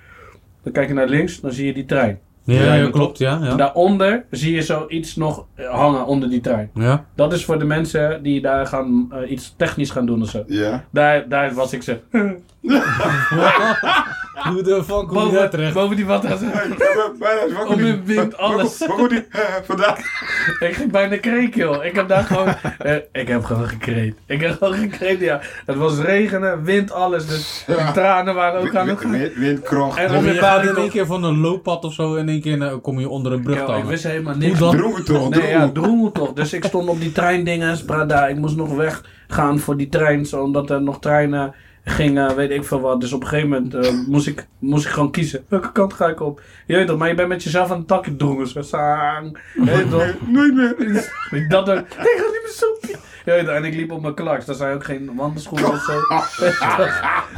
Dan 0.62 0.72
kijk 0.72 0.88
je 0.88 0.94
naar 0.94 1.09
links, 1.09 1.40
dan 1.40 1.52
zie 1.52 1.66
je 1.66 1.72
die 1.72 1.85
trein. 1.85 2.18
ja, 2.44 2.74
Ja, 2.74 2.90
klopt, 2.90 3.18
ja. 3.18 3.38
Ja. 3.42 3.54
daaronder 3.54 4.24
zie 4.30 4.54
je 4.54 4.62
zoiets 4.62 5.16
nog 5.16 5.46
hangen 5.56 6.06
onder 6.06 6.28
die 6.30 6.40
trein. 6.40 6.70
Ja. 6.74 7.04
Dat 7.14 7.33
is 7.33 7.44
voor 7.44 7.59
de 7.59 7.64
mensen 7.64 8.22
die 8.22 8.40
daar 8.40 8.66
gaan, 8.66 9.11
iets 9.28 9.54
technisch 9.56 9.90
gaan 9.90 10.06
doen 10.06 10.22
of 10.22 10.28
zo. 10.28 10.44
Ja. 10.46 10.85
Daar, 10.90 11.28
daar 11.28 11.54
was 11.54 11.72
ik 11.72 11.83
zo. 11.83 11.96
Hoe 14.52 14.62
de 14.62 14.84
fuck 14.84 15.08
kom 15.08 15.26
je 15.26 15.32
daar 15.32 15.50
terecht? 15.50 15.74
boven 15.74 15.96
die 15.96 16.06
wat. 16.06 16.24
Om 17.68 17.78
in 17.80 18.02
wind, 18.04 18.36
alles. 18.36 18.78
Waar 18.78 18.88
komt 18.88 19.10
die 19.10 19.26
eh, 19.30 19.40
vandaan? 19.64 19.96
Ik 20.60 20.74
ging 20.74 20.90
bijna 20.92 21.16
kreek, 21.16 21.54
joh. 21.54 21.84
Ik 21.84 21.94
heb 21.94 22.08
daar 22.08 22.22
gewoon... 22.24 22.54
eh, 22.78 22.94
ik 23.12 23.28
heb 23.28 23.44
gewoon 23.44 23.68
gekreed. 23.68 24.14
Ik 24.26 24.40
heb 24.40 24.56
gewoon 24.58 24.74
gekreed, 24.74 25.20
ja. 25.20 25.40
Het 25.66 25.76
was 25.76 25.98
regenen, 25.98 26.64
wind, 26.64 26.92
alles. 26.92 27.26
Dus 27.26 27.64
die 27.66 27.92
tranen 27.92 28.34
waren 28.34 28.60
ook 28.60 28.74
aan 28.74 28.88
het 28.88 29.00
gaan. 29.00 29.10
Wind- 29.10 29.34
Windkracht. 29.34 29.98
En 29.98 30.14
om 30.16 30.24
je 30.24 30.34
gaat 30.34 30.64
in 30.66 30.76
één 30.76 30.90
keer 30.90 31.06
van 31.06 31.24
een 31.24 31.38
looppad 31.40 31.84
of 31.84 31.92
zo 31.94 32.14
en 32.14 32.20
in 32.20 32.28
één 32.28 32.40
keer 32.40 32.62
eh, 32.62 32.74
kom 32.82 33.00
je 33.00 33.08
onder 33.08 33.32
een 33.32 33.42
brug 33.42 33.56
Ja, 33.66 33.76
ik 33.76 33.84
wist 33.84 34.04
helemaal 34.04 34.36
niks. 34.36 34.58
toch? 34.58 34.72
Nee, 34.74 35.48
ja, 35.48 35.48
drongen. 35.58 35.72
droemel 35.72 36.12
toch. 36.12 36.32
Dus 36.32 36.52
ik 36.52 36.64
stond 36.64 36.88
op 36.88 37.00
die 37.00 37.12
treindinges, 37.12 37.84
Brada. 37.84 38.26
Ik 38.26 38.36
moest 38.36 38.56
nog 38.56 38.74
weggaan 38.74 39.58
voor 39.58 39.76
die 39.76 39.88
trein, 39.88 40.26
zo, 40.26 40.42
omdat 40.42 40.70
er 40.70 40.82
nog 40.82 41.00
treinen 41.00 41.54
gingen, 41.90 42.37
weet 42.37 42.50
ik 42.50 42.64
veel 42.64 42.81
wat. 42.81 43.00
Dus 43.00 43.12
op 43.12 43.22
een 43.22 43.29
gegeven 43.29 43.48
moment 43.48 43.74
eh, 43.74 43.92
moest, 44.07 44.26
ik, 44.26 44.46
moest 44.59 44.85
ik 44.85 44.90
gewoon 44.90 45.11
kiezen. 45.11 45.44
Welke 45.48 45.72
kant 45.72 45.92
ga 45.92 46.09
ik 46.09 46.20
op? 46.20 46.42
Je 46.66 46.76
weet 46.76 46.87
toch, 46.87 46.98
maar 46.98 47.09
je 47.09 47.14
bent 47.14 47.29
met 47.29 47.42
jezelf 47.42 47.70
aan 47.70 47.79
het 47.79 47.87
takje 47.87 48.16
drongen. 48.16 48.46
Zo, 48.46 48.62
saang. 48.62 49.38
Je 49.55 49.64
weet 49.64 49.90
toch? 49.90 50.14
Nooit 50.26 50.55
meer. 50.55 50.74
Ik 51.31 51.50
dacht 51.50 51.70
ook, 51.70 51.79
ik 51.79 51.87
ga 51.96 52.03
niet 52.05 52.40
meer 52.42 52.53
soepje. 52.53 52.96
Toch, 53.24 53.35
en 53.35 53.64
ik 53.64 53.74
liep 53.74 53.92
op 53.92 54.02
mijn 54.02 54.14
klaks. 54.14 54.44
Daar 54.44 54.54
zijn 54.54 54.74
ook 54.74 54.85
geen 54.85 55.11
wandelschoenen 55.16 55.68
of 55.70 55.78
zo. 55.83 55.92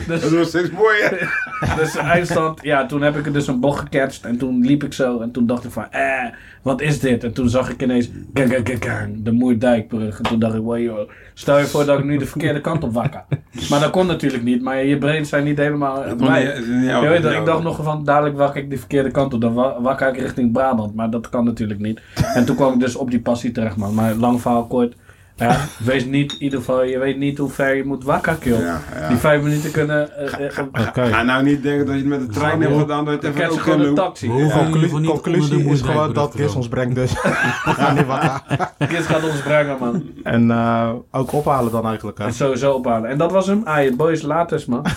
Dat 0.08 0.20
dus, 0.20 0.30
was 0.32 0.48
steeds 0.48 0.70
mooi, 0.70 0.96
hè? 1.00 1.16
dus 1.82 1.96
eindstand, 1.96 2.62
ja, 2.62 2.86
toen 2.86 3.02
heb 3.02 3.16
ik 3.16 3.26
er 3.26 3.32
dus 3.32 3.46
een 3.46 3.60
bocht 3.60 3.78
gecatcht. 3.80 4.24
En 4.24 4.36
toen 4.38 4.64
liep 4.64 4.84
ik 4.84 4.92
zo. 4.92 5.20
En 5.20 5.30
toen 5.30 5.46
dacht 5.46 5.64
ik 5.64 5.70
van, 5.70 5.86
eh, 5.90 6.24
wat 6.62 6.80
is 6.80 7.00
dit? 7.00 7.24
En 7.24 7.32
toen 7.32 7.48
zag 7.48 7.70
ik 7.70 7.82
ineens, 7.82 8.10
gang, 8.34 8.52
gang, 8.64 8.84
gang, 8.84 9.22
de 9.24 9.32
Moerdijkbrug. 9.32 10.16
En 10.18 10.22
toen 10.22 10.38
dacht 10.38 10.54
ik, 10.54 10.60
wow, 10.62 10.78
joh, 10.78 11.10
stel 11.34 11.58
je 11.58 11.64
voor 11.64 11.84
dat 11.84 11.98
ik 11.98 12.04
nu 12.04 12.16
de 12.18 12.26
verkeerde 12.26 12.60
kant 12.60 12.84
op 12.84 12.92
wakker. 12.92 13.24
Maar 13.70 13.80
dat 13.80 13.90
kon 13.90 14.06
natuurlijk 14.06 14.42
niet. 14.42 14.62
Maar 14.62 14.84
je 14.84 14.98
brains 14.98 15.28
zijn 15.28 15.44
niet 15.44 15.58
helemaal 15.58 16.04
Dat 16.04 16.20
was 16.20 16.28
niet- 16.38 16.66
niet 16.68 16.84
Je 16.90 17.06
weet 17.08 17.22
dat, 17.22 17.32
ik 17.32 17.44
dacht 17.44 17.62
nog 17.62 17.82
van, 17.84 18.04
dadelijk 18.04 18.36
wakker 18.36 18.62
ik 18.62 18.70
de 18.70 18.78
verkeerde 18.78 19.10
kant 19.10 19.34
op. 19.34 19.40
Dan 19.40 19.54
wa- 19.54 19.80
wakker 19.80 20.08
ik 20.08 20.16
richting 20.20 20.52
Brabant. 20.52 20.94
Maar 20.94 21.10
dat 21.10 21.28
kan 21.28 21.44
natuurlijk 21.44 21.80
niet. 21.80 22.00
En 22.34 22.44
toen 22.44 22.56
kwam 22.56 22.72
ik 22.72 22.80
dus 22.80 22.96
op 22.96 23.10
die 23.10 23.20
passie 23.20 23.52
terecht, 23.52 23.76
man. 23.76 23.94
Maar 23.94 24.14
lang 24.14 24.40
verhaal 24.40 24.66
kort. 24.66 24.94
Ja, 25.36 25.56
wees 25.78 26.04
niet, 26.04 26.32
in 26.32 26.42
ieder 26.42 26.58
geval, 26.58 26.82
je 26.84 26.98
weet 26.98 27.16
niet 27.18 27.38
hoe 27.38 27.50
ver 27.50 27.74
je 27.76 27.84
moet 27.84 28.04
wakker, 28.04 28.34
kill. 28.34 28.60
Ja, 28.60 28.80
ja. 29.00 29.08
Die 29.08 29.16
vijf 29.16 29.42
minuten 29.42 29.70
kunnen... 29.70 30.16
eh, 30.16 30.58
eh. 30.58 31.10
Ga 31.12 31.22
nou 31.22 31.42
niet 31.44 31.62
denken 31.62 31.86
dat 31.86 31.94
je 31.94 32.00
het 32.00 32.08
met 32.10 32.20
de 32.20 32.26
trein 32.26 32.60
hebt 32.60 32.78
gedaan, 32.78 33.04
dat 33.04 33.22
je 33.22 33.28
het 33.28 33.36
even 33.36 33.50
ook 33.50 33.60
gewoon 33.60 33.78
een 33.80 33.84
doen. 33.86 33.94
taxi. 33.94 34.26
De 34.26 35.02
conclusie 35.06 35.64
is 35.64 35.80
gewoon 35.80 36.12
dat 36.12 36.32
Chris 36.34 36.54
ons 36.54 36.68
brengt 36.68 36.94
dus. 36.94 37.12
Ga 37.78 37.92
niet 37.92 38.06
wakker. 38.06 38.40
Kids 38.88 39.06
gaat 39.06 39.24
ons 39.24 39.40
brengen, 39.42 39.76
man. 39.80 40.02
En 40.22 40.50
eh, 40.50 40.90
ook 41.10 41.32
ophalen 41.32 41.72
dan 41.72 41.86
eigenlijk. 41.86 42.18
Hè? 42.18 42.24
En 42.24 42.32
sowieso 42.34 42.72
ophalen. 42.72 43.10
En 43.10 43.18
dat 43.18 43.32
was 43.32 43.46
hem. 43.46 43.60
Ah, 43.64 43.82
je 43.82 43.96
boys, 43.96 44.22
laters, 44.22 44.66
man. 44.66 44.84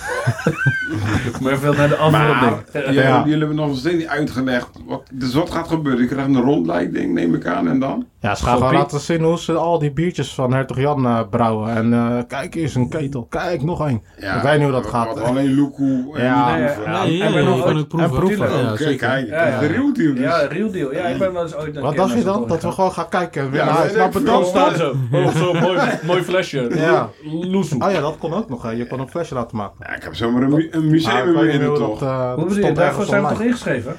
maar 1.42 1.58
veel 1.58 1.74
naar 1.74 1.88
de 1.90 1.96
andere 1.98 2.24
Maar 2.34 2.64
ding. 2.72 2.86
jullie, 2.86 3.00
Ja. 3.02 3.20
jullie 3.24 3.38
hebben 3.40 3.56
nog 3.56 3.78
steeds 3.78 3.96
niet 3.96 4.08
uitgelegd. 4.08 4.70
Wat, 4.88 5.04
dus 5.14 5.34
wat 5.34 5.50
gaat 5.52 5.68
gebeuren? 5.68 6.02
Je 6.02 6.08
krijgt 6.08 6.28
een 6.30 6.42
rondleiding, 6.42 7.14
neem 7.14 7.36
ik 7.36 7.46
aan, 7.46 7.68
en 7.68 7.80
dan? 7.80 8.06
Ja, 8.20 8.36
ze 8.36 8.44
gaan 8.44 8.58
gewoon 8.58 8.74
laten 8.74 9.00
zien 9.00 9.22
hoe 9.24 9.40
ze 9.40 9.54
al 9.54 9.80
die 9.80 9.92
biertjes 9.92 10.34
van 10.34 10.54
Hertog 10.54 10.78
Jan 10.80 11.06
eh, 11.06 11.20
brouwen. 11.30 11.76
En 11.76 11.94
eh, 11.94 12.18
kijk, 12.28 12.56
eens 12.56 12.76
een 12.76 12.90
ketel. 12.90 13.26
Kijk, 13.26 13.64
nog 13.64 13.88
één. 13.88 14.02
Ik 14.18 14.40
weet 14.44 14.54
niet 14.54 14.64
hoe 14.64 14.72
dat 14.72 14.86
gaat. 14.86 15.08
Wat 15.08 15.20
alleen 15.24 15.54
Luku 15.54 16.06
en 16.14 16.24
Ja, 16.24 16.56
nee, 16.56 16.64
ja. 16.86 17.04
Nee, 17.04 17.18
ik 17.18 17.34
ben 17.34 17.44
ja, 17.44 17.50
nog 17.50 17.66
ook 17.66 17.88
proeven. 17.88 18.00
en 18.00 18.20
proeven. 18.20 18.50
Ja, 18.60 18.72
Oké, 18.72 18.84
zeker. 18.84 19.08
kijk, 19.08 19.28
Ja, 19.28 19.48
ja. 19.48 19.60
de 19.60 19.66
real 19.66 19.94
deal 19.94 20.14
dus. 20.14 20.24
Ja, 20.24 20.38
real 20.50 20.72
deal. 20.72 20.94
Ja, 20.94 21.06
ik 21.06 21.18
ben 21.18 21.34
wel 21.34 21.42
eens 21.44 21.56
ooit 21.56 21.76
een 21.76 21.82
Wat 21.82 21.96
dacht 21.96 22.14
je 22.14 22.24
dan? 22.24 22.48
Dat 22.48 22.62
we 22.64 22.72
gewoon 22.72 22.92
gaan 22.92 23.10
kijken 23.10 23.42
en 23.42 23.54
Ja, 23.54 23.66
Nou, 23.66 23.86
ik 23.86 23.92
veel. 23.92 24.10
bedankt. 24.10 24.50
gaan. 24.50 24.76
Zo, 24.76 24.90
oh, 25.12 25.36
zo 25.36 25.54
mooi, 25.54 25.80
mooi 26.06 26.24
flesje. 26.24 26.70
Ja. 26.76 27.10
Loesoe. 27.42 27.84
Oh 27.86 27.92
ja, 27.92 28.00
dat 28.02 28.18
kon 28.18 28.34
ook 28.34 28.50
nog. 28.50 28.64
Hè. 28.64 28.70
Je 28.70 28.88
kon 28.88 29.00
een 29.00 29.10
flesje 29.10 29.34
laten 29.34 29.58
maken. 29.58 29.76
Ja, 29.80 29.96
ik 29.96 30.04
heb 30.04 30.16
zomaar 30.16 30.42
een, 30.42 30.68
een 30.76 30.90
museum 30.90 31.38
in 31.38 31.66
toch? 31.76 32.00
dat, 32.00 32.02
eh, 32.10 32.18
Hoe 32.18 32.28
dat 32.28 32.36
bedoel 32.36 32.54
je? 32.56 32.62
stond 32.62 32.76
Daarvoor 32.76 33.06
zijn 33.06 33.22
we 33.24 33.28
toch 33.30 33.42
ingeschreven? 33.42 33.96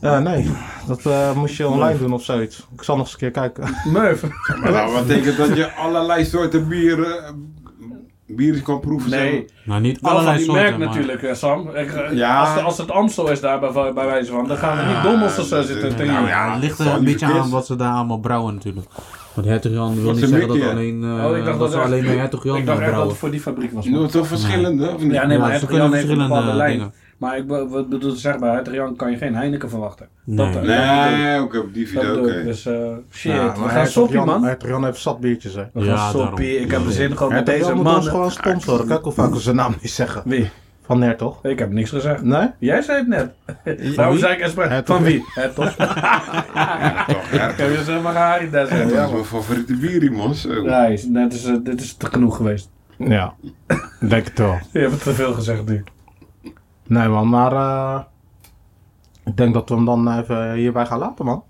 Eh, 0.00 0.18
nee, 0.18 0.50
dat 0.86 1.06
eh, 1.06 1.32
moest 1.32 1.56
je 1.56 1.68
online 1.68 1.98
doen 1.98 2.12
of 2.12 2.22
zoiets. 2.24 2.66
Ik 2.74 2.82
zal 2.82 2.96
nog 2.96 3.04
eens 3.04 3.12
een 3.12 3.18
keer 3.18 3.30
kijken. 3.30 3.64
Meuf. 3.92 4.22
Maar 4.62 4.72
dat 4.72 5.06
betekent 5.06 5.36
dat 5.36 5.56
je 5.56 5.72
allerlei 5.72 6.24
soorten 6.24 6.68
bieren, 6.68 7.52
bieren 8.26 8.62
kan 8.62 8.80
proeven. 8.80 9.10
Nee. 9.10 9.46
Nou, 9.64 9.80
niet 9.80 10.00
Wel 10.00 10.10
allerlei 10.10 10.36
die 10.36 10.44
soorten, 10.46 10.62
merk 10.64 10.78
maar- 10.78 10.86
natuurlijk, 10.88 11.22
eh, 11.22 11.34
Sam. 11.34 11.68
Ik, 11.68 11.92
eh, 11.92 12.12
Ja. 12.16 12.40
als, 12.40 12.54
de- 12.54 12.60
als 12.60 12.78
het 12.78 12.90
Amstel 12.90 13.30
is 13.30 13.40
daar 13.40 13.60
bij, 13.60 13.72
bij 13.72 14.06
wijze 14.06 14.30
van, 14.32 14.46
dan 14.48 14.56
gaan 14.56 14.76
we 14.76 14.92
niet 14.94 15.02
dommels 15.02 15.38
of 15.38 15.46
zo 15.46 15.62
zitten 15.62 15.88
is- 15.88 15.94
te 15.96 16.04
nou 16.04 16.26
ja, 16.26 16.52
het 16.52 16.62
ligt 16.62 16.78
er 16.78 16.86
een 16.86 17.04
beetje 17.04 17.26
aan 17.26 17.50
wat 17.50 17.66
ze 17.66 17.76
daar 17.76 17.92
allemaal 17.92 18.18
brouwen 18.20 18.54
natuurlijk. 18.54 18.86
Want 19.34 19.46
Hertog 19.46 19.72
Jan 19.72 20.02
wil 20.02 20.10
niet 20.10 20.20
ze 20.20 20.26
zeggen 20.26 20.48
dat 20.48 20.60
alleen, 20.70 21.02
eh, 21.04 21.24
Oh, 21.30 21.36
ik 21.36 21.44
dacht 21.44 21.46
dat 21.46 21.58
dat 21.58 21.70
ze 21.70 21.76
echt- 21.76 21.86
alleen 21.86 22.04
maar 22.04 22.14
Hertog 22.16 22.44
Jan 22.44 22.56
Ik 22.56 22.66
dacht 22.66 22.80
echt 22.80 22.92
dat 22.94 23.08
het 23.08 23.16
voor 23.16 23.30
die 23.30 23.40
fabriek 23.40 23.72
was. 23.72 23.86
Doet 23.86 24.10
toch 24.12 24.26
verschillende, 24.26 24.88
of 24.94 25.02
niet? 25.02 25.12
Ja, 25.12 25.26
nee, 25.26 25.36
Ja, 25.36 25.42
maar 25.42 25.52
het 25.52 25.64
kunnen 25.66 25.76
Jan 25.82 25.92
heeft 25.92 26.02
een 26.02 26.08
verschillende 26.08 26.34
bepaalde 26.34 26.56
lijn. 26.56 26.72
dingen. 26.78 26.92
Maar 27.18 27.36
ik 27.36 27.44
wat 27.48 27.88
bedoel 27.88 28.10
zeg 28.10 28.38
maar, 28.38 28.50
uit 28.50 28.68
Jan 28.72 28.96
kan 28.96 29.10
je 29.10 29.16
geen 29.16 29.34
Heineken 29.34 29.68
verwachten. 29.70 30.08
Nee. 30.24 30.52
Dat, 30.52 30.62
Nee, 30.62 31.38
ook 31.40 31.54
op 31.54 31.74
die 31.74 31.88
video, 31.88 32.18
oké. 32.20 32.42
Dus 32.44 32.66
eh, 32.66 32.74
shit, 33.12 33.32
Ja, 33.32 33.52
we 33.52 33.58
gaan 33.58 33.68
Hertog 33.68 33.92
soppie 33.92 34.16
Jan- 34.16 34.26
man. 34.26 34.44
Hertog 34.44 34.68
Jan 34.68 34.84
heeft 34.84 34.98
zat 35.00 35.20
biertjes, 35.20 35.54
hè. 35.54 35.62
We 35.72 35.80
gaan 35.80 35.84
Ja, 35.94 36.10
soppie. 36.10 36.58
Ik 36.60 36.70
heb 36.70 36.84
er 36.84 36.92
zin 36.92 37.16
gewoon 37.16 37.32
met 37.32 37.46
Hertog 37.46 37.54
deze 37.54 37.66
Jan 37.66 37.76
moet 37.76 37.84
ons 37.86 37.94
mannen. 37.94 38.10
gewoon 38.12 38.30
sponsoren. 38.30 38.86
Kijk 38.86 39.02
hoe 39.04 39.12
vaak 39.12 39.32
we 39.32 39.40
zijn 39.40 39.56
naam 39.56 39.74
niet 39.80 39.90
zeggen. 39.90 40.22
Wie? 40.24 40.50
Van 40.92 41.02
Hertog. 41.02 41.44
Ik 41.44 41.58
heb 41.58 41.70
niks 41.70 41.90
gezegd. 41.90 42.22
Nee? 42.22 42.48
Jij 42.58 42.82
zei 42.82 42.98
het 42.98 43.08
net. 43.08 43.32
Waarom 43.96 44.14
wie? 44.14 44.22
zei 44.24 44.34
ik? 44.34 44.54
Hertog. 44.54 44.96
Van 44.96 45.04
wie? 45.04 45.24
Het 45.34 45.54
toch? 45.54 45.76
Ja, 45.76 47.04
toch, 47.06 47.32
Ik 47.32 47.56
heb 47.56 47.58
je 47.58 47.82
zeg 47.84 48.02
maar 48.02 48.50
Dat 48.50 48.70
is 48.70 48.86
mijn 48.86 49.24
favoriete 49.24 49.76
bier, 49.76 50.12
man. 50.12 50.34
Zo. 50.34 50.62
Ja, 50.62 50.84
is- 50.86 51.04
net 51.04 51.32
is, 51.32 51.44
eh, 51.44 51.56
dit 51.62 51.80
is 51.80 51.94
te 51.96 52.06
genoeg 52.06 52.36
geweest. 52.36 52.70
Ja, 52.98 53.34
denk 54.00 54.24
het 54.24 54.38
wel. 54.38 54.58
Je 54.72 54.78
hebt 54.78 55.02
te 55.02 55.12
veel 55.14 55.32
gezegd 55.32 55.64
nu. 55.68 55.84
Nee 56.86 57.08
man, 57.08 57.28
maar 57.28 57.52
eh, 57.52 58.00
ik 59.24 59.36
denk 59.36 59.54
dat 59.54 59.68
we 59.68 59.74
hem 59.74 59.84
dan 59.84 60.18
even 60.18 60.52
hierbij 60.52 60.86
gaan 60.86 60.98
laten 60.98 61.24
man. 61.24 61.44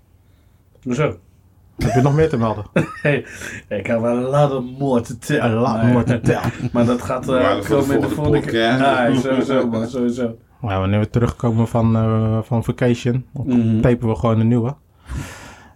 Hoezo? 0.83 1.17
Heb 1.83 1.93
je 1.93 2.01
nog 2.01 2.15
meer 2.15 2.29
te 2.29 2.37
melden? 2.37 2.63
Hey, 3.01 3.25
ik 3.69 3.87
heb 3.87 3.99
wel 4.01 4.17
een 4.17 4.23
lot 4.23 4.51
of 4.51 4.63
more 4.79 5.01
to 5.01 5.13
tell. 5.19 5.39
Een 5.39 5.53
lot 5.53 5.73
maar, 5.73 5.85
more 5.85 6.03
to 6.03 6.19
tell. 6.19 6.39
Maar 6.71 6.85
dat 6.85 7.01
gaat 7.01 7.29
uh, 7.29 7.51
voor 7.61 7.83
veel 7.83 7.99
de 8.01 8.09
volgende 8.09 8.39
keer. 8.39 8.77
sowieso 9.21 9.67
man, 9.67 9.87
sowieso. 9.87 10.35
Ja, 10.67 10.79
wanneer 10.79 10.99
we 10.99 11.09
terugkomen 11.09 11.67
van, 11.67 11.95
eh, 11.95 12.37
van 12.41 12.63
vacation, 12.63 13.25
dan 13.33 13.47
Mhm. 13.47 13.81
tapen 13.81 14.07
we 14.07 14.15
gewoon 14.15 14.39
een 14.39 14.47
nieuwe. 14.47 14.75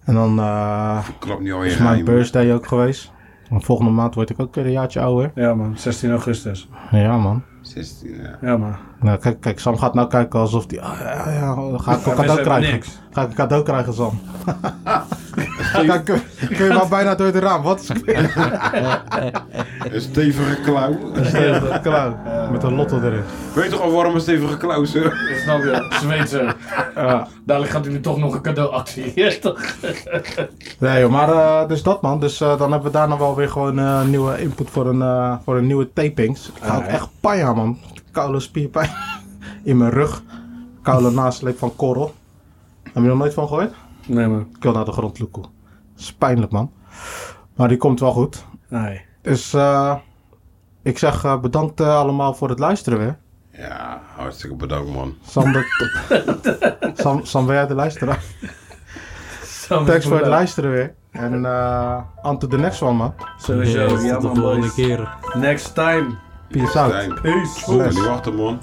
En 0.06 0.14
dan 0.14 0.40
eh, 0.40 1.08
Klopt 1.20 1.42
niet 1.42 1.52
al 1.52 1.64
je 1.64 1.70
is 1.70 1.78
mijn 1.78 2.04
birthday 2.06 2.54
ook 2.54 2.68
geweest. 2.68 3.12
En 3.50 3.62
volgende 3.62 3.92
maand 3.92 4.16
word 4.16 4.30
ik 4.30 4.40
ook 4.40 4.56
weer 4.56 4.66
een 4.66 4.72
jaartje 4.72 5.00
ouder. 5.02 5.32
Ja 5.36 5.54
man, 5.56 5.78
16 5.78 6.10
augustus. 6.12 6.70
Ja 6.92 7.18
man. 7.18 7.44
16, 7.68 8.16
ja. 8.22 8.38
Ja 8.50 8.58
man. 8.58 8.76
Nou, 9.02 9.18
kijk, 9.20 9.42
kijk, 9.42 9.60
Sam 9.60 9.78
gaat 9.78 9.94
nou 9.94 10.08
kijken 10.08 10.40
alsof 10.40 10.66
hij... 10.68 10.82
Ah, 10.82 11.00
ja, 11.00 11.32
ja, 11.32 11.78
ga 11.78 11.92
ik 11.96 12.06
een 12.06 12.16
cadeau 12.16 12.42
krijgen. 12.42 12.72
niks. 12.72 13.00
Ga 13.12 13.22
ik 13.22 13.30
een 13.30 13.36
cadeau 13.36 13.64
krijgen, 13.64 13.94
Sam. 13.94 14.20
Kijk, 15.74 16.06
kun, 16.06 16.22
kun 16.48 16.66
je 16.66 16.74
maar 16.74 16.88
bijna 16.88 17.16
door 17.16 17.26
het 17.26 17.36
raam. 17.36 17.62
Wat 17.62 17.80
is 17.82 17.90
Een 19.92 20.02
stevige 20.02 20.62
klauw. 20.62 20.96
het? 21.14 21.82
Klauw. 21.82 22.16
Met 22.52 22.64
een 22.64 22.74
lotto 22.76 22.98
erin. 23.02 23.22
Weet 23.54 23.64
je 23.64 23.70
toch 23.70 23.82
al 23.82 23.92
waarom 23.92 24.16
een 24.16 24.22
stevige 24.22 24.58
klauw 24.58 24.86
zo? 24.86 24.98
Ik 25.00 25.40
snap 25.44 25.62
je, 25.62 25.98
Zweedse. 26.02 26.56
Ja. 26.96 27.28
Dadelijk 27.46 27.72
gaat 27.74 27.86
u 27.86 27.90
nu 27.92 28.00
toch 28.00 28.18
nog 28.18 28.34
een 28.34 28.42
cadeauactie. 28.42 29.12
Ja, 29.16 29.32
toch? 29.42 29.76
Nee, 30.80 31.00
joh, 31.02 31.12
maar 31.12 31.30
eh, 31.30 31.68
dus 31.68 31.84
dat 31.84 32.02
man. 32.02 32.20
Dus 32.20 32.42
eh, 32.42 32.58
dan 32.58 32.72
hebben 32.72 32.92
we 32.92 32.98
daarna 32.98 33.18
wel 33.18 33.36
weer 33.36 33.50
gewoon 33.50 33.80
eh, 33.80 34.04
nieuwe 34.04 34.42
input 34.42 34.70
voor 34.70 34.88
een, 34.88 35.02
eh, 35.02 35.34
voor 35.44 35.58
een 35.58 35.68
nieuwe 35.68 35.94
tapings. 35.94 36.48
Ik 36.48 36.64
ga 36.64 36.76
ook 36.76 36.84
Ah, 36.84 36.94
echt 36.94 37.08
pijn 37.20 37.46
man. 37.58 37.78
Koude 38.12 38.40
spierpijn 38.40 38.90
in 39.64 39.78
mijn 39.78 39.92
rug. 39.92 40.24
Koude 40.82 41.10
nasleep 41.12 41.58
van 41.58 41.76
korrel. 41.76 42.14
Heb 42.84 42.94
je 42.94 43.00
er 43.02 43.08
nog 43.08 43.18
nooit 43.18 43.34
van 43.34 43.48
gehoord? 43.48 43.74
Nee 44.06 44.28
man. 44.28 44.40
Ik 44.56 44.64
wil 44.64 44.74
naar 44.74 44.86
de 44.86 44.92
grond 44.92 45.20
loeken. 45.20 45.42
Dat 45.42 45.52
is 45.98 46.14
pijnlijk 46.14 46.52
man. 46.52 46.72
Maar 47.56 47.68
die 47.68 47.78
komt 47.78 48.00
wel 48.00 48.12
goed. 48.12 48.46
Nee. 48.70 49.02
Dus 49.22 49.54
eh, 49.54 49.96
ik 50.82 50.98
zeg 50.98 51.24
eh, 51.24 51.40
bedankt 51.40 51.80
eh, 51.80 51.96
allemaal 51.98 52.34
voor 52.34 52.50
het 52.50 52.60
luisteren 52.60 53.00
weer. 53.00 53.18
Ja, 53.52 54.02
hartstikke 54.16 54.56
bedankt, 54.56 54.92
man. 54.94 55.16
Sam, 55.26 55.52
de, 55.52 56.92
Sam, 57.02 57.26
Sam 57.26 57.46
ben 57.46 57.56
jij 57.56 57.68
de 57.68 57.74
luisteraar? 57.76 58.24
Thanks 59.68 60.06
voor 60.06 60.18
het 60.18 60.28
luisteren 60.28 60.72
weer. 60.72 60.94
En 61.12 61.46
eh 61.46 61.98
on 62.22 62.40
to 62.40 62.48
the 62.48 62.58
next 62.58 62.82
one 62.82 62.94
man. 62.94 63.14
Sowieso, 63.38 63.88
Yes, 63.88 64.04
ja 64.04 64.12
tot 64.18 64.22
de 64.22 64.28
man 64.28 64.36
volgende 64.36 64.62
boys. 64.62 64.74
keer. 64.74 65.18
Next 65.34 65.74
time. 65.76 66.18
Peace 66.48 66.80
out. 66.80 66.92
Zijn. 66.92 67.14
Peace. 67.22 67.60
Ik 67.60 67.66
kan 67.66 67.90
niet 67.90 68.06
wachten, 68.06 68.36
man. 68.36 68.60